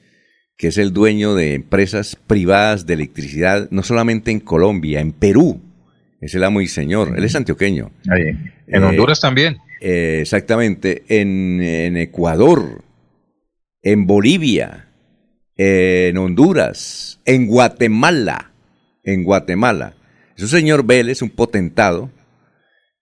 [0.57, 5.61] que es el dueño de empresas privadas de electricidad, no solamente en Colombia, en Perú.
[6.23, 7.13] Es el amo y señor.
[7.19, 7.91] Él es antioqueño.
[8.09, 8.39] Ahí.
[8.67, 9.59] En Honduras también.
[9.83, 11.03] Eh, exactamente.
[11.09, 12.85] En, en Ecuador,
[13.83, 14.90] en Bolivia,
[15.63, 18.51] en Honduras, en Guatemala,
[19.05, 19.93] en Guatemala.
[20.35, 22.11] Es un señor Vélez, un potentado,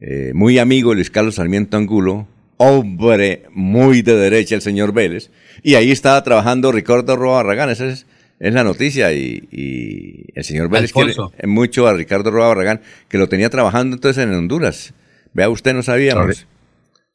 [0.01, 2.27] eh, muy amigo de Luis Carlos Sarmiento Angulo,
[2.57, 5.31] hombre muy de derecha el señor Vélez,
[5.63, 8.07] y ahí estaba trabajando Ricardo Roa Barragán, esa es,
[8.41, 11.15] la noticia, y, el señor Vélez quiere
[11.45, 14.95] mucho a Ricardo Roa Barragán, que lo tenía trabajando entonces en Honduras.
[15.33, 16.17] Vea, usted no sabía.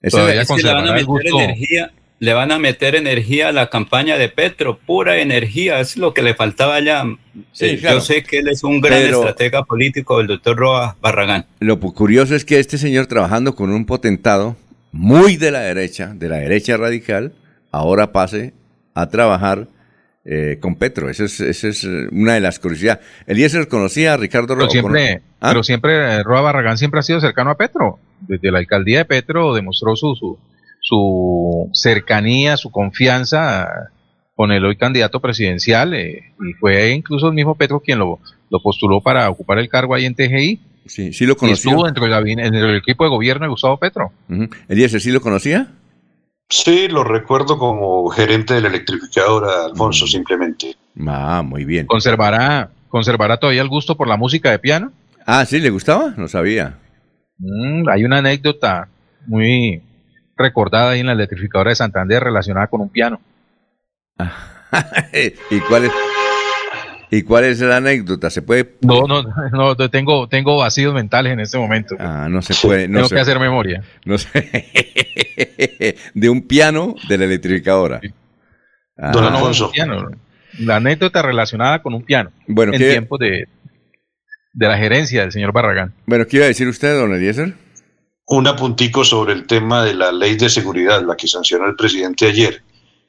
[0.02, 0.22] es
[1.34, 1.92] energía
[2.24, 6.22] le van a meter energía a la campaña de Petro, pura energía, es lo que
[6.22, 7.04] le faltaba allá.
[7.60, 11.46] Eh, yo sé que él es un gran estratega político, el doctor Roa Barragán.
[11.60, 14.56] Lo curioso es que este señor trabajando con un potentado
[14.94, 17.34] muy de la derecha, de la derecha radical,
[17.72, 18.54] ahora pase
[18.94, 19.68] a trabajar
[20.24, 21.10] eh, con Petro.
[21.10, 23.06] Esa es, es una de las curiosidades.
[23.28, 24.70] Eliezer conocía a Ricardo Roa.
[24.70, 25.50] Siempre, ¿Ah?
[25.50, 28.00] Pero siempre, eh, Roa Barragán siempre ha sido cercano a Petro.
[28.22, 30.40] Desde la alcaldía de Petro demostró su, su
[30.84, 33.90] su cercanía, su confianza
[34.36, 38.20] con el hoy candidato presidencial, eh, y fue incluso el mismo Petro quien lo,
[38.50, 40.60] lo, postuló para ocupar el cargo ahí en TGI.
[40.86, 41.72] Sí, sí lo conocía.
[41.72, 44.12] estuvo dentro del, equipo de gobierno de Gustavo Petro.
[44.30, 44.48] Uh
[45.00, 45.68] ¿sí lo conocía?
[46.50, 50.76] Sí, lo recuerdo como gerente de la electrificadora, Alfonso, simplemente.
[51.08, 51.86] Ah, muy bien.
[51.86, 54.92] ¿Conservará, ¿Conservará todavía el gusto por la música de piano?
[55.26, 56.14] Ah, sí, ¿le gustaba?
[56.18, 56.78] No sabía.
[57.38, 58.90] Mm, hay una anécdota
[59.26, 59.82] muy,
[60.38, 63.22] recordada ahí en la electrificadora de Santander relacionada con un piano.
[65.50, 65.92] ¿Y cuál es?
[67.12, 68.32] ¿Y cuál es la anécdota?
[68.32, 68.74] ¿Se puede?
[68.82, 71.96] No, no, no, tengo, tengo vacíos mentales en este momento.
[72.00, 72.88] Ah, no se puede.
[72.88, 73.84] tengo que hacer memoria.
[74.04, 75.96] No sé.
[76.16, 78.02] de un piano de la electrificadora.
[78.98, 79.12] Ah.
[79.12, 79.72] Don Alfonso.
[80.60, 82.32] La anécdota relacionada con un piano.
[82.48, 83.48] Bueno, en tiempos de,
[84.54, 85.94] de la gerencia del señor Barragán.
[86.08, 87.54] Bueno, ¿qué iba a decir usted, don Eliezer?
[88.26, 92.28] Un apuntico sobre el tema de la ley de seguridad, la que sancionó el presidente
[92.28, 92.64] ayer,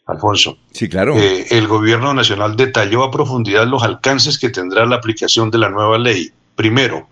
[0.06, 0.58] Alfonso.
[0.72, 1.16] Sí, claro.
[1.16, 5.70] Eh, el gobierno nacional detalló a profundidad los alcances que tendrá la aplicación de la
[5.70, 6.32] nueva ley.
[6.56, 7.08] Primero,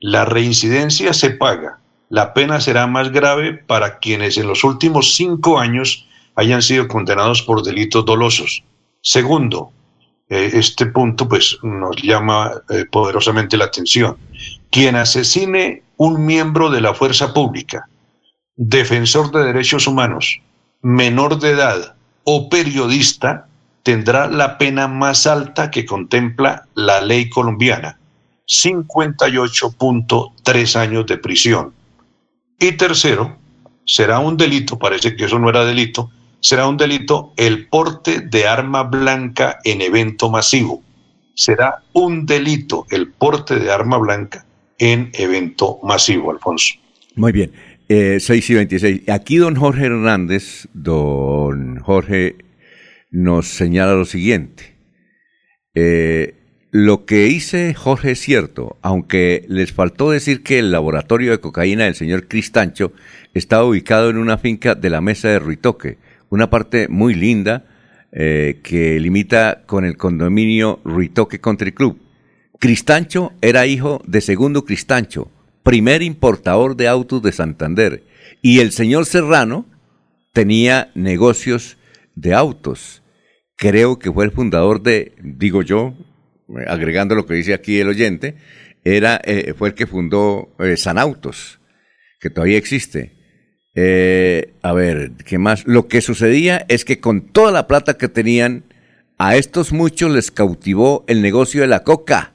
[0.00, 1.78] la reincidencia se paga.
[2.10, 7.42] La pena será más grave para quienes en los últimos cinco años hayan sido condenados
[7.42, 8.64] por delitos dolosos.
[9.00, 9.70] Segundo,
[10.28, 14.16] eh, este punto pues nos llama eh, poderosamente la atención.
[14.70, 17.88] Quien asesine un miembro de la fuerza pública,
[18.56, 20.40] defensor de derechos humanos,
[20.82, 21.94] menor de edad
[22.24, 23.46] o periodista
[23.82, 27.98] tendrá la pena más alta que contempla la ley colombiana,
[28.46, 31.72] 58.3 años de prisión.
[32.58, 33.36] Y tercero,
[33.86, 36.10] será un delito, parece que eso no era delito,
[36.40, 40.82] será un delito el porte de arma blanca en evento masivo.
[41.34, 44.43] Será un delito el porte de arma blanca
[44.78, 46.74] en evento masivo, Alfonso.
[47.16, 47.52] Muy bien.
[47.88, 49.08] Eh, 6 y 26.
[49.08, 52.36] Aquí don Jorge Hernández, don Jorge
[53.10, 54.74] nos señala lo siguiente.
[55.74, 56.34] Eh,
[56.70, 61.84] lo que dice Jorge es cierto, aunque les faltó decir que el laboratorio de cocaína
[61.84, 62.92] del señor Cristancho
[63.32, 65.98] estaba ubicado en una finca de la Mesa de Ruitoque,
[66.30, 67.64] una parte muy linda
[68.10, 72.00] eh, que limita con el condominio Ruitoque Country Club.
[72.58, 75.30] Cristancho era hijo de Segundo Cristancho,
[75.62, 78.04] primer importador de autos de Santander,
[78.42, 79.66] y el señor Serrano
[80.32, 81.76] tenía negocios
[82.14, 83.02] de autos.
[83.56, 85.94] Creo que fue el fundador de, digo yo,
[86.66, 88.36] agregando lo que dice aquí el oyente,
[88.84, 91.60] era, eh, fue el que fundó eh, Sanautos,
[92.20, 93.12] que todavía existe.
[93.74, 95.66] Eh, a ver, ¿qué más?
[95.66, 98.64] Lo que sucedía es que con toda la plata que tenían,
[99.18, 102.33] a estos muchos les cautivó el negocio de la coca.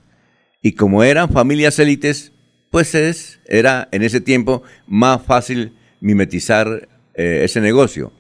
[0.62, 2.34] Y como eran familias élites,
[2.70, 8.14] pues es, era en ese tiempo más fácil mimetizar ese negocio.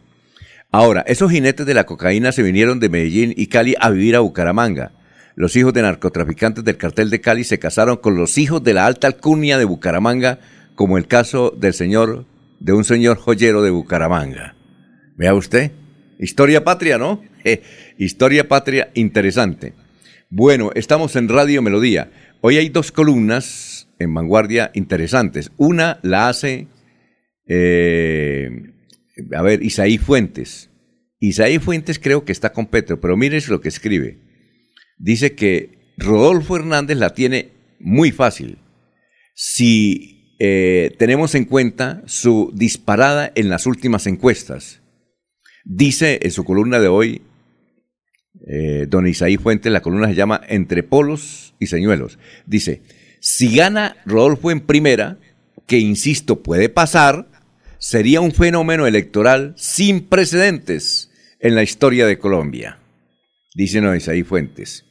[0.71, 4.19] Ahora, esos jinetes de la cocaína se vinieron de Medellín y Cali a vivir a
[4.19, 4.91] Bucaramanga.
[5.35, 8.85] Los hijos de narcotraficantes del cartel de Cali se casaron con los hijos de la
[8.85, 10.39] alta alcurnia de Bucaramanga,
[10.75, 12.25] como el caso del señor,
[12.59, 14.53] de un señor joyero de Bucaramanga.
[15.15, 15.71] Vea usted,
[16.19, 17.23] historia patria, ¿no?
[17.97, 19.73] historia patria interesante.
[20.29, 22.11] Bueno, estamos en Radio Melodía.
[22.41, 25.51] Hoy hay dos columnas en vanguardia interesantes.
[25.57, 26.67] Una la hace,
[27.47, 28.49] eh,
[29.35, 30.69] a ver, Isaí Fuentes.
[31.19, 34.29] Isaí Fuentes creo que está con Petro, pero mire lo que escribe
[34.99, 37.49] dice que Rodolfo Hernández la tiene
[37.79, 38.59] muy fácil
[39.33, 44.81] si eh, tenemos en cuenta su disparada en las últimas encuestas.
[45.65, 47.21] Dice en su columna de hoy,
[48.47, 52.17] eh, don Isaí Fuentes, la columna se llama Entre polos y señuelos.
[52.45, 52.81] Dice,
[53.19, 55.17] si gana Rodolfo en primera,
[55.67, 57.27] que insisto puede pasar,
[57.77, 62.79] sería un fenómeno electoral sin precedentes en la historia de Colombia.
[63.53, 64.85] Dice Isaí Fuentes.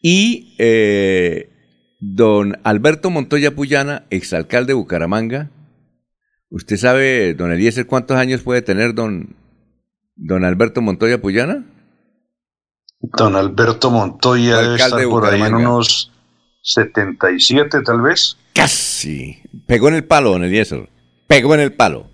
[0.00, 1.50] Y eh,
[2.00, 5.50] don Alberto Montoya Puyana, exalcalde de Bucaramanga.
[6.50, 9.36] ¿Usted sabe, don Eliezer, cuántos años puede tener don,
[10.16, 11.66] don Alberto Montoya Puyana?
[13.00, 16.12] Don Alberto Montoya debe estar por ahí en unos
[16.62, 18.36] 77 tal vez.
[18.52, 19.38] Casi.
[19.66, 20.88] Pegó en el palo, don Eliezer.
[21.26, 22.10] Pegó en el palo.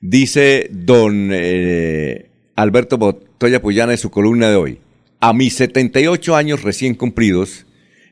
[0.00, 4.80] Dice don eh, Alberto Montoya Puyana en su columna de hoy.
[5.20, 7.66] A mis 78 años recién cumplidos,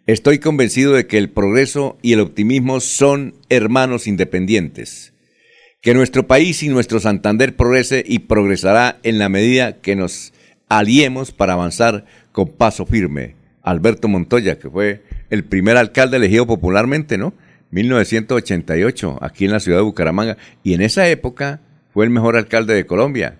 [0.07, 5.13] estoy convencido de que el progreso y el optimismo son hermanos independientes.
[5.83, 10.33] Que nuestro país y nuestro Santander progrese y progresará en la medida que nos
[10.71, 13.35] aliemos para avanzar con paso firme.
[13.63, 17.35] Alberto Montoya, que fue el primer alcalde elegido popularmente, ¿no?
[17.73, 20.39] 1988, aquí en la ciudad de Bucaramanga.
[20.65, 21.61] Y en esa época
[21.93, 23.37] fue el mejor alcalde de Colombia.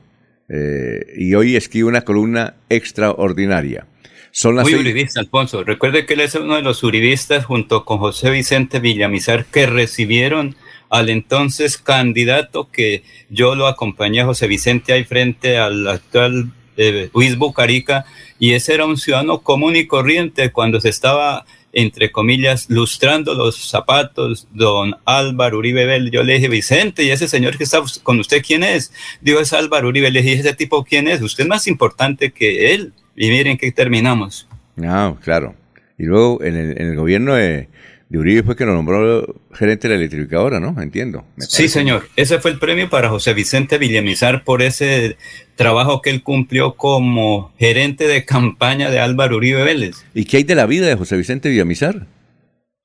[0.49, 3.87] Eh, y hoy escribe una columna extraordinaria.
[4.33, 5.65] Son las Muy uribista, Alfonso.
[5.65, 10.55] Recuerde que él es uno de los uribistas junto con José Vicente Villamizar que recibieron
[10.89, 17.37] al entonces candidato que yo lo acompañé José Vicente ahí frente al actual eh, Luis
[17.37, 18.07] Bucarica
[18.39, 23.69] y ese era un ciudadano común y corriente cuando se estaba entre comillas, lustrando los
[23.69, 26.13] zapatos, don Álvaro Uribe Vélez.
[26.13, 28.93] Yo le dije, Vicente, ¿y ese señor que está con usted quién es?
[29.21, 30.11] Digo, es Álvaro Uribe.
[30.11, 31.23] Le dije, ¿ese tipo quién es?
[31.23, 32.93] Usted es más importante que él.
[33.15, 34.49] Y miren que terminamos.
[34.77, 35.55] No, claro.
[35.99, 37.69] Y luego en el, en el gobierno de,
[38.11, 39.25] de Uribe fue que lo nombró
[39.55, 40.75] gerente de la electrificadora, ¿no?
[40.83, 41.25] Entiendo.
[41.39, 42.09] Sí, señor.
[42.17, 45.17] Ese fue el premio para José Vicente Villamizar por ese
[45.55, 50.05] trabajo que él cumplió como gerente de campaña de Álvaro Uribe Vélez.
[50.13, 52.09] ¿Y qué hay de la vida de José Vicente Villamizar?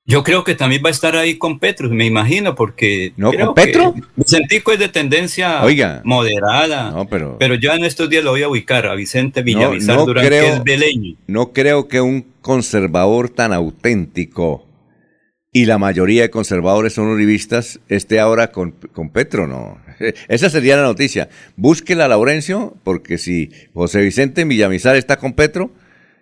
[0.06, 3.14] Yo creo que también va a estar ahí con Petro, me imagino, porque.
[3.18, 3.96] ¿No con Petro?
[4.16, 5.64] Vicentico es de tendencia
[6.04, 6.92] moderada.
[6.92, 7.38] No, pero.
[7.40, 10.48] Pero yo en estos días lo voy a ubicar a Vicente Villamizar no, Durán, que
[10.48, 11.16] es beleño.
[11.26, 14.65] No creo que un conservador tan auténtico
[15.56, 19.78] y la mayoría de conservadores son uribistas, esté ahora con, con Petro, ¿no?
[20.28, 21.30] Esa sería la noticia.
[21.56, 25.72] Búsquela Laurencio, porque si José Vicente Villamizar está con Petro,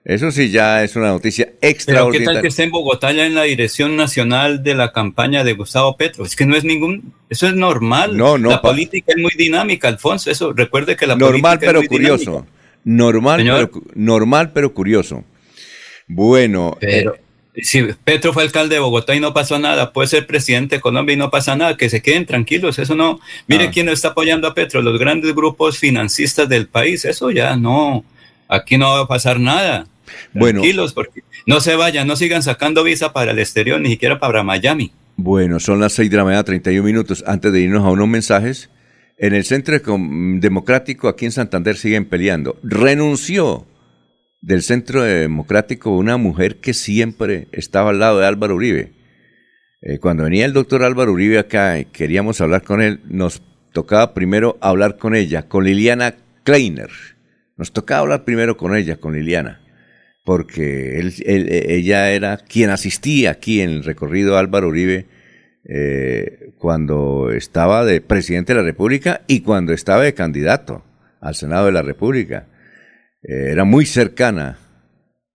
[0.05, 2.19] eso sí ya es una noticia extraordinaria.
[2.19, 5.43] Pero ¿qué tal que esté en Bogotá ya en la dirección nacional de la campaña
[5.43, 6.26] de Gustavo Petro?
[6.26, 8.15] Es que no es ningún, eso es normal.
[8.15, 8.51] No, no.
[8.51, 10.30] La política es muy dinámica, Alfonso.
[10.30, 12.45] Eso, recuerde que la normal, política pero es muy curioso.
[12.84, 15.23] Normal, pero, normal pero curioso.
[16.05, 17.15] Bueno, pero,
[17.61, 21.13] si Petro fue alcalde de Bogotá y no pasó nada, puede ser presidente de Colombia
[21.13, 23.19] y no pasa nada, que se queden tranquilos, eso no.
[23.47, 23.71] Mire ah.
[23.71, 28.03] quién está apoyando a Petro, los grandes grupos financistas del país, eso ya no,
[28.47, 29.85] aquí no va a pasar nada.
[30.34, 34.19] Bueno, tranquilos, porque no se vayan, no sigan sacando visa para el exterior, ni siquiera
[34.19, 34.91] para Miami.
[35.15, 37.23] Bueno, son las seis de la mañana, 31 minutos.
[37.27, 38.69] Antes de irnos a unos mensajes,
[39.17, 42.57] en el Centro Democrático aquí en Santander siguen peleando.
[42.63, 43.67] Renunció
[44.44, 48.91] del Centro Democrático, una mujer que siempre estaba al lado de Álvaro Uribe.
[49.82, 53.41] Eh, cuando venía el doctor Álvaro Uribe acá y queríamos hablar con él, nos
[53.72, 56.90] tocaba primero hablar con ella, con Liliana Kleiner.
[57.56, 59.61] Nos tocaba hablar primero con ella, con Liliana,
[60.26, 65.06] porque ella era quien asistía aquí en el recorrido Álvaro Uribe
[65.64, 70.84] eh, cuando estaba de presidente de la República y cuando estaba de candidato
[71.22, 72.48] al Senado de la República.
[73.23, 74.57] Eh, era muy cercana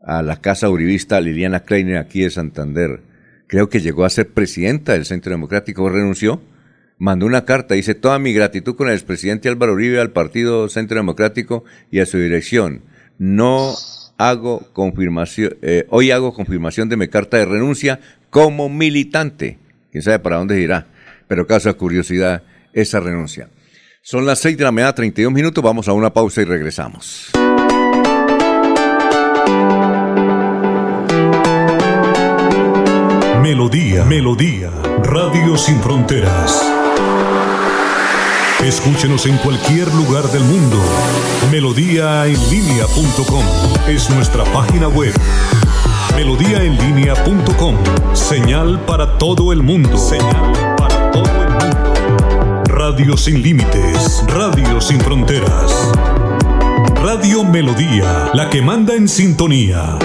[0.00, 3.00] a la casa uribista Liliana Kleiner aquí de Santander.
[3.46, 6.42] Creo que llegó a ser presidenta del Centro Democrático, renunció,
[6.98, 10.96] mandó una carta, dice toda mi gratitud con el expresidente Álvaro Uribe al Partido Centro
[10.96, 12.82] Democrático y a su dirección.
[13.18, 13.74] No
[14.18, 19.58] hago confirmación, eh, hoy hago confirmación de mi carta de renuncia como militante.
[19.90, 20.86] Quién sabe para dónde irá,
[21.26, 22.42] pero caso de curiosidad,
[22.74, 23.48] esa renuncia.
[24.02, 27.30] Son las 6 de la mañana, 32 minutos, vamos a una pausa y regresamos.
[33.48, 34.70] Melodía, Melodía,
[35.04, 36.62] Radio Sin Fronteras.
[38.62, 40.76] Escúchenos en cualquier lugar del mundo.
[41.50, 43.42] Melodíaenlínea.com
[43.88, 45.14] es nuestra página web.
[46.14, 47.76] Melodíaenlínea.com,
[48.12, 49.96] señal para todo el mundo.
[49.96, 51.94] Señal para todo el mundo.
[52.66, 55.72] Radio sin límites, Radio sin fronteras.
[57.02, 59.96] Radio Melodía, la que manda en sintonía.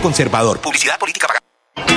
[0.00, 0.60] Conservador.
[0.60, 1.48] Publicidad política pagada.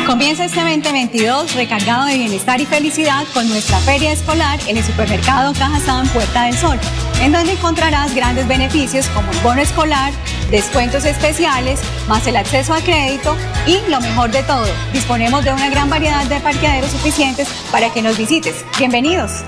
[0.05, 5.53] Comienza este 2022 recargado de bienestar y felicidad con nuestra feria escolar en el supermercado
[5.53, 6.77] Cajazán Puerta del Sol,
[7.21, 10.11] en donde encontrarás grandes beneficios como el bono escolar,
[10.49, 15.69] descuentos especiales, más el acceso a crédito y lo mejor de todo, disponemos de una
[15.69, 18.65] gran variedad de parqueaderos suficientes para que nos visites.
[18.77, 19.43] Bienvenidos.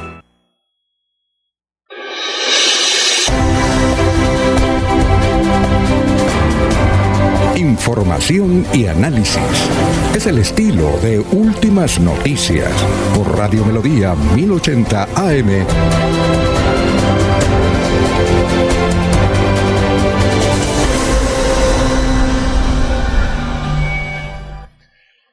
[7.93, 9.69] Información y análisis.
[10.15, 12.73] Es el estilo de Últimas Noticias
[13.13, 15.65] por Radio Melodía 1080 AM.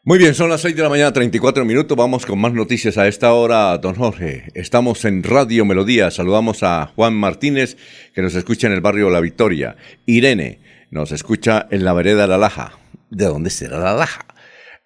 [0.02, 1.96] Muy bien, son las 6 de la mañana, 34 minutos.
[1.96, 4.50] Vamos con más noticias a esta hora, don Jorge.
[4.52, 6.10] Estamos en Radio Melodía.
[6.10, 7.78] Saludamos a Juan Martínez,
[8.12, 9.76] que nos escucha en el barrio La Victoria.
[10.04, 10.60] Irene
[10.90, 12.72] nos escucha en la vereda La Laja.
[13.10, 14.26] ¿De dónde será La Laja?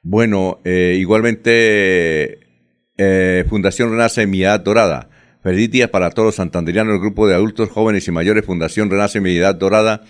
[0.03, 2.41] Bueno, eh, igualmente
[2.97, 5.09] eh, Fundación Renace Mi Edad Dorada.
[5.43, 9.21] Feliz día para todos los santanderianos, el grupo de adultos, jóvenes y mayores, Fundación Renace
[9.21, 10.03] Mi Edad Dorada,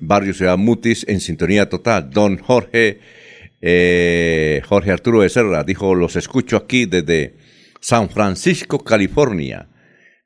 [0.00, 2.10] Barrio Ciudad Mutis, en sintonía total.
[2.10, 3.00] Don Jorge,
[3.60, 7.36] eh, Jorge Arturo Becerra dijo, los escucho aquí desde
[7.80, 9.68] San Francisco, California.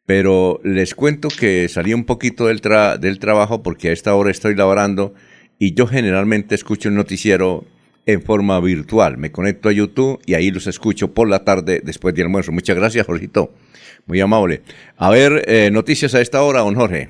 [0.06, 4.30] Pero les cuento que salí un poquito del, tra- del trabajo porque a esta hora
[4.30, 5.14] estoy laborando
[5.58, 7.64] y yo generalmente escucho el noticiero
[8.06, 9.18] en forma virtual.
[9.18, 12.52] Me conecto a YouTube y ahí los escucho por la tarde después de almuerzo.
[12.52, 13.52] Muchas gracias, Jorgito.
[14.06, 14.62] Muy amable.
[14.96, 17.08] A ver, eh, noticias a esta hora, don Jorge.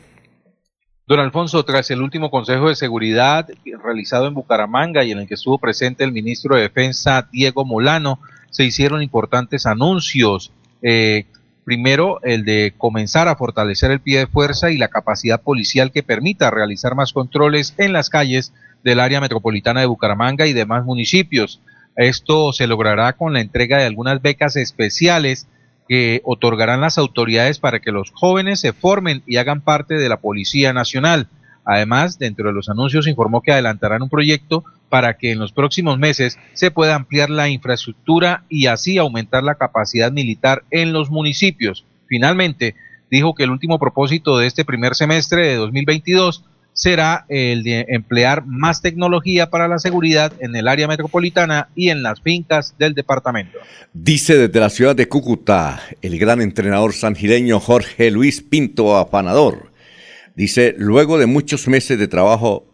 [1.06, 3.46] Don Alfonso, tras el último Consejo de Seguridad
[3.84, 8.20] realizado en Bucaramanga y en el que estuvo presente el ministro de Defensa Diego Molano,
[8.50, 10.50] se hicieron importantes anuncios.
[10.80, 11.26] Eh,
[11.66, 16.04] primero, el de comenzar a fortalecer el pie de fuerza y la capacidad policial que
[16.04, 18.52] permita realizar más controles en las calles
[18.84, 21.60] del área metropolitana de Bucaramanga y demás municipios.
[21.96, 25.48] Esto se logrará con la entrega de algunas becas especiales
[25.88, 30.18] que otorgarán las autoridades para que los jóvenes se formen y hagan parte de la
[30.18, 31.26] Policía Nacional.
[31.64, 35.98] Además, dentro de los anuncios informó que adelantarán un proyecto para que en los próximos
[35.98, 41.84] meses se pueda ampliar la infraestructura y así aumentar la capacidad militar en los municipios.
[42.06, 42.74] Finalmente,
[43.10, 46.44] dijo que el último propósito de este primer semestre de 2022
[46.76, 52.02] será el de emplear más tecnología para la seguridad en el área metropolitana y en
[52.02, 53.58] las fincas del departamento.
[53.94, 59.72] Dice desde la ciudad de Cúcuta el gran entrenador sangireño Jorge Luis Pinto Afanador.
[60.34, 62.66] Dice, luego de muchos meses de trabajo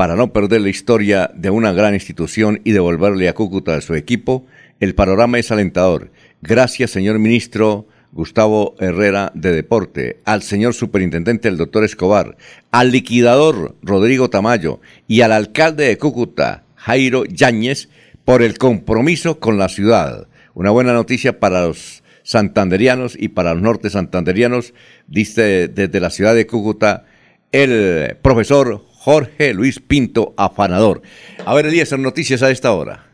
[0.00, 3.94] para no perder la historia de una gran institución y devolverle a Cúcuta a su
[3.94, 4.46] equipo,
[4.80, 6.10] el panorama es alentador.
[6.40, 12.38] Gracias, señor ministro Gustavo Herrera de Deporte, al señor superintendente el doctor Escobar,
[12.70, 17.90] al liquidador Rodrigo Tamayo y al alcalde de Cúcuta, Jairo Yáñez,
[18.24, 20.28] por el compromiso con la ciudad.
[20.54, 24.72] Una buena noticia para los santanderianos y para los norte santanderianos,
[25.08, 27.04] dice desde la ciudad de Cúcuta
[27.52, 31.00] el profesor Jorge Luis Pinto Afanador.
[31.46, 33.06] A ver, Elías, noticias a esta hora.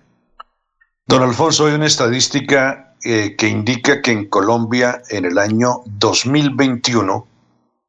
[1.07, 7.29] Don Alfonso, hay una estadística eh, que indica que en Colombia en el año 2021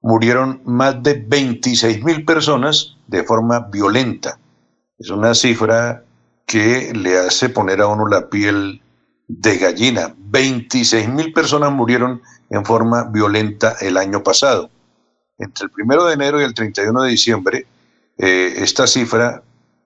[0.03, 4.37] murieron más de 26 mil personas de forma violenta.
[4.99, 6.03] Es una cifra
[6.45, 8.79] que le hace poner a uno la piel
[9.27, 10.13] de gallina.
[10.15, 12.21] 26 mil personas murieron
[12.51, 14.69] en forma violenta el año pasado.
[15.39, 17.65] Entre el primero de enero y el 31 de diciembre,
[18.17, 19.43] eh, esta cifra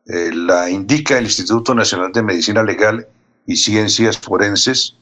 [0.07, 3.07] eh, la indica el Instituto Nacional de Medicina Legal
[3.45, 4.95] y Ciencias Forenses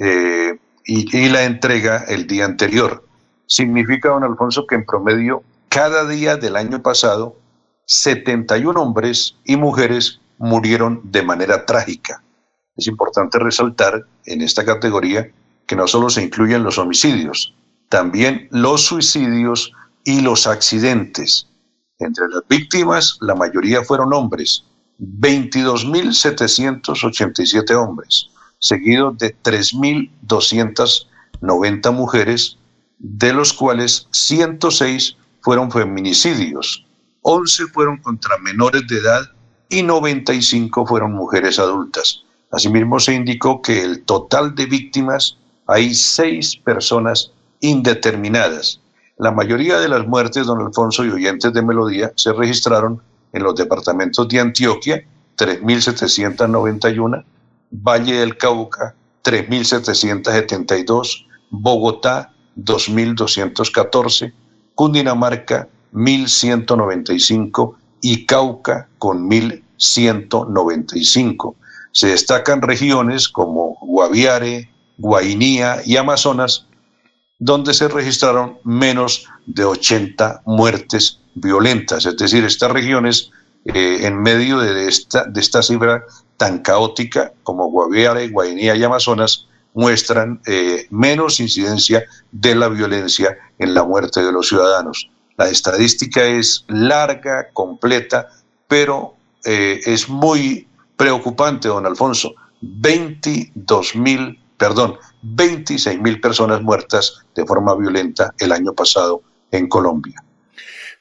[0.00, 3.04] eh, y, y la entrega el día anterior.
[3.46, 7.36] Significa, don Alfonso, que en promedio cada día del año pasado,
[7.86, 12.22] 71 hombres y mujeres murieron de manera trágica.
[12.76, 15.30] Es importante resaltar en esta categoría
[15.66, 17.54] que no solo se incluyen los homicidios,
[17.88, 19.72] también los suicidios
[20.04, 21.48] y los accidentes.
[22.04, 24.62] Entre las víctimas, la mayoría fueron hombres,
[25.00, 28.28] 22.787 hombres,
[28.58, 32.58] seguidos de 3.290 mujeres,
[32.98, 36.84] de los cuales 106 fueron feminicidios,
[37.22, 39.22] 11 fueron contra menores de edad
[39.68, 42.22] y 95 fueron mujeres adultas.
[42.50, 48.80] Asimismo, se indicó que el total de víctimas hay seis personas indeterminadas.
[49.16, 53.00] La mayoría de las muertes, don Alfonso y oyentes de Melodía, se registraron
[53.32, 57.24] en los departamentos de Antioquia, 3.791,
[57.70, 64.32] Valle del Cauca, 3.772, Bogotá, 2.214,
[64.74, 71.54] Cundinamarca, 1.195 y Cauca con 1.195.
[71.92, 74.68] Se destacan regiones como Guaviare,
[74.98, 76.66] Guainía y Amazonas,
[77.38, 82.06] donde se registraron menos de 80 muertes violentas.
[82.06, 83.30] Es decir, estas regiones,
[83.64, 86.04] eh, en medio de esta, de esta cifra
[86.36, 93.74] tan caótica como Guaviare, Guainía y Amazonas, muestran eh, menos incidencia de la violencia en
[93.74, 95.10] la muerte de los ciudadanos.
[95.36, 98.28] La estadística es larga, completa,
[98.68, 102.34] pero eh, es muy preocupante, don Alfonso.
[102.60, 110.22] 22 mil, perdón, 26 mil personas muertas de forma violenta el año pasado en Colombia.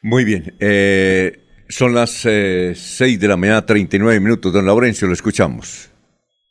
[0.01, 0.55] Muy bien.
[0.59, 4.53] Eh, son las 6 de la mañana, 39 minutos.
[4.53, 5.89] Don Laurencio, lo escuchamos.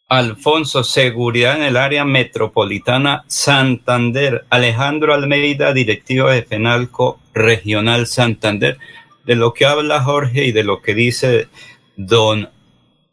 [0.09, 4.45] Alfonso, seguridad en el área metropolitana Santander.
[4.51, 8.79] Alejandro Almeida, directivo de FENALCO Regional Santander.
[9.25, 11.49] De lo que habla Jorge y de lo que dice
[11.97, 12.51] don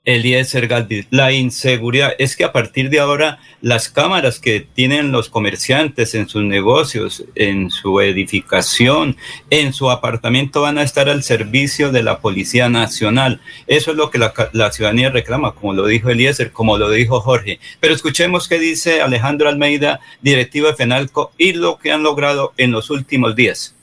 [0.10, 5.30] Eliezer Galvis, la inseguridad es que a partir de ahora las cámaras que tienen los
[5.30, 9.18] comerciantes en sus negocios, en su edificación,
[9.52, 13.40] en su apartamento van a estar al servicio de la Policía Nacional.
[13.68, 17.22] Eso es lo que la, la ciudadanía reclama, como lo dijo Eliezer, como lo dijo
[17.22, 17.60] Jorge.
[17.80, 22.72] Pero escuchemos qué dice Alejandro Almeida, directivo de FENALCO, y lo que han logrado en
[22.72, 23.76] los últimos días.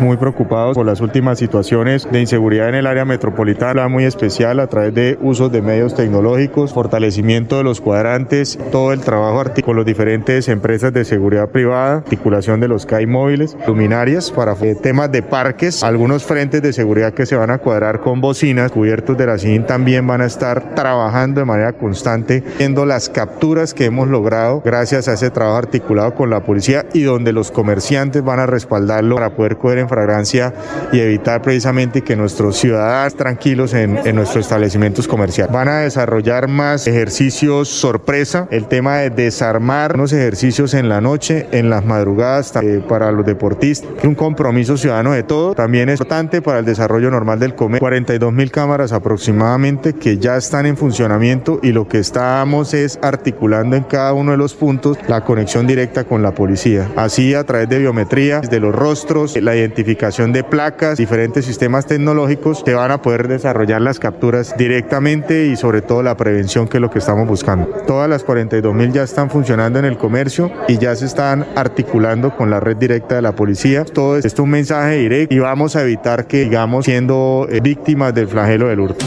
[0.00, 4.66] Muy preocupados por las últimas situaciones de inseguridad en el área metropolitana, muy especial a
[4.66, 9.84] través de usos de medios tecnológicos, fortalecimiento de los cuadrantes, todo el trabajo con las
[9.84, 15.82] diferentes empresas de seguridad privada, articulación de los CAI móviles, luminarias para temas de parques,
[15.82, 19.66] algunos frentes de seguridad que se van a cuadrar con bocinas, cubiertos de la CIN
[19.66, 25.08] también van a estar trabajando de manera constante, viendo las capturas que hemos logrado gracias
[25.08, 29.36] a ese trabajo articulado con la policía y donde los comerciantes van a respaldarlo para
[29.36, 30.54] poder coger en fragancia
[30.92, 35.52] y evitar precisamente que nuestros ciudadanos tranquilos en, en nuestros establecimientos comerciales.
[35.52, 41.46] Van a desarrollar más ejercicios sorpresa, el tema de desarmar unos ejercicios en la noche,
[41.52, 46.42] en las madrugadas eh, para los deportistas, un compromiso ciudadano de todo, también es importante
[46.42, 47.80] para el desarrollo normal del comercio.
[47.80, 53.76] 42 mil cámaras aproximadamente que ya están en funcionamiento y lo que estamos es articulando
[53.76, 56.90] en cada uno de los puntos la conexión directa con la policía.
[56.96, 62.62] Así a través de biometría, de los rostros, la identificación de placas, diferentes sistemas tecnológicos,
[62.64, 66.80] se van a poder desarrollar las capturas directamente y sobre todo la prevención que es
[66.80, 67.66] lo que estamos buscando.
[67.86, 72.36] Todas las 42 mil ya están funcionando en el comercio y ya se están articulando
[72.36, 73.84] con la red directa de la policía.
[73.84, 78.14] Todo esto es un mensaje directo y vamos a evitar que sigamos siendo eh, víctimas
[78.14, 79.06] del flagelo del hurto.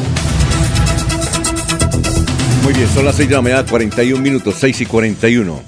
[2.63, 5.61] Muy bien, son las 6 de la mañana, 41 minutos, 6 y 41.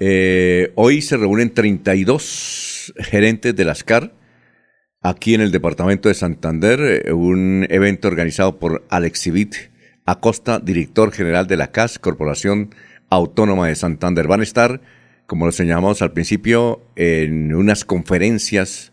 [0.00, 4.12] Eh, hoy se reúnen 32 gerentes de las CAR
[5.00, 9.54] aquí en el departamento de Santander, eh, un evento organizado por Alexibit
[10.06, 12.74] Acosta, director general de la CAS, Corporación
[13.10, 14.26] Autónoma de Santander.
[14.26, 14.80] Van a estar,
[15.26, 18.92] como lo señalamos al principio, en unas conferencias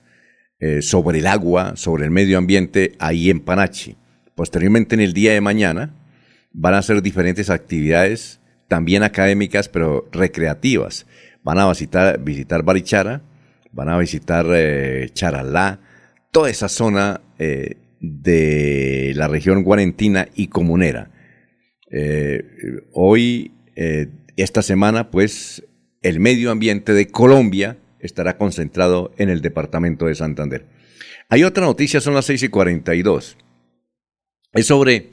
[0.59, 3.97] eh, sobre el agua, sobre el medio ambiente, ahí en Panachi.
[4.35, 5.95] Posteriormente, en el día de mañana,
[6.51, 11.07] van a hacer diferentes actividades, también académicas, pero recreativas.
[11.43, 13.21] Van a visitar, visitar Barichara,
[13.71, 15.79] van a visitar eh, Charalá,
[16.37, 21.09] toda esa zona eh, de la región guarentina y comunera.
[21.89, 22.43] Eh,
[22.93, 23.53] hoy,
[24.35, 25.63] esta semana, pues,
[26.03, 30.67] el medio ambiente de Colombia estará concentrado en el departamento de Santander.
[31.27, 33.35] Hay otra noticia, son las 6 y 42.
[34.53, 35.09] Es sobre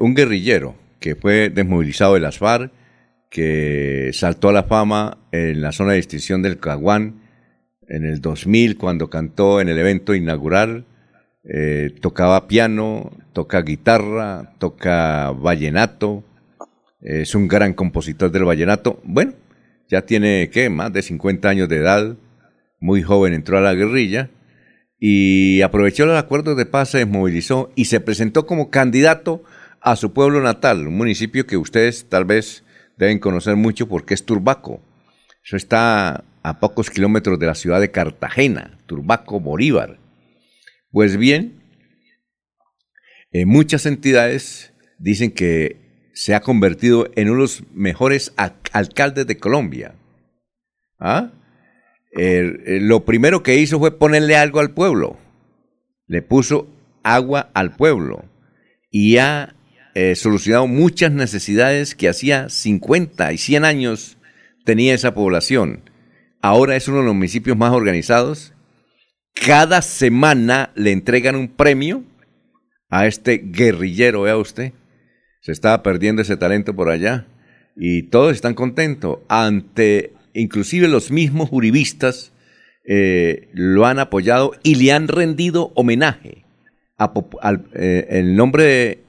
[0.00, 2.72] un guerrillero que fue desmovilizado de las FARC,
[3.30, 7.17] que saltó a la fama en la zona de distinción del Caguán
[7.88, 10.86] en el 2000 cuando cantó en el evento inaugural.
[11.44, 16.24] Eh, tocaba piano, toca guitarra, toca vallenato,
[17.00, 19.00] es un gran compositor del vallenato.
[19.04, 19.32] Bueno,
[19.88, 20.68] ya tiene, ¿qué?
[20.68, 22.16] Más de 50 años de edad,
[22.80, 24.30] muy joven entró a la guerrilla
[24.98, 29.42] y aprovechó los acuerdos de paz, se desmovilizó y se presentó como candidato
[29.80, 32.64] a su pueblo natal, un municipio que ustedes tal vez
[32.96, 34.82] deben conocer mucho porque es Turbaco.
[35.44, 39.98] Eso está a pocos kilómetros de la ciudad de Cartagena, Turbaco, Bolívar.
[40.90, 41.62] Pues bien,
[43.32, 48.32] eh, muchas entidades dicen que se ha convertido en uno de los mejores
[48.72, 49.94] alcaldes de Colombia.
[50.98, 51.32] ¿Ah?
[52.10, 55.16] lo primero que hizo fue ponerle algo al pueblo.
[56.08, 56.66] Le puso
[57.04, 58.24] agua al pueblo
[58.90, 59.54] y ha
[59.94, 64.18] eh, solucionado muchas necesidades que hacía 50 y 100 años
[64.64, 65.87] tenía esa población.
[66.40, 68.52] Ahora es uno de los municipios más organizados.
[69.34, 72.02] Cada semana le entregan un premio
[72.88, 74.72] a este guerrillero, vea usted.
[75.42, 77.26] Se estaba perdiendo ese talento por allá.
[77.76, 79.18] Y todos están contentos.
[79.28, 82.32] Ante, inclusive los mismos juristas
[82.86, 86.44] eh, lo han apoyado y le han rendido homenaje.
[86.96, 89.08] al, eh, el nombre de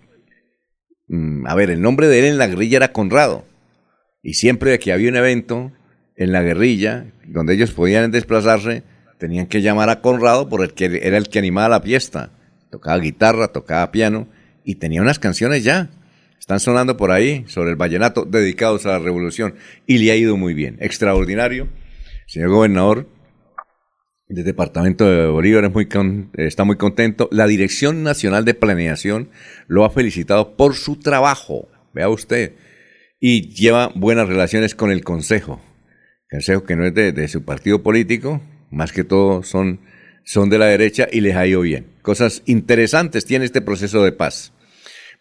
[1.09, 3.43] Mm, a ver, el nombre de él en la guerrilla era Conrado.
[4.21, 5.71] Y siempre que había un evento
[6.19, 8.83] en la guerrilla, donde ellos podían desplazarse,
[9.17, 12.31] tenían que llamar a Conrado porque era el que animaba la fiesta.
[12.69, 14.27] Tocaba guitarra, tocaba piano
[14.65, 15.89] y tenía unas canciones ya.
[16.37, 19.55] Están sonando por ahí sobre el vallenato dedicados a la revolución
[19.87, 20.75] y le ha ido muy bien.
[20.81, 21.69] Extraordinario.
[22.27, 23.07] Señor gobernador,
[24.27, 25.71] del departamento de Bolívar
[26.35, 27.29] está muy contento.
[27.31, 29.29] La Dirección Nacional de Planeación
[29.67, 32.55] lo ha felicitado por su trabajo, vea usted,
[33.21, 35.61] y lleva buenas relaciones con el Consejo.
[36.29, 39.79] Consejo que no es de, su partido político, más que todo son,
[40.23, 41.87] son de la derecha y les ha ido bien.
[42.03, 44.53] Cosas interesantes tiene este proceso de paz.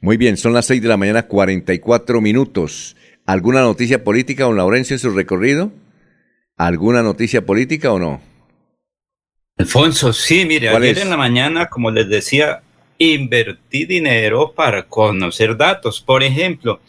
[0.01, 2.95] Muy bien, son las 6 de la mañana, 44 minutos.
[3.25, 5.73] ¿Alguna noticia política, don Laurencio, en su recorrido?
[6.57, 8.21] ¿Alguna noticia política o no?
[9.57, 12.63] Alfonso, sí, mire, ayer en la mañana, como les decía,
[12.99, 16.01] invertí dinero para conocer datos.
[16.01, 16.81] Por ejemplo,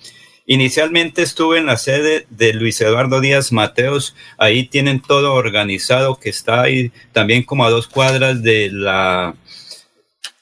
[0.49, 6.29] inicialmente estuve en la sede de Luis Eduardo Díaz Mateos, ahí tienen todo organizado, que
[6.29, 9.35] está ahí también como a dos cuadras la,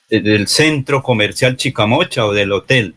[0.09, 2.95] del centro comercial Chicamocha o del hotel.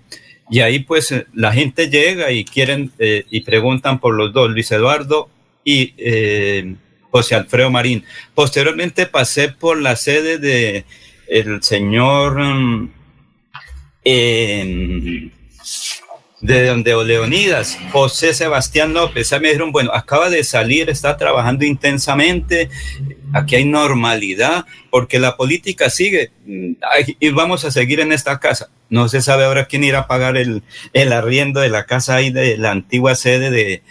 [0.49, 4.71] Y ahí pues la gente llega y quieren eh, y preguntan por los dos, Luis
[4.71, 5.29] Eduardo
[5.65, 5.95] y...
[5.99, 6.77] Eh,
[7.11, 8.05] José Alfredo Marín.
[8.35, 10.85] Posteriormente pasé por la sede de
[11.27, 12.91] el señor mm,
[16.41, 19.31] de donde Leonidas, José Sebastián López.
[19.33, 22.71] me dijeron, bueno, acaba de salir, está trabajando intensamente,
[23.33, 26.73] aquí hay normalidad, porque la política sigue mm,
[27.19, 28.71] y vamos a seguir en esta casa.
[28.89, 30.63] No se sabe ahora quién irá a pagar el,
[30.93, 33.83] el arriendo de la casa ahí de la antigua sede de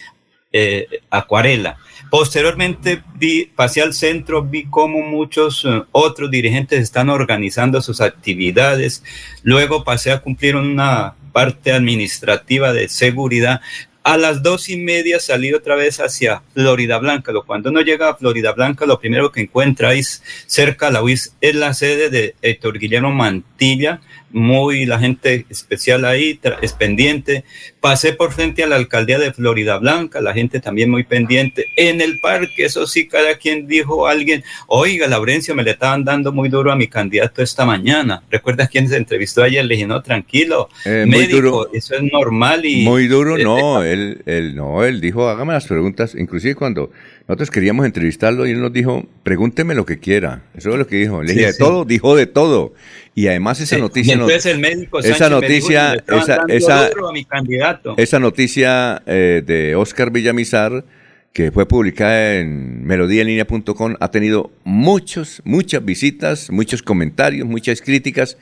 [0.51, 1.77] eh, Acuarela.
[2.09, 9.03] Posteriormente vi, pasé al centro, vi cómo muchos eh, otros dirigentes están organizando sus actividades.
[9.43, 13.61] Luego pasé a cumplir una parte administrativa de seguridad.
[14.03, 17.33] A las dos y media salí otra vez hacia Florida Blanca.
[17.45, 21.35] Cuando uno llega a Florida Blanca, lo primero que encuentra es cerca a la UIS
[21.41, 24.01] es la sede de Héctor Guillermo Mantilla,
[24.31, 27.43] muy la gente especial ahí, es pendiente.
[27.79, 31.65] Pasé por frente a la alcaldía de Florida Blanca, la gente también muy pendiente.
[31.75, 36.03] En el parque, eso sí, cada quien dijo a alguien, oiga, Laurencio, me le estaban
[36.03, 38.23] dando muy duro a mi candidato esta mañana.
[38.29, 39.65] ¿Recuerdas quién se entrevistó ayer?
[39.65, 42.65] Le dije, no, tranquilo, eh, médico, eso es normal.
[42.65, 46.91] y Muy duro, no, él, él, no, él dijo, hágame las preguntas, inclusive cuando
[47.29, 50.41] nosotros queríamos entrevistarlo y él nos dijo, pregúnteme lo que quiera.
[50.55, 51.21] Eso es lo que dijo.
[51.21, 51.59] Le dije Sí, de sí.
[51.59, 52.73] todo, dijo de todo.
[53.13, 56.17] Y además esa Sí, noticia, y no- entonces el médico esa me noticia, dijo, "Le
[56.17, 57.93] estaban esa, esa, duro a mi candidato.
[57.97, 60.83] esa noticia eh, de Oscar Villamizar,
[61.31, 68.37] que fue publicada en melodíaenlínea.com, ha tenido muchos, muchas visitas, muchos comentarios, muchas críticas.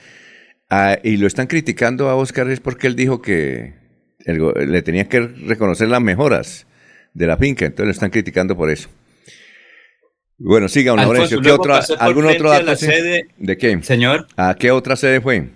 [0.70, 3.74] ah, y lo están criticando a Oscar es porque él dijo que
[4.26, 6.67] el le tenía que reconocer las mejoras
[7.18, 8.90] de la finca, entonces lo están criticando por eso.
[10.38, 11.42] Bueno, siga, don Alfonso.
[11.42, 12.76] ¿Qué otra, ¿Algún otro dato?
[12.76, 13.82] sede- ¿De qué?
[13.82, 14.28] Señor.
[14.38, 15.50] ¿A qué otra sede fue?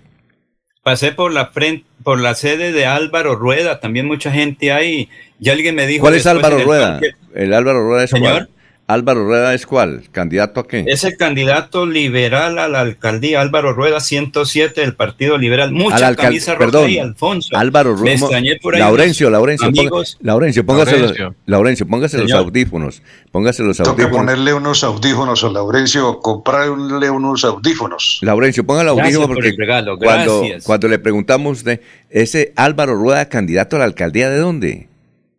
[0.82, 5.08] Pasé por la frente, por la sede de Álvaro Rueda, también mucha gente ahí.
[5.38, 6.02] Y alguien me dijo.
[6.02, 6.94] ¿Cuál es Álvaro Rueda?
[6.98, 8.48] parque, ¿El Álvaro Rueda es Señor.
[8.88, 10.02] ¿Álvaro Rueda es cuál?
[10.12, 10.84] ¿Candidato a qué?
[10.86, 15.72] Es el candidato liberal a la alcaldía, Álvaro Rueda, 107 del Partido Liberal.
[15.72, 17.56] Mucha Al alcal- camisa roja perdón, y Alfonso.
[17.56, 18.14] Álvaro Me Rueda.
[18.14, 18.80] extrañé por ahí.
[18.80, 20.18] Laurencio, Laurencio, ponga- amigos.
[20.20, 21.24] Laurencio, póngase, Laurencio.
[21.26, 23.02] Los, Laurencio, póngase los audífonos.
[23.30, 24.26] Póngase los Tengo que audífonos.
[24.26, 28.18] ponerle unos audífonos a Laurencio, comprarle unos audífonos.
[28.20, 30.64] Laurencio, ponga el Gracias audífono por porque el regalo, cuando, gracias.
[30.64, 31.80] cuando le preguntamos de
[32.10, 34.88] ese Álvaro Rueda, candidato a la alcaldía, ¿de dónde?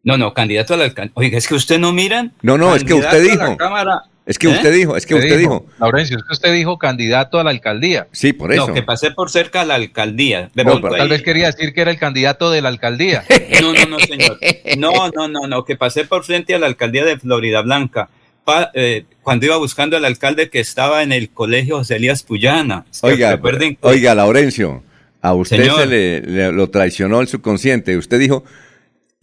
[0.04, 1.14] No, no, candidato a la alcaldía.
[1.16, 2.34] Oiga, es que usted no miran.
[2.42, 3.58] No, no, es que usted la dijo.
[3.58, 4.04] Cámara.
[4.26, 4.52] Es que ¿Eh?
[4.52, 5.66] usted dijo, es que usted dijo.
[5.80, 8.08] Laurencio, es que usted dijo candidato a la alcaldía.
[8.14, 8.68] Sí, por eso.
[8.68, 10.50] No, que pasé por cerca a la alcaldía.
[10.54, 13.24] De No, pronto tal vez quería decir que era el candidato de la alcaldía.
[13.62, 14.40] No, no, no, señor.
[14.78, 18.10] No, no, no, no, que pasé por frente a la alcaldía de Florida Blanca.
[18.46, 22.86] Pa- eh, cuando iba buscando al alcalde que estaba en el colegio José Elías Puyana.
[22.92, 24.84] Es que Oiga, recuerden que- oiga, Laurencio,
[25.22, 25.80] a usted Señor.
[25.80, 27.96] se le, le- lo traicionó el subconsciente.
[27.98, 28.44] Usted dijo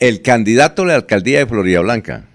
[0.01, 2.27] el candidato a la alcaldía de Florida Blanca.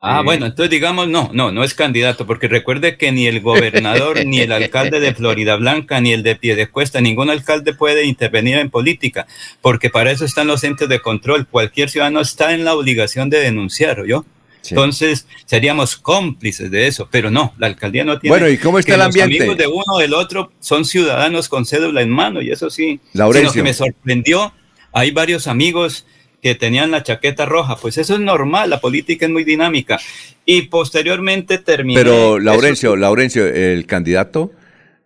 [0.00, 4.24] Ah, bueno, entonces digamos, no, no, no es candidato, porque recuerde que ni el gobernador,
[4.24, 8.70] ni el alcalde de Florida Blanca, ni el de Piedecuesta, ningún alcalde puede intervenir en
[8.70, 9.26] política,
[9.62, 11.46] porque para eso están los entes de control.
[11.46, 14.24] Cualquier ciudadano está en la obligación de denunciar, ¿yo?
[14.68, 18.36] Entonces seríamos cómplices de eso, pero no, la alcaldía no tiene.
[18.36, 19.36] Bueno, ¿y cómo está que el los ambiente?
[19.36, 23.00] amigos de uno o del otro son ciudadanos con cédula en mano, y eso sí.
[23.12, 23.52] Laurencio.
[23.52, 24.52] Sino que me sorprendió,
[24.92, 26.06] hay varios amigos
[26.46, 29.98] que tenían la chaqueta roja, pues eso es normal, la política es muy dinámica.
[30.44, 31.98] Y posteriormente terminé.
[32.00, 34.52] Pero Laurencio, Laurencio, el candidato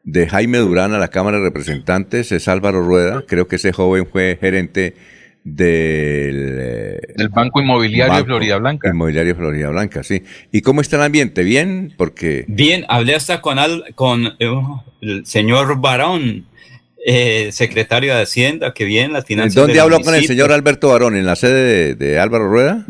[0.05, 3.25] de Jaime Durán a la Cámara de Representantes es Álvaro Rueda.
[3.27, 4.95] Creo que ese joven fue gerente
[5.45, 8.91] del, eh, Del Banco Inmobiliario de Banco Florida Blanca.
[8.91, 10.23] Inmobiliario Florida Blanca, sí.
[10.53, 11.43] ¿Y cómo está el ambiente?
[11.43, 11.95] ¿Bien?
[11.97, 14.63] Porque Bien, hablé hasta con, al- con eh,
[15.01, 16.45] el señor Barón,
[17.05, 19.55] eh, secretario de Hacienda, que bien las finanzas.
[19.55, 21.17] ¿dónde habló con el señor Alberto Barón?
[21.17, 22.85] ¿En la sede de, de Álvaro Rueda?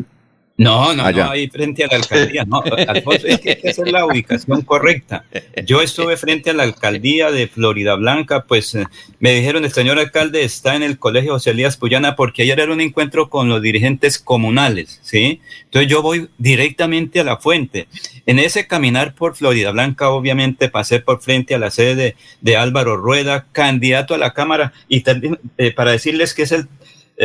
[0.61, 1.25] No, no, Allá.
[1.25, 2.43] no, ahí frente a la alcaldía.
[2.45, 5.25] No, Alfonso, es que que hacer la ubicación correcta.
[5.65, 8.85] Yo estuve frente a la alcaldía de Florida Blanca, pues eh,
[9.19, 12.71] me dijeron, el señor alcalde está en el colegio José Elías Puyana porque ayer era
[12.71, 15.41] un encuentro con los dirigentes comunales, ¿sí?
[15.63, 17.87] Entonces yo voy directamente a la fuente.
[18.27, 22.57] En ese caminar por Florida Blanca, obviamente pasé por frente a la sede de, de
[22.57, 26.67] Álvaro Rueda, candidato a la Cámara, y también eh, para decirles que es el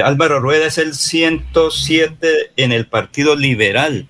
[0.02, 4.09] Álvaro Rueda es el 107 en el Partido Liberal.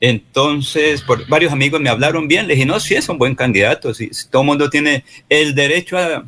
[0.00, 2.46] Entonces, por, varios amigos me hablaron bien.
[2.46, 3.92] Le dije, no, sí es un buen candidato.
[3.94, 6.24] Sí, todo el mundo tiene el derecho a,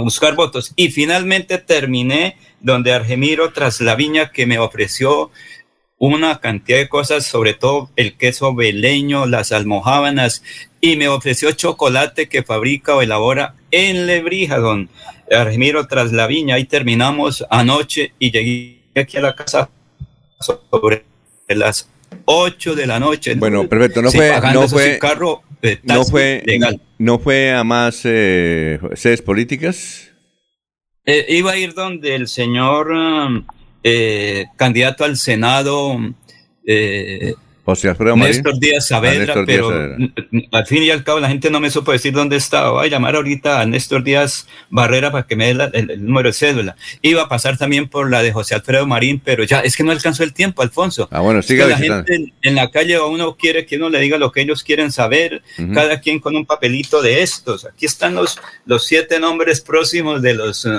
[0.00, 0.72] buscar votos.
[0.76, 5.30] Y finalmente terminé donde Argemiro tras la viña que me ofreció
[5.96, 10.42] una cantidad de cosas, sobre todo el queso veleño, las almohábanas,
[10.80, 14.88] y me ofreció chocolate que fabrica o elabora en Lebrija, don
[15.30, 16.56] Argemiro tras la viña.
[16.56, 19.70] Ahí terminamos anoche y llegué aquí a la casa
[20.40, 21.04] sobre
[21.48, 21.88] las
[22.24, 23.34] 8 de la noche.
[23.34, 24.02] Bueno, perfecto.
[24.02, 26.80] No Sí, fue, no fue, carro, eh, no fue, legal.
[26.98, 30.10] no fue a más eh, sedes políticas.
[31.04, 32.92] Eh, iba a ir donde el señor
[33.82, 35.98] eh, candidato al Senado,
[36.66, 37.34] eh,
[37.68, 38.34] José Alfredo Marín.
[38.34, 40.48] Néstor Díaz A Saavedra, Néstor Díaz pero Saavedra.
[40.52, 42.70] al fin y al cabo la gente no me supo decir dónde estaba.
[42.70, 46.02] Voy a llamar ahorita a Néstor Díaz Barrera para que me dé la- el, el
[46.06, 46.76] número de cédula.
[47.02, 49.92] Iba a pasar también por la de José Alfredo Marín, pero ya es que no
[49.92, 51.08] alcanzó el tiempo, Alfonso.
[51.10, 52.04] Ah, bueno, Es que siga la visitando.
[52.06, 54.62] gente en, en la calle a uno quiere que uno le diga lo que ellos
[54.64, 55.42] quieren saber,
[55.74, 57.66] cada quien con un papelito de estos.
[57.66, 60.70] Aquí están los, los siete nombres próximos de los eh,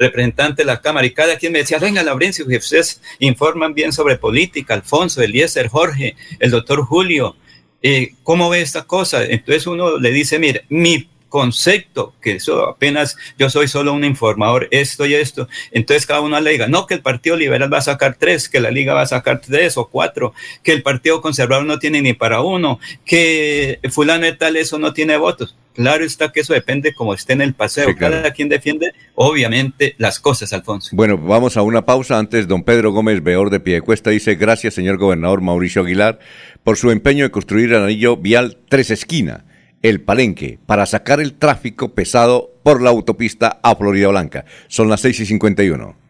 [0.00, 3.92] representantes de la Cámara y cada quien me decía, venga, Laurencio, que ustedes informan bien
[3.92, 7.36] sobre política, Alfonso, Eliezer, Jorge, el doctor Julio,
[7.82, 9.24] eh, ¿cómo ve esta cosa?
[9.24, 14.68] Entonces uno le dice, mire, mi concepto, que eso apenas yo soy solo un informador,
[14.70, 15.48] esto y esto.
[15.72, 18.60] Entonces cada uno le diga, no, que el Partido Liberal va a sacar tres, que
[18.60, 22.12] la Liga va a sacar tres o cuatro, que el Partido Conservador no tiene ni
[22.12, 25.56] para uno, que fulano de tal eso no tiene votos.
[25.72, 27.94] Claro está que eso depende como esté en el paseo.
[27.96, 30.90] Cada quien defiende, obviamente, las cosas, Alfonso.
[30.92, 32.18] Bueno, vamos a una pausa.
[32.18, 36.18] Antes, don Pedro Gómez Beor de Piedecuesta dice, gracias, señor gobernador Mauricio Aguilar,
[36.64, 39.44] por su empeño de construir el anillo vial Tres Esquina,
[39.82, 44.44] el Palenque, para sacar el tráfico pesado por la autopista a Florida Blanca.
[44.68, 46.09] Son las seis y 51.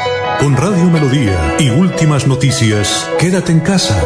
[0.39, 4.01] Con Radio Melodía y últimas noticias, quédate en casa.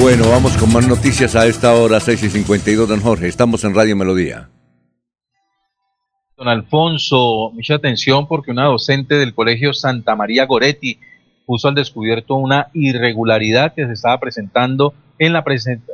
[0.00, 3.28] Bueno, vamos con más noticias a esta hora, 6 y 52, don Jorge.
[3.28, 4.48] Estamos en Radio Melodía.
[6.36, 10.98] Don Alfonso, mucha atención porque una docente del Colegio Santa María Goretti
[11.46, 15.44] puso al descubierto una irregularidad que se estaba presentando en la,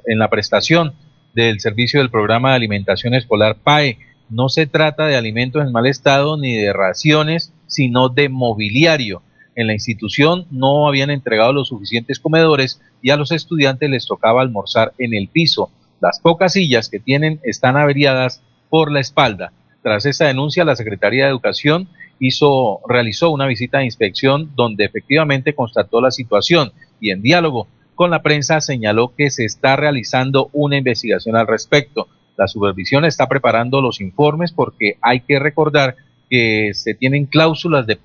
[0.07, 0.95] en la prestación
[1.35, 3.99] del servicio del programa de alimentación escolar PAE
[4.31, 9.23] no se trata de alimentos en mal estado ni de raciones, sino de mobiliario.
[9.55, 14.43] En la institución no habían entregado los suficientes comedores y a los estudiantes les tocaba
[14.43, 15.71] almorzar en el piso.
[16.01, 18.41] Las pocas sillas que tienen están averiadas
[18.71, 19.53] por la espalda.
[19.83, 21.89] Tras esta denuncia, la Secretaría de Educación
[22.21, 28.13] hizo, realizó una visita de inspección donde efectivamente constató la situación y en diálogo con
[28.13, 32.07] la prensa señaló que se está realizando una investigación al respecto.
[32.39, 35.97] La supervisión está preparando los informes porque hay que recordar
[36.31, 37.99] que se tienen cláusulas de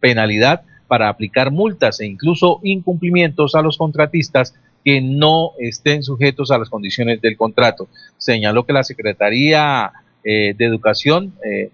[0.00, 4.54] penalidad para aplicar multas e incluso incumplimientos a los contratistas
[4.84, 7.88] que no estén sujetos a las condiciones del contrato.
[8.18, 9.92] Señaló que la Secretaría
[10.24, 11.70] eh, de Educación, eh,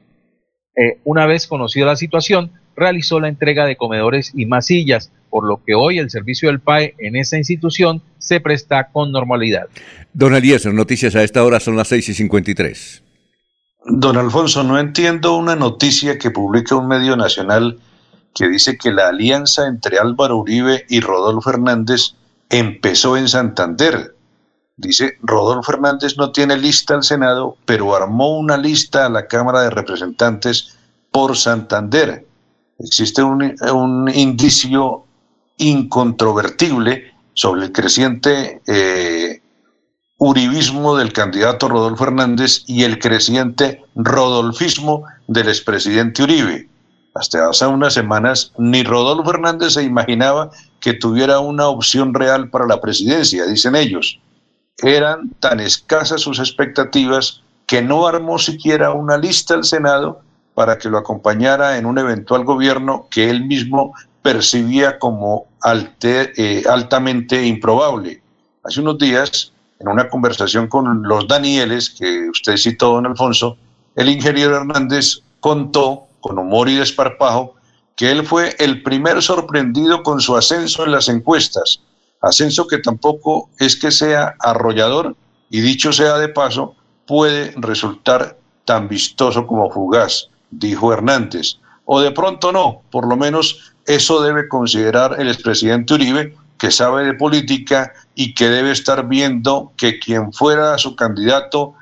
[0.76, 5.62] eh, una vez conocida la situación, realizó la entrega de comedores y masillas, por lo
[5.62, 9.66] que hoy el servicio del PAE en esa institución se presta con normalidad.
[10.14, 13.02] Don Eliezer, noticias a esta hora son las 6 y 53.
[13.84, 17.78] Don Alfonso, no entiendo una noticia que publica un medio nacional
[18.34, 22.14] que dice que la alianza entre Álvaro Uribe y Rodolfo Hernández
[22.48, 24.14] empezó en Santander.
[24.78, 29.60] Dice, Rodolfo Hernández no tiene lista al Senado, pero armó una lista a la Cámara
[29.60, 30.78] de Representantes
[31.10, 32.24] por Santander.
[32.78, 35.05] Existe un, un indicio
[35.58, 39.40] incontrovertible sobre el creciente eh,
[40.18, 46.68] uribismo del candidato Rodolfo Hernández y el creciente rodolfismo del expresidente Uribe.
[47.14, 50.50] Hasta hace unas semanas ni Rodolfo Hernández se imaginaba
[50.80, 54.20] que tuviera una opción real para la presidencia, dicen ellos.
[54.78, 60.20] Eran tan escasas sus expectativas que no armó siquiera una lista al Senado
[60.54, 63.94] para que lo acompañara en un eventual gobierno que él mismo
[64.26, 65.46] percibía como
[66.02, 68.20] eh, altamente improbable.
[68.64, 73.56] Hace unos días, en una conversación con los Danieles, que usted citó, don Alfonso,
[73.94, 77.54] el ingeniero Hernández contó, con humor y desparpajo,
[77.94, 81.80] que él fue el primer sorprendido con su ascenso en las encuestas,
[82.20, 85.14] ascenso que tampoco es que sea arrollador
[85.50, 86.74] y dicho sea de paso,
[87.06, 91.58] puede resultar tan vistoso como fugaz, dijo Hernández.
[91.84, 97.04] O de pronto no, por lo menos eso debe considerar el expresidente Uribe, que sabe
[97.04, 101.74] de política y que debe estar viendo que quien fuera su candidato,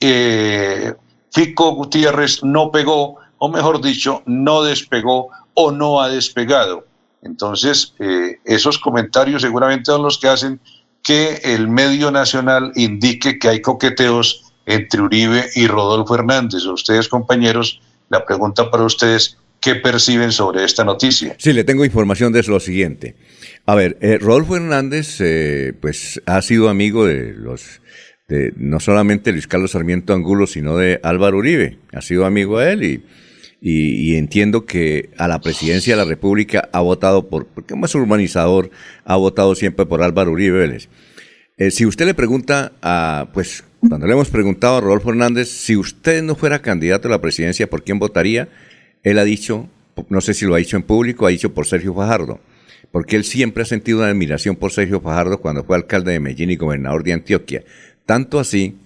[0.00, 0.94] eh,
[1.30, 6.86] Fico Gutiérrez, no pegó, o mejor dicho, no despegó o no ha despegado.
[7.22, 10.60] Entonces, eh, esos comentarios seguramente son los que hacen
[11.02, 16.64] que el medio nacional indique que hay coqueteos entre Uribe y Rodolfo Hernández.
[16.64, 21.36] Ustedes, compañeros, la pregunta para ustedes, ¿Qué perciben sobre esta noticia?
[21.38, 23.14] Sí, le tengo información de lo siguiente.
[23.64, 27.80] A ver, eh, Rodolfo Hernández, eh, pues ha sido amigo de los
[28.26, 31.78] de no solamente Luis Carlos Sarmiento Angulo, sino de Álvaro Uribe.
[31.92, 33.02] Ha sido amigo de él
[33.60, 38.70] y, entiendo que a la presidencia de la República ha votado por, porque es urbanizador,
[39.04, 40.88] ha votado siempre por Álvaro Uribe Vélez.
[41.56, 45.76] Eh, si usted le pregunta a, pues, cuando le hemos preguntado a Rodolfo Hernández, si
[45.76, 48.48] usted no fuera candidato a la presidencia, ¿por quién votaría?
[49.02, 49.68] Él ha dicho,
[50.08, 52.40] no sé si lo ha dicho en público, ha dicho por Sergio Fajardo,
[52.90, 56.50] porque él siempre ha sentido una admiración por Sergio Fajardo cuando fue alcalde de Medellín
[56.50, 57.64] y gobernador de Antioquia.
[58.06, 58.76] Tanto así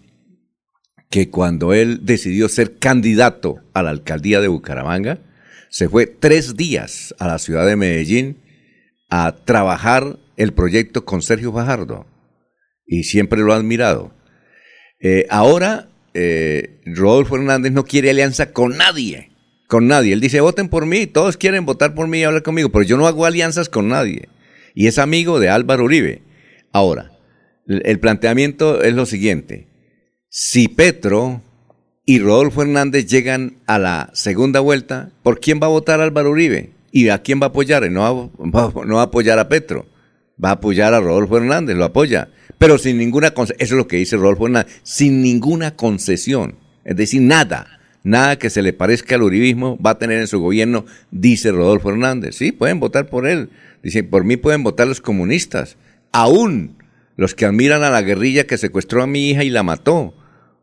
[1.11, 5.19] que cuando él decidió ser candidato a la alcaldía de Bucaramanga,
[5.71, 8.39] se fue tres días a la ciudad de Medellín
[9.09, 12.07] a trabajar el proyecto con Sergio Fajardo
[12.87, 14.13] y siempre lo ha admirado.
[15.01, 19.31] Eh, ahora, eh, Rodolfo Hernández no quiere alianza con nadie,
[19.67, 20.13] con nadie.
[20.13, 22.97] Él dice, voten por mí, todos quieren votar por mí y hablar conmigo, pero yo
[22.97, 24.29] no hago alianzas con nadie.
[24.75, 26.23] Y es amigo de Álvaro Uribe.
[26.73, 27.13] Ahora,
[27.67, 29.67] el planteamiento es lo siguiente.
[30.29, 31.43] Si Petro
[32.05, 36.71] y Rodolfo Hernández llegan a la segunda vuelta, ¿por quién va a votar Álvaro Uribe?
[36.93, 37.91] ¿Y a quién va a apoyar?
[37.91, 39.87] No va, no a apoyar a Petro,
[40.43, 42.29] va a apoyar a Rodolfo Hernández, lo apoya,
[42.59, 46.97] pero sin ninguna concesión, eso es lo que dice Rodolfo Hernández, sin ninguna concesión, es
[46.97, 47.76] decir, nada,
[48.07, 51.91] nada que se le parezca al uribismo va a tener en su gobierno, dice Rodolfo
[51.91, 52.37] Hernández.
[52.37, 53.51] Sí, pueden votar por él,
[53.83, 55.77] dice, por mí pueden votar los comunistas,
[56.13, 56.77] aún
[57.17, 60.15] los que admiran a la guerrilla que secuestró a mi hija y la mató,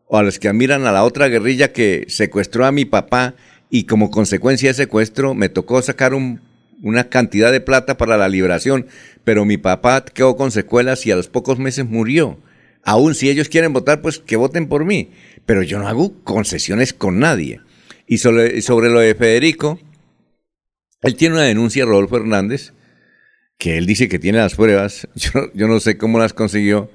[0.08, 3.36] o a los que admiran a la otra guerrilla que secuestró a mi papá
[3.70, 6.40] y como consecuencia de secuestro me tocó sacar un-
[6.82, 8.86] una cantidad de plata para la liberación,
[9.24, 12.38] pero mi papá quedó con secuelas y a los pocos meses murió.
[12.84, 15.10] Aún si ellos quieren votar, pues que voten por mí,
[15.46, 17.62] pero yo no hago concesiones con nadie.
[18.08, 19.80] Y sobre, sobre lo de Federico,
[21.02, 22.74] él tiene una denuncia, Rodolfo Hernández,
[23.58, 26.92] que él dice que tiene las pruebas, yo, yo no sé cómo las consiguió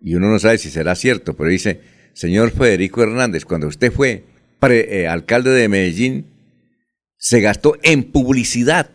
[0.00, 1.80] y uno no sabe si será cierto, pero dice,
[2.12, 4.24] señor Federico Hernández, cuando usted fue
[4.58, 6.26] pre- eh, alcalde de Medellín,
[7.16, 8.90] se gastó en publicidad,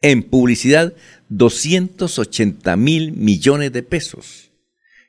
[0.00, 0.94] en publicidad,
[1.28, 4.41] 280 mil millones de pesos,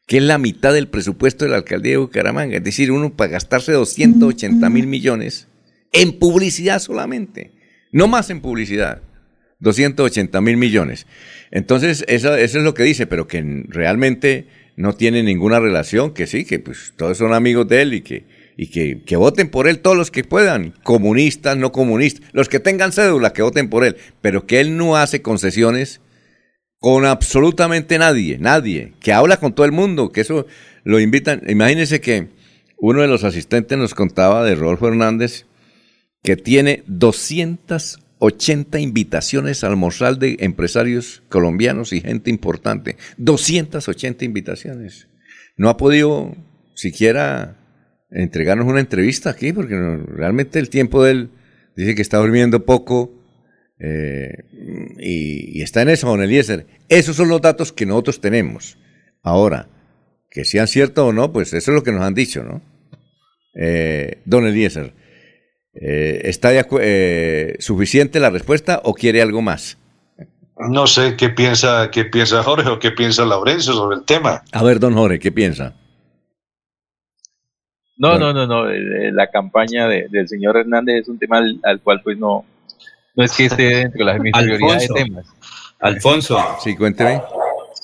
[0.06, 2.58] que es la mitad del presupuesto de la alcaldía de Bucaramanga.
[2.58, 5.48] Es decir, uno para gastarse 280 mil millones
[5.92, 7.52] en publicidad solamente,
[7.92, 9.02] no más en publicidad.
[9.64, 11.08] 280 mil millones.
[11.50, 16.28] Entonces, eso, eso es lo que dice, pero que realmente no tiene ninguna relación, que
[16.28, 18.26] sí, que pues todos son amigos de él y que,
[18.58, 22.60] y que, que voten por él todos los que puedan, comunistas, no comunistas, los que
[22.60, 26.02] tengan cédula, que voten por él, pero que él no hace concesiones
[26.84, 30.48] con absolutamente nadie, nadie, que habla con todo el mundo, que eso
[30.84, 31.42] lo invitan.
[31.48, 32.28] Imagínense que
[32.78, 35.46] uno de los asistentes nos contaba de Rodolfo Hernández
[36.24, 42.98] que tiene 280 invitaciones al almorzar de empresarios colombianos y gente importante.
[43.16, 45.08] 280 invitaciones.
[45.56, 46.36] No ha podido
[46.74, 47.56] siquiera
[48.12, 49.74] entregarnos una entrevista aquí, porque
[50.08, 51.30] realmente el tiempo de él
[51.78, 53.23] dice que está durmiendo poco
[53.80, 54.30] eh,
[55.00, 56.66] y, y está en eso, don Eliezer.
[56.90, 58.78] Esos son los datos que nosotros tenemos.
[59.22, 59.68] Ahora,
[60.30, 62.62] que sean ciertos o no, pues eso es lo que nos han dicho, ¿no?
[63.56, 64.94] Eh, don Eliezer,
[65.76, 69.78] eh, ¿está de eh, suficiente la respuesta o quiere algo más?
[70.70, 74.44] No sé qué piensa, qué piensa Jorge o qué piensa Laurencio sobre el tema.
[74.52, 75.76] A ver, don Jorge, ¿qué piensa?
[77.98, 78.66] No, no, no, no.
[78.66, 82.46] La campaña de- del señor Hernández es un tema al, al cual pues no,
[83.16, 84.94] no es que esté dentro de las mis prioridades Alfonso.
[84.94, 85.26] de temas.
[85.80, 86.58] Alfonso.
[86.64, 87.22] Sí, cuénteme.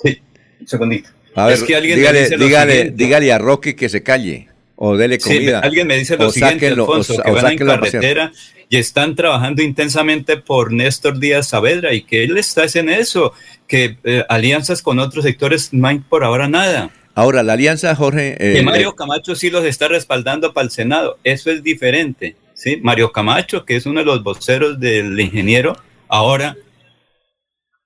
[0.04, 0.22] Sí,
[0.62, 1.10] un segundito.
[1.36, 4.96] A ver, Es que alguien me dígale, dice dígale, a Roque que se calle o
[4.98, 5.60] dele Sí, comida.
[5.60, 8.32] alguien me dice lo o siguiente, sáquenlo, o Alfonso, sa- que o van en carretera
[8.70, 13.34] y están trabajando intensamente por Néstor Díaz Saavedra y que él está en eso,
[13.68, 16.90] que eh, alianzas con otros sectores no hay por ahora nada.
[17.16, 18.36] Ahora, la alianza, Jorge.
[18.40, 22.36] eh, que Mario Camacho sí los está respaldando para el Senado, eso es diferente.
[22.60, 22.78] ¿Sí?
[22.84, 25.76] Mario Camacho, que es uno de los voceros del ingeniero,
[26.10, 26.58] ahora,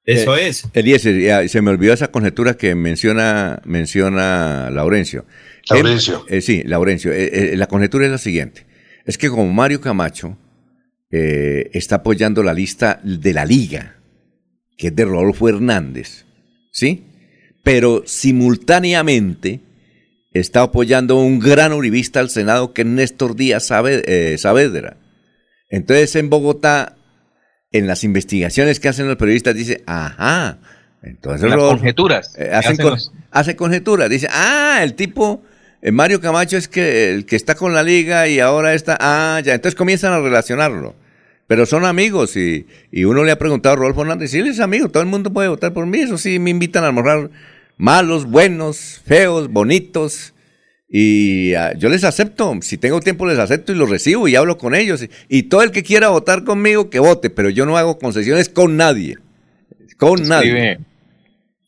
[0.05, 0.67] eso Eh, es.
[0.73, 5.25] Eliezer, se me olvidó esa conjetura que menciona, menciona Laurencio.
[5.69, 6.25] Laurencio.
[6.27, 7.13] Él- eh, sí, Laurencio.
[7.13, 8.65] Eh, eh, la conjetura es la siguiente.
[9.05, 10.37] Es que como Mario Camacho
[11.11, 13.97] eh, está apoyando la lista de la Liga,
[14.77, 16.25] que es de Rodolfo Hernández,
[16.71, 17.05] ¿sí?
[17.63, 19.61] Pero simultáneamente
[20.33, 24.97] está apoyando un gran uribista al Senado que es Néstor Díaz Sabe- eh, Saavedra.
[25.69, 26.95] Entonces en Bogotá
[27.71, 30.59] en las investigaciones que hacen los periodistas dice, ajá,
[31.01, 32.97] entonces Las Rodolfo- conjeturas eh, con-
[33.31, 35.43] hacen conjeturas, dice, ah, el tipo
[35.81, 39.41] eh, Mario Camacho es que el que está con la liga y ahora está, ah,
[39.43, 40.95] ya, entonces comienzan a relacionarlo.
[41.45, 44.59] Pero son amigos y, y uno le ha preguntado a Rodolfo Hernández, sí, él es
[44.61, 47.29] amigo, todo el mundo puede votar por mí, eso sí, me invitan a almorzar
[47.77, 50.33] malos, buenos, feos, bonitos
[50.89, 54.57] Y ah, yo les acepto, si tengo tiempo les acepto y los recibo y hablo
[54.57, 55.03] con ellos.
[55.03, 58.49] Y, y todo el que quiera votar conmigo, que vote, pero yo no hago concesiones
[58.49, 59.17] con nadie.
[59.97, 60.49] Con nadie.
[60.49, 60.79] Escribe,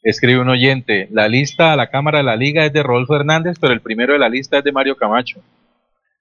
[0.04, 3.58] escribe un oyente, la lista a la Cámara de la Liga es de Rodolfo Hernández,
[3.60, 5.42] pero el primero de la lista es de Mario Camacho.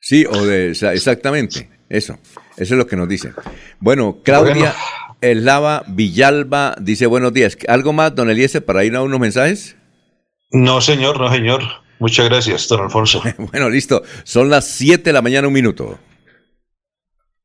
[0.00, 2.18] Sí, o de, exactamente, eso,
[2.56, 3.34] eso es lo que nos dicen.
[3.80, 4.74] Bueno, Claudia
[5.30, 7.56] Eslava Villalba dice buenos días.
[7.68, 9.76] ¿Algo más, don Eliezer, para ir a unos mensajes?
[10.50, 11.62] No, señor, no, señor.
[11.98, 13.22] Muchas gracias, don Alfonso.
[13.38, 14.02] bueno, listo.
[14.24, 15.98] Son las 7 de la mañana, un minuto.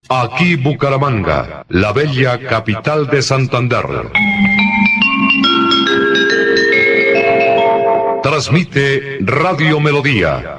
[0.10, 3.85] Aquí Bucaramanga, la bella capital de Santander.
[8.23, 10.59] Transmite Radio Melodía,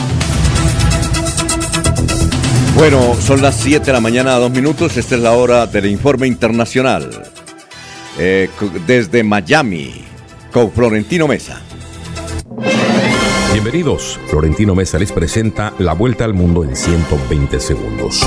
[2.81, 4.97] Bueno, son las 7 de la mañana, dos minutos.
[4.97, 7.11] Esta es la hora del informe internacional.
[8.17, 8.49] Eh,
[8.87, 10.03] desde Miami,
[10.51, 11.61] con Florentino Mesa.
[13.53, 14.17] Bienvenidos.
[14.27, 18.25] Florentino Mesa les presenta la vuelta al mundo en 120 segundos.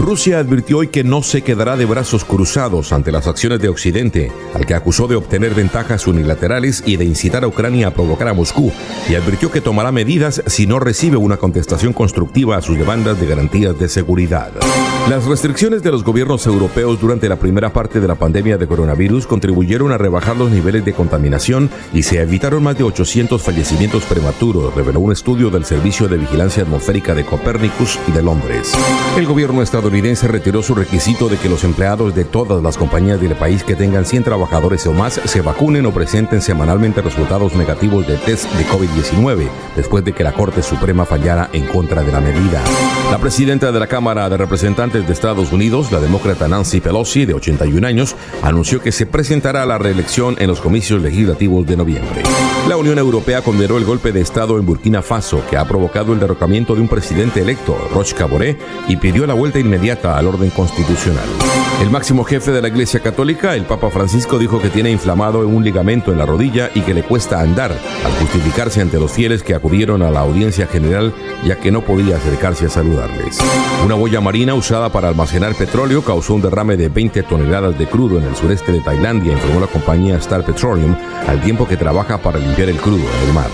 [0.00, 4.32] Rusia advirtió hoy que no se quedará de brazos cruzados ante las acciones de Occidente,
[4.52, 8.34] al que acusó de obtener ventajas unilaterales y de incitar a Ucrania a provocar a
[8.34, 8.72] Moscú,
[9.08, 13.26] y advirtió que tomará medidas si no recibe una contestación constructiva a sus demandas de
[13.26, 14.50] garantías de seguridad.
[15.08, 19.26] Las restricciones de los gobiernos europeos durante la primera parte de la pandemia de coronavirus
[19.26, 24.63] contribuyeron a rebajar los niveles de contaminación y se evitaron más de 800 fallecimientos prematuros,
[24.70, 28.72] reveló un estudio del Servicio de Vigilancia Atmosférica de Copernicus de Londres.
[29.16, 33.34] El gobierno estadounidense retiró su requisito de que los empleados de todas las compañías del
[33.34, 38.16] país que tengan 100 trabajadores o más se vacunen o presenten semanalmente resultados negativos de
[38.18, 42.62] test de COVID-19, después de que la Corte Suprema fallara en contra de la medida.
[43.10, 47.34] La presidenta de la Cámara de Representantes de Estados Unidos, la demócrata Nancy Pelosi, de
[47.34, 52.22] 81 años, anunció que se presentará a la reelección en los comicios legislativos de noviembre.
[52.68, 56.20] La Unión Europea condenó el golpe de Estado en Burkina Faso, que ha provocado el
[56.20, 58.58] derrocamiento de un presidente electo, Roch Caboré,
[58.88, 61.28] y pidió la vuelta inmediata al orden constitucional.
[61.80, 65.64] El máximo jefe de la Iglesia Católica, el Papa Francisco, dijo que tiene inflamado un
[65.64, 69.54] ligamento en la rodilla y que le cuesta andar, al justificarse ante los fieles que
[69.54, 71.12] acudieron a la audiencia general,
[71.44, 73.38] ya que no podía acercarse a saludarles.
[73.84, 78.18] Una boya marina usada para almacenar petróleo causó un derrame de 20 toneladas de crudo
[78.18, 80.94] en el sureste de Tailandia, informó la compañía Star Petroleum,
[81.26, 83.50] al tiempo que trabaja para limpiar el crudo en el mar.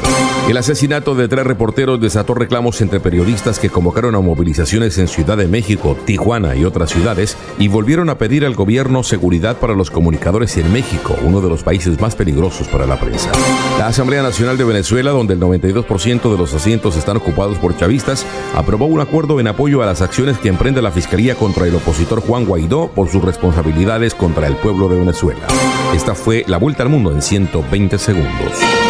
[0.49, 5.37] El asesinato de tres reporteros desató reclamos entre periodistas que convocaron a movilizaciones en Ciudad
[5.37, 9.89] de México, Tijuana y otras ciudades y volvieron a pedir al gobierno seguridad para los
[9.89, 13.31] comunicadores en México, uno de los países más peligrosos para la prensa.
[13.79, 18.27] La Asamblea Nacional de Venezuela, donde el 92% de los asientos están ocupados por chavistas,
[18.57, 22.21] aprobó un acuerdo en apoyo a las acciones que emprende la Fiscalía contra el opositor
[22.21, 25.47] Juan Guaidó por sus responsabilidades contra el pueblo de Venezuela.
[25.95, 28.90] Esta fue la vuelta al mundo en 120 segundos.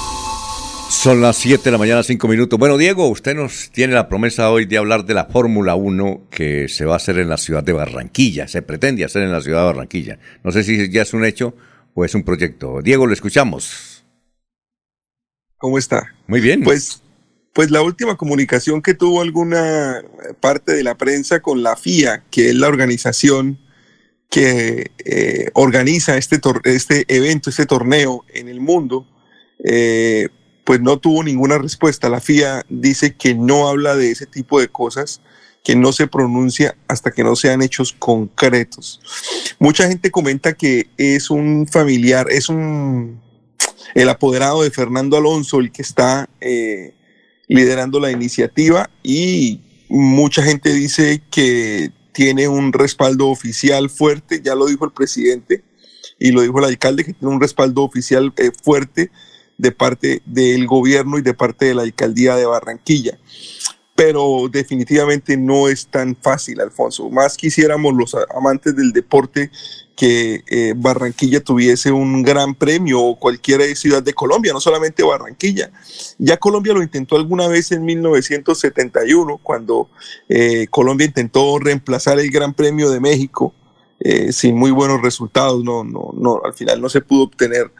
[0.91, 2.59] son las 7 de la mañana, 5 minutos.
[2.59, 6.67] Bueno, Diego, usted nos tiene la promesa hoy de hablar de la Fórmula 1 que
[6.67, 9.61] se va a hacer en la ciudad de Barranquilla, se pretende hacer en la ciudad
[9.61, 10.19] de Barranquilla.
[10.43, 11.55] No sé si ya es un hecho
[11.93, 12.81] o es un proyecto.
[12.83, 14.03] Diego, lo escuchamos.
[15.57, 16.13] ¿Cómo está?
[16.27, 16.61] Muy bien.
[16.63, 17.01] Pues,
[17.53, 20.03] pues la última comunicación que tuvo alguna
[20.39, 23.59] parte de la prensa con la FIA, que es la organización
[24.29, 29.05] que eh, organiza este, tor- este evento, este torneo en el mundo,
[29.63, 30.29] eh,
[30.63, 32.09] pues no tuvo ninguna respuesta.
[32.09, 35.21] La FIA dice que no habla de ese tipo de cosas,
[35.63, 39.01] que no se pronuncia hasta que no sean hechos concretos.
[39.59, 43.21] Mucha gente comenta que es un familiar, es un
[43.93, 46.93] el apoderado de Fernando Alonso, el que está eh,
[47.47, 49.59] liderando la iniciativa y
[49.89, 55.63] mucha gente dice que tiene un respaldo oficial fuerte, ya lo dijo el presidente
[56.19, 59.11] y lo dijo el alcalde, que tiene un respaldo oficial eh, fuerte
[59.61, 63.19] de parte del gobierno y de parte de la alcaldía de Barranquilla.
[63.93, 67.11] Pero definitivamente no es tan fácil, Alfonso.
[67.11, 69.51] Más quisiéramos los amantes del deporte
[69.95, 75.71] que eh, Barranquilla tuviese un gran premio o cualquier ciudad de Colombia, no solamente Barranquilla.
[76.17, 79.91] Ya Colombia lo intentó alguna vez en 1971, cuando
[80.27, 83.53] eh, Colombia intentó reemplazar el Gran Premio de México
[83.99, 85.63] eh, sin muy buenos resultados.
[85.63, 87.71] No, no, no, al final no se pudo obtener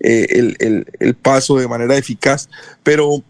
[0.00, 2.48] el, el, el, paso de manera eficaz.
[2.82, 3.22] Pero,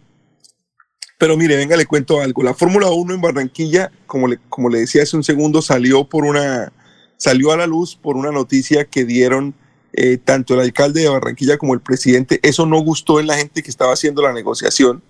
[1.19, 2.43] pero mire, venga, le cuento algo.
[2.43, 6.25] La Fórmula 1 en Barranquilla, como le, como le decía hace un segundo, salió por
[6.25, 6.73] una
[7.17, 9.55] salió a la luz por una noticia que dieron
[9.95, 12.41] eh, tanto el alcalde de Barranquilla como el presidente.
[12.43, 15.03] Eso no gustó en la gente que estaba haciendo la negociación.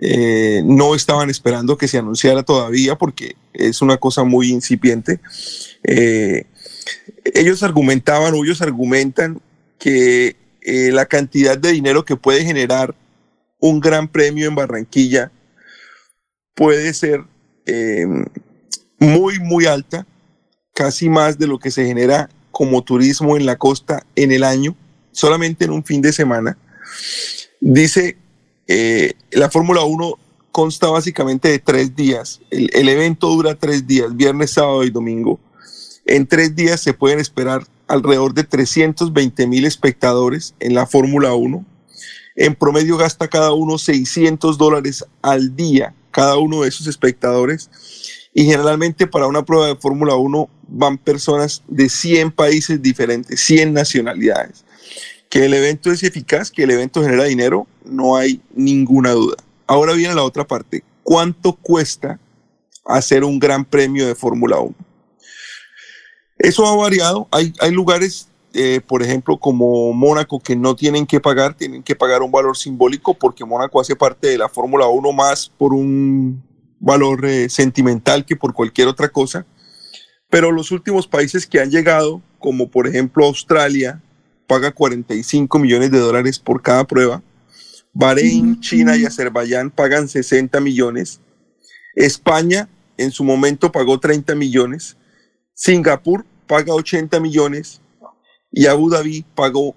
[0.00, 5.20] Eh, no estaban esperando que se anunciara todavía porque es una cosa muy incipiente.
[5.84, 6.46] Eh,
[7.34, 9.40] ellos argumentaban o ellos argumentan
[9.78, 12.94] que la cantidad de dinero que puede generar
[13.58, 15.30] un gran premio en Barranquilla
[16.54, 17.24] puede ser
[18.98, 20.06] muy, muy alta
[20.74, 24.76] casi más de lo que se genera como turismo en la costa en el año,
[25.10, 26.56] solamente en un fin de semana.
[27.60, 28.16] Dice,
[28.68, 30.18] eh, la Fórmula 1
[30.52, 32.40] consta básicamente de tres días.
[32.50, 35.40] El, el, evento dura tres días, viernes, sábado y domingo.
[36.04, 41.64] En tres días se pueden esperar alrededor de 320 mil espectadores en la Fórmula 1.
[42.34, 47.70] En promedio gasta cada uno 600 dólares al día, cada uno de esos espectadores.
[48.34, 53.72] Y generalmente para una prueba de Fórmula 1 van personas de 100 países diferentes, 100
[53.72, 54.64] nacionalidades.
[55.28, 59.36] Que el evento es eficaz, que el evento genera dinero, no hay ninguna duda.
[59.66, 60.82] Ahora viene la otra parte.
[61.02, 62.18] ¿Cuánto cuesta
[62.84, 64.74] hacer un gran premio de Fórmula 1?
[66.42, 67.28] Eso ha variado.
[67.30, 71.94] Hay, hay lugares, eh, por ejemplo, como Mónaco, que no tienen que pagar, tienen que
[71.94, 76.42] pagar un valor simbólico porque Mónaco hace parte de la Fórmula 1 más por un
[76.80, 79.46] valor eh, sentimental que por cualquier otra cosa.
[80.28, 84.02] Pero los últimos países que han llegado, como por ejemplo Australia,
[84.48, 87.22] paga 45 millones de dólares por cada prueba.
[87.92, 91.20] Bahrein, China y Azerbaiyán pagan 60 millones.
[91.94, 94.96] España en su momento pagó 30 millones.
[95.54, 97.80] Singapur paga 80 millones.
[98.50, 99.74] Y Abu Dhabi pagó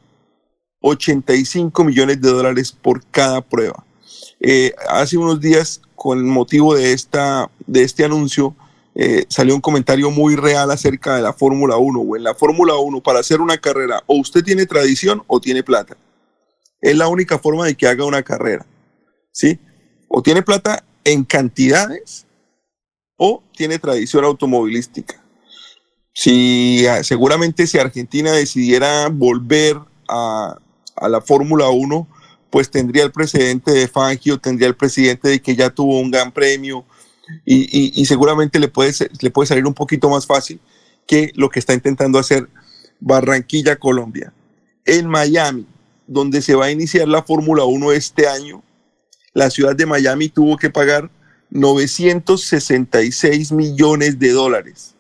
[0.82, 3.86] 85 millones de dólares por cada prueba.
[4.42, 8.54] Eh, hace unos días, con el motivo de, esta, de este anuncio,
[8.94, 12.76] eh, salió un comentario muy real acerca de la Fórmula 1 o en la Fórmula
[12.76, 15.96] 1 para hacer una carrera o usted tiene tradición o tiene plata.
[16.82, 18.66] Es la única forma de que haga una carrera.
[19.32, 19.60] ¿Sí?
[20.10, 22.26] O tiene plata en cantidades
[23.16, 25.25] o tiene tradición automovilística.
[26.18, 29.78] Si ah, seguramente si Argentina decidiera volver
[30.08, 30.58] a,
[31.10, 32.08] la Fórmula 1,
[32.50, 36.32] pues tendría el presidente de Fangio, tendría el presidente de que ya tuvo un gran
[36.32, 36.86] premio,
[37.44, 40.62] y, seguramente le puede, le puede salir un poquito más fácil
[41.06, 42.48] que lo que está intentando hacer
[43.02, 44.32] Barranquilla, Colombia.
[44.86, 45.68] En Miami,
[46.08, 48.64] donde se va a iniciar la Fórmula 1 este año,
[49.34, 51.10] la ciudad de Miami tuvo que pagar
[51.50, 54.95] 966 millones de dólares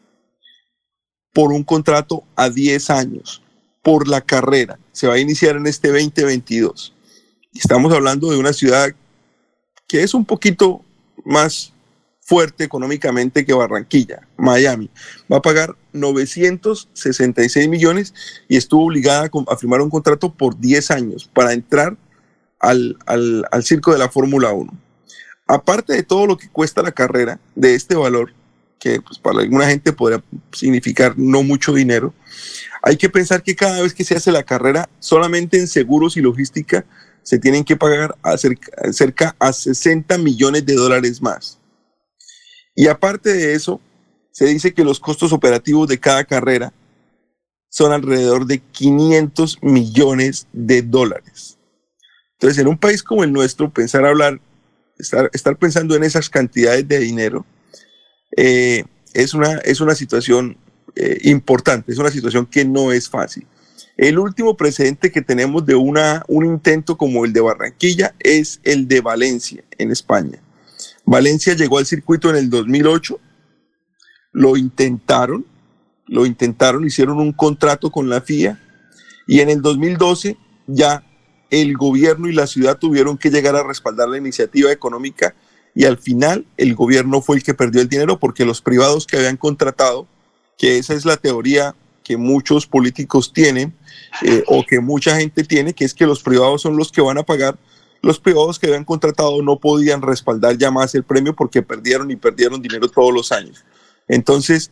[1.36, 3.44] por un contrato a 10 años,
[3.84, 4.80] por la carrera.
[4.94, 6.94] Se va a iniciar en este 2022.
[7.53, 8.95] Estamos hablando de una ciudad
[9.86, 10.82] que es un poquito
[11.26, 11.74] más
[12.22, 14.90] fuerte económicamente que Barranquilla, Miami.
[15.32, 18.14] Va a pagar 966 millones
[18.48, 21.98] y estuvo obligada a firmar un contrato por 10 años para entrar
[22.62, 24.72] al, al, al circo de la Fórmula 1.
[25.48, 28.32] Aparte de todo lo que cuesta la carrera de este valor,
[28.80, 32.14] que pues, para alguna gente podría significar no mucho dinero,
[32.81, 36.22] hay que pensar que cada vez que se hace la carrera, solamente en seguros y
[36.22, 36.85] logística,
[37.23, 41.60] se tienen que pagar cerca, cerca a 60 millones de dólares más.
[42.76, 43.81] Y aparte de eso,
[44.31, 46.73] se dice que los costos operativos de cada carrera
[47.69, 51.57] son alrededor de 500 millones de dólares.
[52.34, 54.39] Entonces, en un país como el nuestro, pensar hablar,
[54.97, 57.45] estar, estar pensando en esas cantidades de dinero,
[58.36, 58.84] eh,
[59.14, 60.57] es, una, es una situación
[60.95, 63.45] eh, importante, es una situación que no es fácil.
[63.98, 68.88] El último precedente que tenemos de una, un intento como el de Barranquilla es el
[68.88, 70.41] de Valencia, en España.
[71.06, 73.20] Valencia llegó al circuito en el 2008,
[74.34, 75.45] lo intentaron,
[76.07, 78.60] lo intentaron, hicieron un contrato con la FIA
[79.28, 80.38] y en el 2012
[80.68, 81.03] ya
[81.49, 85.36] el gobierno y la ciudad tuvieron que llegar a respaldar la iniciativa económica
[85.76, 89.18] y al final el gobierno fue el que perdió el dinero porque los privados que
[89.18, 90.07] habían contratado,
[90.57, 93.73] que esa es la teoría que muchos políticos tienen
[94.23, 97.18] eh, o que mucha gente tiene, que es que los privados son los que van
[97.18, 97.57] a pagar,
[98.02, 102.15] los privados que habían contratado no podían respaldar ya más el premio porque perdieron y
[102.15, 103.65] perdieron dinero todos los años.
[104.07, 104.72] Entonces,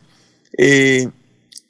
[0.56, 1.10] eh,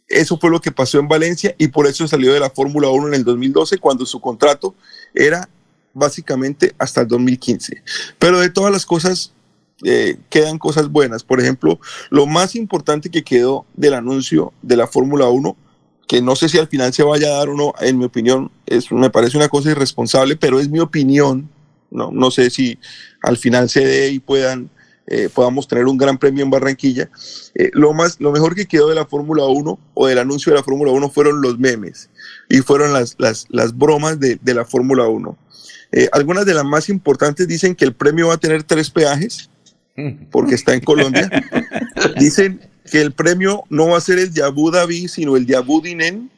[0.06, 3.08] eso fue lo que pasó en Valencia y por eso salió de la Fórmula 1
[3.08, 4.74] en el 2012 cuando su contrato
[5.14, 5.48] era
[5.94, 7.82] básicamente hasta el 2015.
[8.18, 9.32] Pero de todas las cosas
[9.82, 11.24] eh, quedan cosas buenas.
[11.24, 11.80] Por ejemplo,
[12.10, 15.56] lo más importante que quedó del anuncio de la Fórmula 1,
[16.06, 18.50] que no sé si al final se vaya a dar o no, en mi opinión,
[18.66, 21.48] es, me parece una cosa irresponsable, pero es mi opinión.
[21.90, 22.78] No, no sé si
[23.22, 24.70] al final se dé y puedan
[25.06, 27.10] eh, podamos tener un gran premio en Barranquilla.
[27.54, 30.58] Eh, lo, más, lo mejor que quedó de la Fórmula 1 o del anuncio de
[30.58, 32.08] la Fórmula 1 fueron los memes
[32.48, 35.36] y fueron las, las, las bromas de, de la Fórmula 1.
[35.96, 39.48] Eh, algunas de las más importantes dicen que el premio va a tener tres peajes
[40.32, 41.30] porque está en Colombia.
[42.18, 42.60] dicen
[42.90, 45.80] que el premio no va a ser el de Abu Dhabi, sino el de Abu
[45.80, 46.30] Dinen.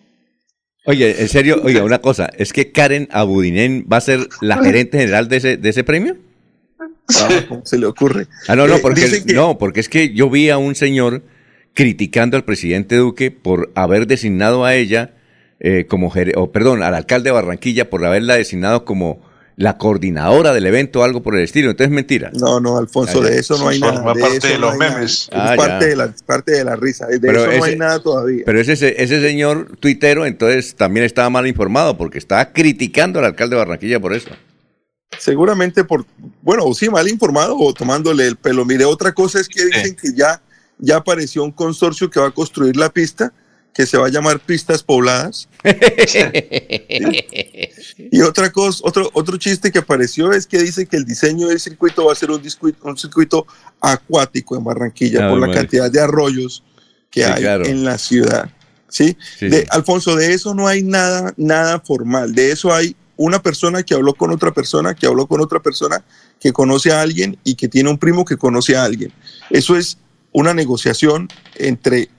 [0.85, 4.99] Oye, en serio, oiga, una cosa, ¿es que Karen Abudinen va a ser la gerente
[4.99, 6.17] general de ese, de ese premio?
[7.49, 8.27] ¿Cómo se le ocurre?
[8.47, 11.23] Ah, no, no, porque, no, porque es que yo vi a un señor
[11.73, 15.15] criticando al presidente Duque por haber designado a ella
[15.61, 19.26] eh, como, o perdón, al alcalde de Barranquilla por haberla designado como
[19.57, 21.71] la coordinadora del evento o algo por el estilo.
[21.71, 22.31] Entonces, mentira.
[22.35, 24.03] No, no, Alfonso, de eso no hay nada.
[24.03, 25.31] Forma parte de los memes.
[25.33, 27.07] Es parte, de la, parte de la risa.
[27.07, 28.43] De Pero eso no ese- hay nada todavía.
[28.45, 33.57] Pero ese, ese señor tuitero entonces también estaba mal informado porque estaba criticando al alcalde
[33.57, 34.29] de Barranquilla por eso.
[35.19, 36.05] Seguramente por,
[36.43, 38.65] bueno, o sí, mal informado o tomándole el pelo.
[38.67, 40.43] Mire, otra cosa es que dicen que ya,
[40.79, 43.33] ya apareció un consorcio que va a construir la pista,
[43.77, 45.49] que se va a llamar Pistas Pobladas.
[48.11, 51.61] Y otra cosa, otro, otro chiste que apareció es que dice que el diseño del
[51.61, 52.41] circuito va a ser un,
[52.83, 53.47] un circuito
[53.81, 56.63] acuático en Barranquilla por la cantidad de arroyos
[57.11, 57.65] que Sí, hay claro.
[57.67, 58.51] en la ciudad.
[58.89, 59.17] ¿sí?
[59.39, 59.67] Sí, De, sí.
[59.71, 62.35] Alfonso, de eso no hay nada, nada formal.
[62.35, 66.05] De eso hay una persona que habló con otra persona, que habló con otra persona,
[66.39, 69.13] que conoce a alguien y que tiene un primo que conoce a alguien.
[69.51, 69.99] Eso es
[70.33, 72.11] una negociación entre...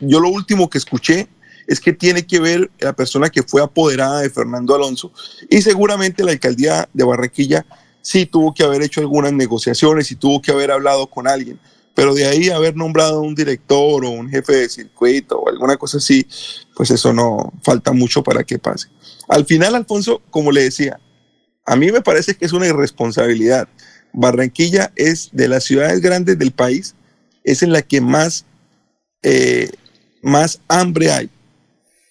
[0.00, 1.28] yo lo último que escuché
[1.66, 5.12] es que tiene que ver la persona que fue apoderada de Fernando Alonso
[5.50, 7.66] y seguramente la alcaldía de Barranquilla
[8.02, 11.58] sí tuvo que haber hecho algunas negociaciones y tuvo que haber hablado con alguien,
[11.94, 15.96] pero de ahí haber nombrado un director o un jefe de circuito o alguna cosa
[15.96, 16.24] así,
[16.76, 18.88] pues eso no falta mucho para que pase.
[19.28, 21.00] Al final, Alfonso, como le decía,
[21.64, 23.68] a mí me parece que es una irresponsabilidad.
[24.12, 26.94] Barranquilla es de las ciudades grandes del país,
[27.42, 28.44] es en la que más,
[29.22, 29.70] eh,
[30.22, 31.30] más hambre hay.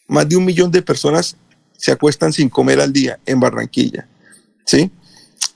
[0.07, 1.35] Más de un millón de personas
[1.77, 4.07] se acuestan sin comer al día en Barranquilla.
[4.65, 4.91] ¿Sí?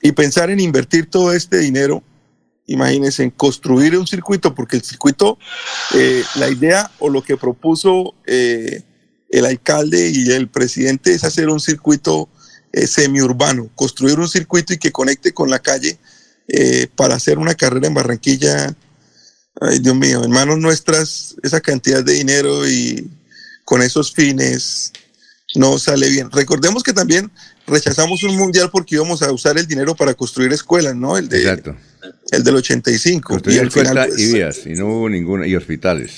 [0.02, 2.02] Y pensar en invertir todo este dinero,
[2.66, 5.38] imagínense, en construir un circuito, porque el circuito,
[5.94, 8.82] eh, la idea o lo que propuso eh,
[9.28, 12.28] el alcalde y el presidente es hacer un circuito
[12.72, 15.98] semiurbano, construir un circuito y que conecte con la calle
[16.94, 18.76] para hacer una carrera en Barranquilla.
[19.60, 23.10] Ay, Dios mío, en manos nuestras, esa cantidad de dinero y
[23.64, 24.92] con esos fines
[25.56, 26.30] no sale bien.
[26.30, 27.30] Recordemos que también
[27.66, 31.16] rechazamos un mundial porque íbamos a usar el dinero para construir escuelas, ¿no?
[31.16, 31.76] El, de, Exacto.
[32.30, 33.28] el del 85.
[33.28, 36.16] Construir y al final, pues, y vías, y no hubo ninguna, y hospitales.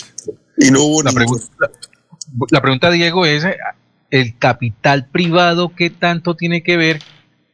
[0.59, 1.71] y no hubo La ningún- pregunta,
[2.51, 3.45] la pregunta, Diego, es
[4.11, 7.01] el capital privado, ¿qué tanto tiene que ver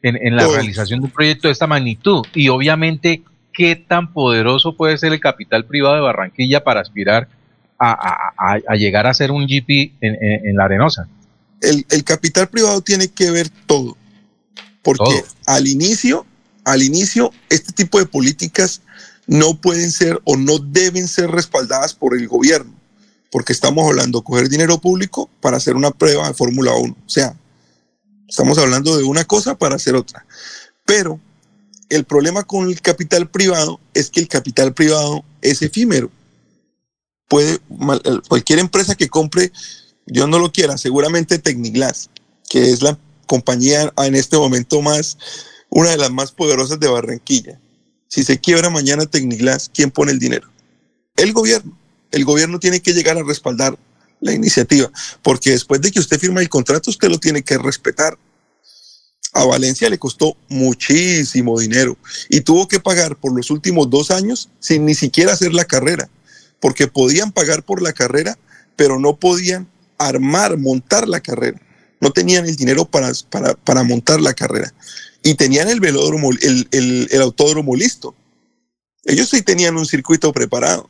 [0.03, 2.25] en, en la realización de un proyecto de esta magnitud?
[2.35, 3.23] Y obviamente,
[3.59, 7.29] ¿qué tan poderoso puede ser el capital privado de Barranquilla para aspirar
[7.79, 11.09] a, a- a- a llegar a ser un GP en, en- en la arenosa?
[11.61, 13.97] el, el capital privado tiene que ver todo.
[14.81, 15.25] Porque Todo.
[15.47, 16.25] al inicio,
[16.65, 18.81] al inicio, este tipo de políticas
[19.27, 22.73] no pueden ser o no deben ser respaldadas por el gobierno.
[23.33, 26.97] Porque estamos hablando de coger dinero público para hacer una prueba de Fórmula 1.
[27.05, 27.35] O sea,
[28.29, 30.25] estamos hablando de una cosa para hacer otra.
[30.87, 31.19] Pero
[31.89, 36.11] el problema con el capital privado es que el capital privado es efímero.
[37.29, 37.59] Puede,
[38.29, 39.53] cualquier empresa que compre
[40.07, 42.11] Dios no lo quiera, seguramente Tecniglass,
[42.49, 45.19] que es la compañía en este momento más,
[45.69, 47.61] una de las más poderosas de Barranquilla.
[48.09, 50.49] Si se quiebra mañana Tecniglass, ¿quién pone el dinero?
[51.17, 51.79] El gobierno.
[52.11, 53.79] El gobierno tiene que llegar a respaldar
[54.21, 54.91] la iniciativa,
[55.23, 58.19] porque después de que usted firma el contrato, usted lo tiene que respetar.
[59.39, 61.97] A Valencia le costó muchísimo dinero
[62.29, 66.09] y tuvo que pagar por los últimos dos años sin ni siquiera hacer la carrera,
[66.61, 68.37] porque podían pagar por la carrera,
[68.75, 71.61] pero no podían armar, montar la carrera.
[72.01, 74.73] no tenían el dinero para, para, para montar la carrera.
[75.23, 78.15] Y tenían el velódromo, el, el, el autódromo listo.
[79.05, 80.89] Ellos sí tenían un circuito preparado.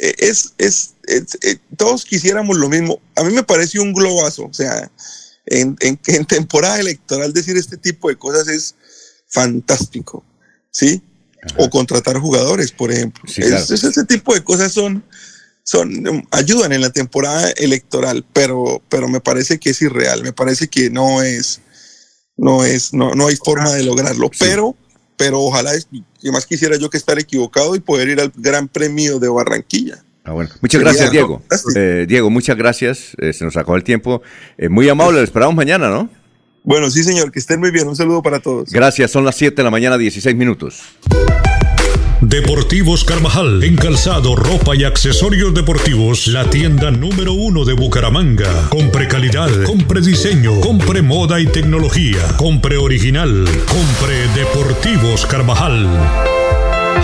[0.00, 3.00] Eh, Es, es, eh, todos quisiéramos lo mismo.
[3.16, 4.44] A mí me parece un globazo.
[4.46, 4.90] O sea,
[5.46, 8.74] en, en, en temporada electoral decir este tipo de cosas es
[9.28, 10.24] fantástico.
[10.70, 11.02] ¿Sí?
[11.58, 13.22] O contratar jugadores, por ejemplo.
[13.26, 13.56] Sí, claro.
[13.56, 15.04] Es- es- ese tipo de cosas son,
[15.62, 20.22] son, ayudan en la temporada electoral, pero, pero me parece que es irreal.
[20.22, 21.60] Me parece que no es,
[22.36, 24.30] no es, no, no hay forma de lograrlo.
[24.38, 24.76] Pero,
[25.16, 25.86] pero ojalá, es-
[26.20, 30.04] que más quisiera yo que estar equivocado y poder ir al Gran Premio de Barranquilla.
[30.26, 30.50] Ah, bueno.
[30.60, 31.40] Muchas gracias, Diego.
[31.76, 33.16] Eh, Diego, muchas gracias.
[33.18, 34.22] Eh, se nos acabó el tiempo.
[34.58, 36.10] Eh, muy amable, lo esperamos mañana, ¿no?
[36.64, 37.86] Bueno, sí, señor, que estén muy bien.
[37.86, 38.70] Un saludo para todos.
[38.70, 40.82] Gracias, son las 7 de la mañana, 16 minutos.
[42.20, 48.68] Deportivos Carvajal, en calzado, ropa y accesorios deportivos, la tienda número uno de Bucaramanga.
[48.70, 55.86] Compre calidad, compre diseño, compre moda y tecnología, compre original, compre Deportivos Carvajal.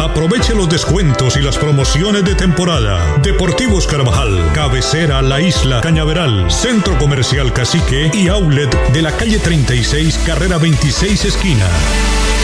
[0.01, 3.19] Aproveche los descuentos y las promociones de temporada.
[3.23, 10.19] Deportivos Carvajal, cabecera La Isla, Cañaveral, Centro Comercial Cacique y Outlet de la calle 36,
[10.27, 11.67] carrera 26 esquina.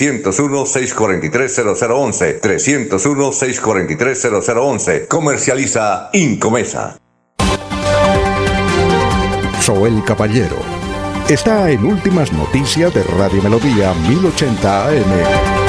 [0.00, 2.40] 301-643-0011.
[2.40, 5.08] 301-643-0011.
[5.08, 6.96] Comercializa Incomesa.
[9.60, 10.56] Soel Caballero
[11.28, 15.59] está en Últimas Noticias de Radio Melodía 1080 AM.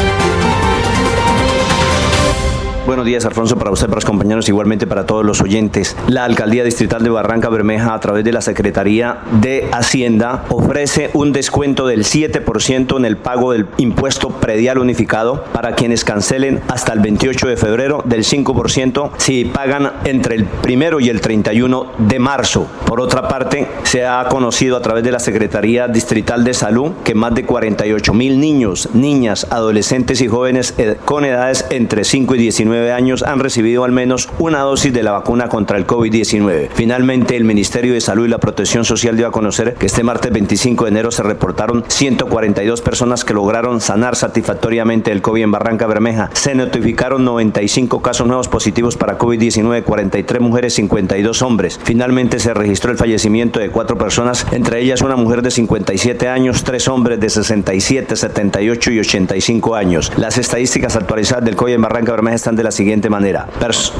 [2.92, 5.96] Buenos días, Alfonso, para usted, para los compañeros, igualmente para todos los oyentes.
[6.10, 11.32] La Alcaldía Distrital de Barranca Bermeja, a través de la Secretaría de Hacienda, ofrece un
[11.32, 17.00] descuento del 7% en el pago del impuesto predial unificado para quienes cancelen hasta el
[17.00, 22.68] 28 de febrero, del 5% si pagan entre el primero y el 31 de marzo.
[22.86, 27.16] Por otra parte, se ha conocido a través de la Secretaría Distrital de Salud que
[27.16, 32.40] más de 48 mil niños, niñas, adolescentes y jóvenes eh, con edades entre 5 y
[32.40, 36.70] 19 años han recibido al menos una dosis de la vacuna contra el COVID-19.
[36.74, 40.32] Finalmente, el Ministerio de Salud y la Protección Social dio a conocer que este martes
[40.32, 45.88] 25 de enero se reportaron 142 personas que lograron sanar satisfactoriamente el COVID en Barranca
[45.88, 46.30] Bermeja.
[46.34, 51.80] Se notificaron 95 casos nuevos positivos para COVID-19, 43 mujeres, 52 hombres.
[51.84, 56.64] Finalmente se registró el fallecimiento de cuatro personas, entre ellas una mujer de 57 años,
[56.64, 60.12] tres hombres de 67, 78 y 85 años.
[60.18, 63.48] Las estadísticas actualizadas del COVID en Barranca Bermeja están de la siguiente manera.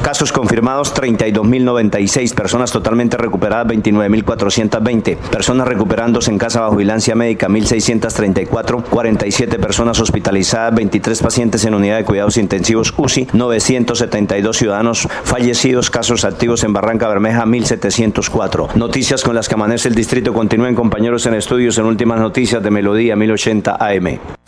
[0.02, 8.84] Casos confirmados 32.096, personas totalmente recuperadas 29.420, personas recuperándose en casa bajo vigilancia médica 1.634,
[8.84, 16.24] 47 personas hospitalizadas, 23 pacientes en unidad de cuidados intensivos UCI, 972 ciudadanos fallecidos, casos
[16.24, 18.74] activos en Barranca Bermeja 1.704.
[18.74, 22.70] Noticias con las que amanece el distrito continúen compañeros en estudios en últimas noticias de
[22.70, 24.41] Melodía 1080 AM.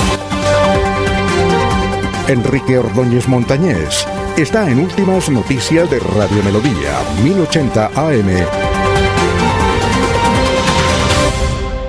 [2.26, 4.06] Enrique Ordóñez Montañés
[4.38, 8.28] está en Últimas Noticias de Radio Melodía 1080 AM.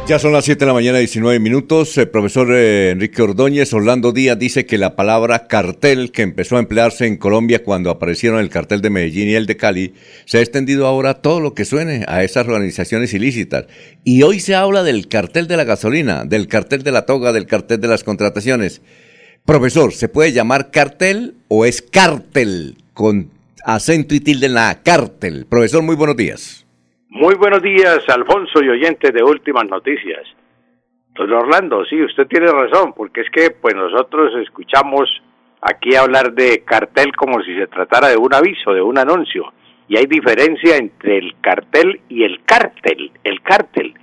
[0.07, 1.97] Ya son las 7 de la mañana, 19 minutos.
[1.97, 6.59] El profesor eh, Enrique Ordóñez, Orlando Díaz, dice que la palabra cartel, que empezó a
[6.59, 9.93] emplearse en Colombia cuando aparecieron el cartel de Medellín y el de Cali,
[10.25, 13.67] se ha extendido ahora a todo lo que suene a esas organizaciones ilícitas.
[14.03, 17.47] Y hoy se habla del cartel de la gasolina, del cartel de la toga, del
[17.47, 18.81] cartel de las contrataciones.
[19.45, 23.29] Profesor, ¿se puede llamar cartel o es cártel con
[23.63, 25.45] acento y tilde en la cártel?
[25.47, 26.65] Profesor, muy buenos días.
[27.09, 30.23] Muy buenos días, Alfonso y oyentes de Últimas Noticias.
[31.13, 35.21] Don Orlando, sí, usted tiene razón, porque es que pues nosotros escuchamos
[35.61, 39.53] aquí hablar de cartel como si se tratara de un aviso, de un anuncio,
[39.87, 43.93] y hay diferencia entre el cartel y el cártel, el cártel.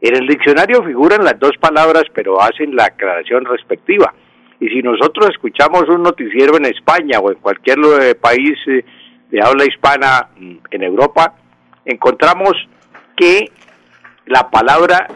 [0.00, 4.12] En el diccionario figuran las dos palabras, pero hacen la aclaración respectiva.
[4.60, 8.84] Y si nosotros escuchamos un noticiero en España o en cualquier eh, país eh,
[9.30, 11.34] de habla hispana mm, en Europa,
[11.84, 12.54] encontramos
[13.16, 13.50] que
[14.26, 15.06] la palabra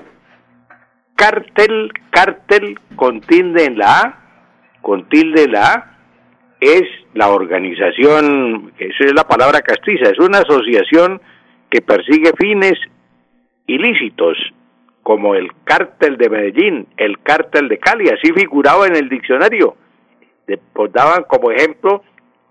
[1.17, 4.19] cártel, cártel con tilde en la A,
[4.81, 5.93] con tilde en la A,
[6.61, 6.83] es
[7.15, 11.21] la organización, esa es la palabra castiza, es una asociación
[11.69, 12.75] que persigue fines
[13.67, 14.37] ilícitos,
[15.03, 19.77] como el cártel de Medellín, el cártel de Cali, así figuraba en el diccionario.
[20.73, 22.03] Pues daban como ejemplo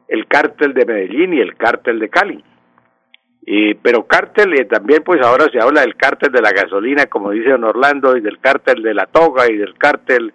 [0.08, 2.44] el cártel de Medellín y el cártel de Cali.
[3.46, 7.32] Y, pero cártel, eh, también pues ahora se habla del cártel de la gasolina, como
[7.32, 10.34] dice don Orlando, y del cártel de la toga y del cártel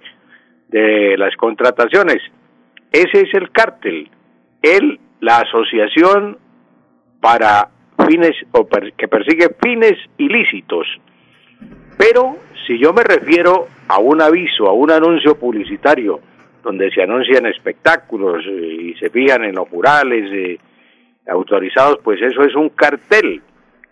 [0.69, 2.19] de las contrataciones.
[2.91, 4.11] Ese es el cártel,
[4.62, 6.39] el, la asociación
[7.20, 7.69] para
[8.09, 10.86] fines o per- que persigue fines ilícitos.
[11.97, 16.20] Pero si yo me refiero a un aviso, a un anuncio publicitario,
[16.62, 20.58] donde se anuncian espectáculos eh, y se fijan en los murales eh,
[21.28, 23.41] autorizados, pues eso es un cartel,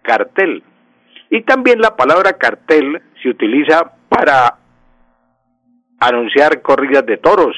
[0.03, 0.63] cartel.
[1.31, 4.57] Y también la palabra cartel se utiliza para
[6.01, 7.57] anunciar corridas de toros,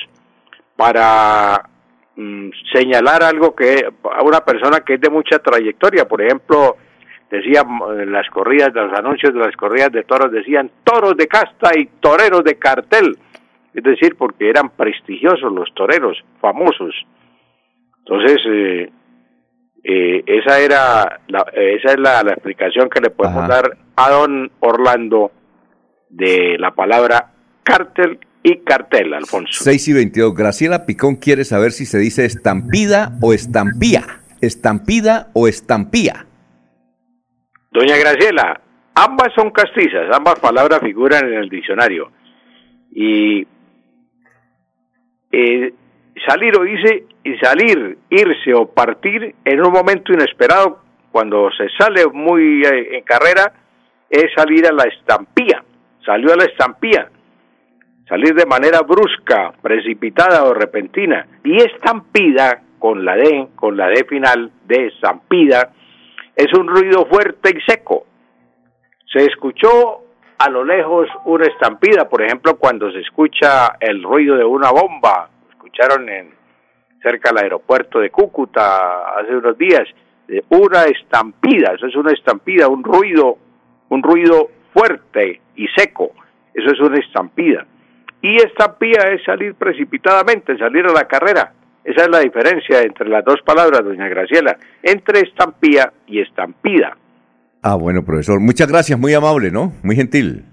[0.77, 1.69] para
[2.15, 6.77] mm, señalar algo que a una persona que es de mucha trayectoria, por ejemplo,
[7.31, 11.27] decía mm, en las corridas, los anuncios de las corridas de toros decían toros de
[11.27, 13.17] casta y toreros de cartel,
[13.75, 16.95] es decir, porque eran prestigiosos los toreros, famosos.
[17.99, 18.91] Entonces, eh,
[19.85, 23.49] eh, esa era la, esa es la, la explicación que le podemos Ajá.
[23.49, 25.31] dar a don Orlando
[26.09, 27.33] de la palabra
[27.63, 29.65] cártel y cartel, Alfonso.
[29.65, 30.35] 6 y 22.
[30.35, 34.21] Graciela Picón quiere saber si se dice estampida o estampía.
[34.41, 36.26] Estampida o estampía.
[37.77, 38.59] Doña Graciela,
[38.95, 42.11] ambas son castizas, ambas palabras figuran en el diccionario.
[42.91, 43.47] Y
[45.31, 45.75] eh,
[46.27, 50.81] salir o irse, y salir, irse o partir en un momento inesperado,
[51.13, 53.53] cuando se sale muy eh, en carrera,
[54.09, 55.63] es salir a la estampía.
[56.03, 57.11] Salió a la estampía.
[58.09, 61.27] Salir de manera brusca, precipitada o repentina.
[61.45, 65.73] Y estampida, con la D, con la D final de estampida,
[66.37, 68.07] es un ruido fuerte y seco.
[69.11, 70.03] Se escuchó
[70.39, 75.31] a lo lejos una estampida, por ejemplo, cuando se escucha el ruido de una bomba.
[75.51, 76.35] Escucharon en
[77.03, 79.85] cerca del aeropuerto de Cúcuta hace unos días
[80.49, 83.39] una estampida, eso es una estampida, un ruido,
[83.89, 86.13] un ruido fuerte y seco.
[86.53, 87.67] Eso es una estampida.
[88.23, 91.53] Y estampida es salir precipitadamente, salir a la carrera.
[91.87, 96.97] Esa es la diferencia entre las dos palabras, doña Graciela, entre estampía y estampida.
[97.63, 98.41] Ah, bueno, profesor.
[98.41, 99.73] Muchas gracias, muy amable, ¿no?
[99.85, 100.45] Muy gentil.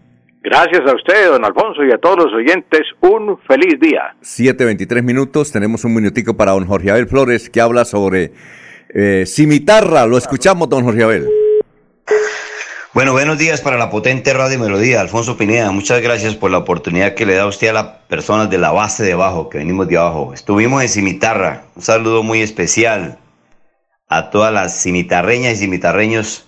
[0.44, 4.14] Gracias a usted, don Alfonso, y a todos los oyentes, un feliz día.
[4.22, 5.52] 7.23 minutos.
[5.52, 8.34] Tenemos un minutico para don Jorge Abel Flores que habla sobre
[8.90, 10.06] eh, cimitarra.
[10.06, 11.28] Lo escuchamos, don Jorge Abel.
[12.94, 15.02] Bueno, buenos días para la potente Radio Melodía.
[15.02, 18.60] Alfonso Pineda, muchas gracias por la oportunidad que le da usted a las personas de
[18.60, 20.32] la base de abajo, que venimos de abajo.
[20.32, 21.64] Estuvimos en Cimitarra.
[21.76, 23.18] Un saludo muy especial
[24.10, 26.46] a todas las cimitarreñas y cimitarreños.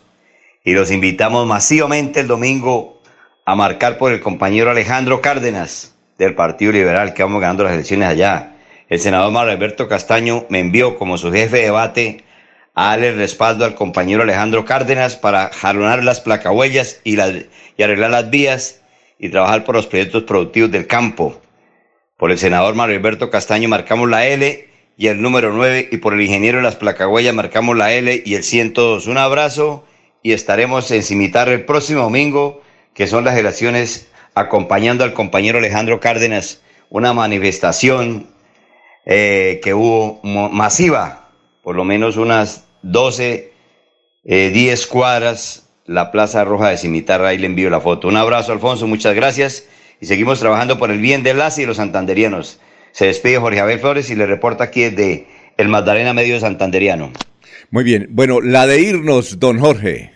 [0.64, 3.02] Y los invitamos masivamente el domingo
[3.44, 8.08] a marcar por el compañero Alejandro Cárdenas del Partido Liberal, que vamos ganando las elecciones
[8.08, 8.56] allá.
[8.88, 12.24] El senador Mario Alberto Castaño me envió como su jefe de debate
[12.76, 18.30] a darle el respaldo al compañero Alejandro Cárdenas para jalonar las placahuellas y, arreglar las
[18.30, 18.82] vías
[19.18, 21.42] y trabajar por los proyectos productivos del campo.
[22.18, 26.14] Por el senador Mario Alberto Castaño marcamos la L y el número 9 y por
[26.14, 29.08] el ingeniero de las placahuellas marcamos la L y el 102.
[29.08, 29.86] Un abrazo
[30.22, 32.62] y estaremos en Cimitarra el próximo domingo,
[32.94, 38.28] que son las elecciones, acompañando al compañero Alejandro Cárdenas, una manifestación
[39.06, 41.25] eh, que hubo masiva,
[41.66, 43.52] por lo menos unas 12,
[44.24, 48.08] eh, 10 cuadras, la Plaza Roja de Cimitarra, ahí le envío la foto.
[48.08, 49.68] Un abrazo, Alfonso, muchas gracias
[50.00, 52.60] y seguimos trabajando por el bien de las y los santanderianos.
[52.92, 55.28] Se despide Jorge Abel Flores y le reporta aquí desde
[55.58, 57.12] el Magdalena Medio Santanderiano.
[57.72, 58.10] Muy bien.
[58.12, 60.14] Bueno, la de irnos, don Jorge.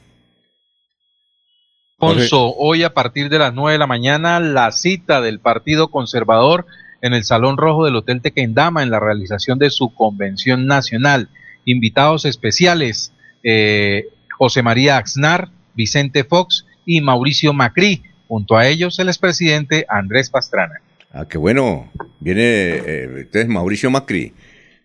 [1.99, 6.67] Alfonso, hoy a partir de las 9 de la mañana, la cita del Partido Conservador
[7.01, 11.29] en el Salón Rojo del Hotel Tequendama en la realización de su convención nacional.
[11.65, 13.11] Invitados especiales,
[13.43, 14.05] eh,
[14.37, 18.03] José María Axnar, Vicente Fox y Mauricio Macri.
[18.27, 20.75] Junto a ellos, el expresidente Andrés Pastrana.
[21.11, 21.91] Ah, qué bueno.
[22.19, 24.33] Viene eh, entonces Mauricio Macri.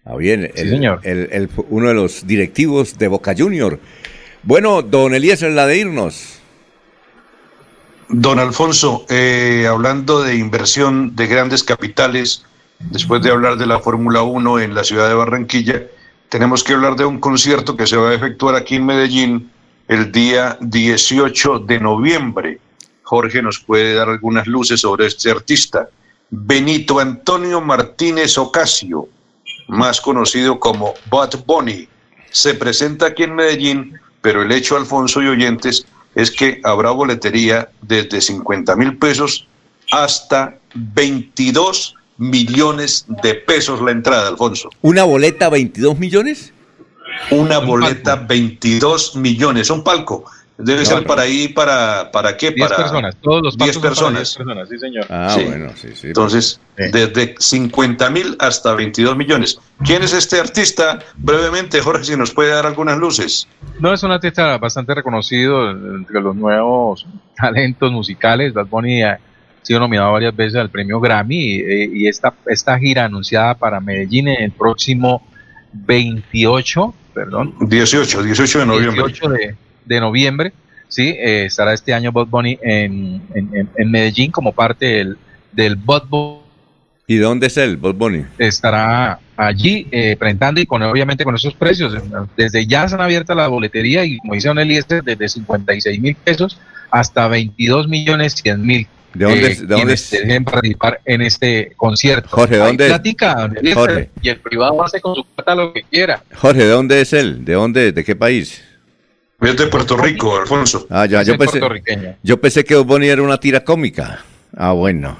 [0.04, 0.50] Ah, bien.
[0.54, 1.00] Sí, el- señor.
[1.04, 3.78] el- el- uno de los directivos de Boca Junior.
[4.42, 6.38] Bueno, don Eliezer, la de irnos.
[8.08, 12.44] Don Alfonso, eh, hablando de inversión de grandes capitales,
[12.78, 15.82] después de hablar de la Fórmula 1 en la ciudad de Barranquilla,
[16.28, 19.50] tenemos que hablar de un concierto que se va a efectuar aquí en Medellín
[19.88, 22.60] el día 18 de noviembre.
[23.02, 25.88] Jorge nos puede dar algunas luces sobre este artista.
[26.30, 29.08] Benito Antonio Martínez Ocasio,
[29.68, 31.88] más conocido como Bad Bunny,
[32.30, 37.68] se presenta aquí en Medellín, pero el hecho, Alfonso y oyentes, es que habrá boletería
[37.82, 39.46] desde 50 mil pesos
[39.92, 44.70] hasta 22 millones de pesos la entrada, Alfonso.
[44.83, 46.52] ¿Una boleta 22 millones?
[47.31, 50.25] Una boleta 22 millones, un palco.
[50.57, 52.52] Debe ser para ahí, para, ¿para qué?
[52.52, 54.28] 10 para personas, todos los 10 palcos son para personas.
[54.28, 55.07] 10 personas, sí, señor.
[55.10, 55.44] Ah, Sí.
[55.44, 56.07] bueno, sí, sí.
[56.09, 59.59] Entonces, desde 50 mil hasta 22 millones.
[59.84, 61.01] ¿Quién es este artista?
[61.17, 63.49] Brevemente, Jorge, si nos puede dar algunas luces.
[63.81, 67.05] No, es un artista bastante reconocido entre los nuevos
[67.36, 68.55] talentos musicales.
[68.55, 69.18] Bad Bunny ha
[69.65, 73.81] sido nominado varias veces al premio Grammy y, eh, y esta, esta gira anunciada para
[73.81, 75.23] Medellín en el próximo
[75.73, 77.55] 28, perdón.
[77.60, 79.02] 18, 18 de noviembre.
[79.07, 80.52] 18 de, de noviembre,
[80.89, 85.18] sí, eh, estará este año Bad Bunny en, en, en- en Medellín como parte del,
[85.52, 86.41] del Bad Bunny.
[87.07, 88.25] ¿Y dónde es él, Bob Bunny?
[88.39, 91.94] Estará allí eh, presentando y con obviamente con esos precios.
[92.34, 96.15] Desde ya se han abierto la boletería y como dice Don Eliezer, desde 56 mil
[96.17, 96.59] pesos
[96.91, 98.86] hasta 22 millones 100 mil.
[99.15, 100.10] ¿De dónde es- de dónde quienes es?
[100.10, 102.28] deseen participar en este concierto.
[102.31, 102.86] Jorge, ¿de Hay dónde
[103.62, 103.75] es?
[103.75, 104.10] Jorge.
[104.23, 106.23] y el privado hace con su plata lo que quiera.
[106.34, 107.44] Jorge, ¿de dónde es él?
[107.44, 107.93] ¿De dónde?
[107.93, 108.62] ¿De qué país?
[109.41, 110.86] Es de Puerto Rico, Alfonso.
[110.91, 111.60] Ah, ya, Es yo pensé,
[112.23, 114.25] yo pensé que Bunny era una tira cómica.
[114.57, 115.18] Ah, bueno.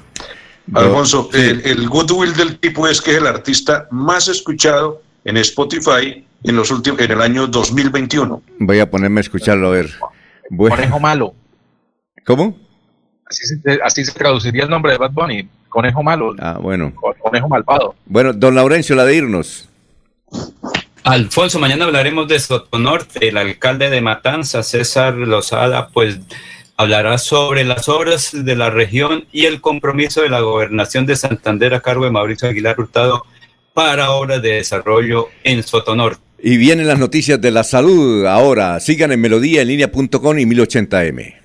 [0.67, 1.61] Yo- Alfonso, sí.
[1.63, 6.71] el goodwill del tipo es que es el artista más escuchado en Spotify en los
[6.71, 8.41] últimos en el año 2021.
[8.59, 9.91] Voy a ponerme a escucharlo a ver.
[10.49, 11.33] Bueno, Conejo malo.
[12.25, 12.57] ¿Cómo?
[13.25, 15.47] Así se, así se traduciría el nombre de Bad Bunny.
[15.69, 16.35] Conejo malo.
[16.39, 16.93] Ah, bueno.
[17.19, 17.95] Conejo malvado.
[18.05, 19.67] Bueno, don Laurencio, la de irnos.
[21.03, 23.27] Alfonso, mañana hablaremos de Sotonorte.
[23.27, 26.19] El alcalde de Matanza, César Lozada, pues
[26.77, 31.73] hablará sobre las obras de la región y el compromiso de la gobernación de Santander
[31.73, 33.25] a cargo de Mauricio Aguilar Hurtado
[33.73, 36.21] para obras de desarrollo en Sotonorte.
[36.41, 38.79] Y vienen las noticias de la salud ahora.
[38.79, 41.44] Sigan en melodíaenlínea.com y 1080m.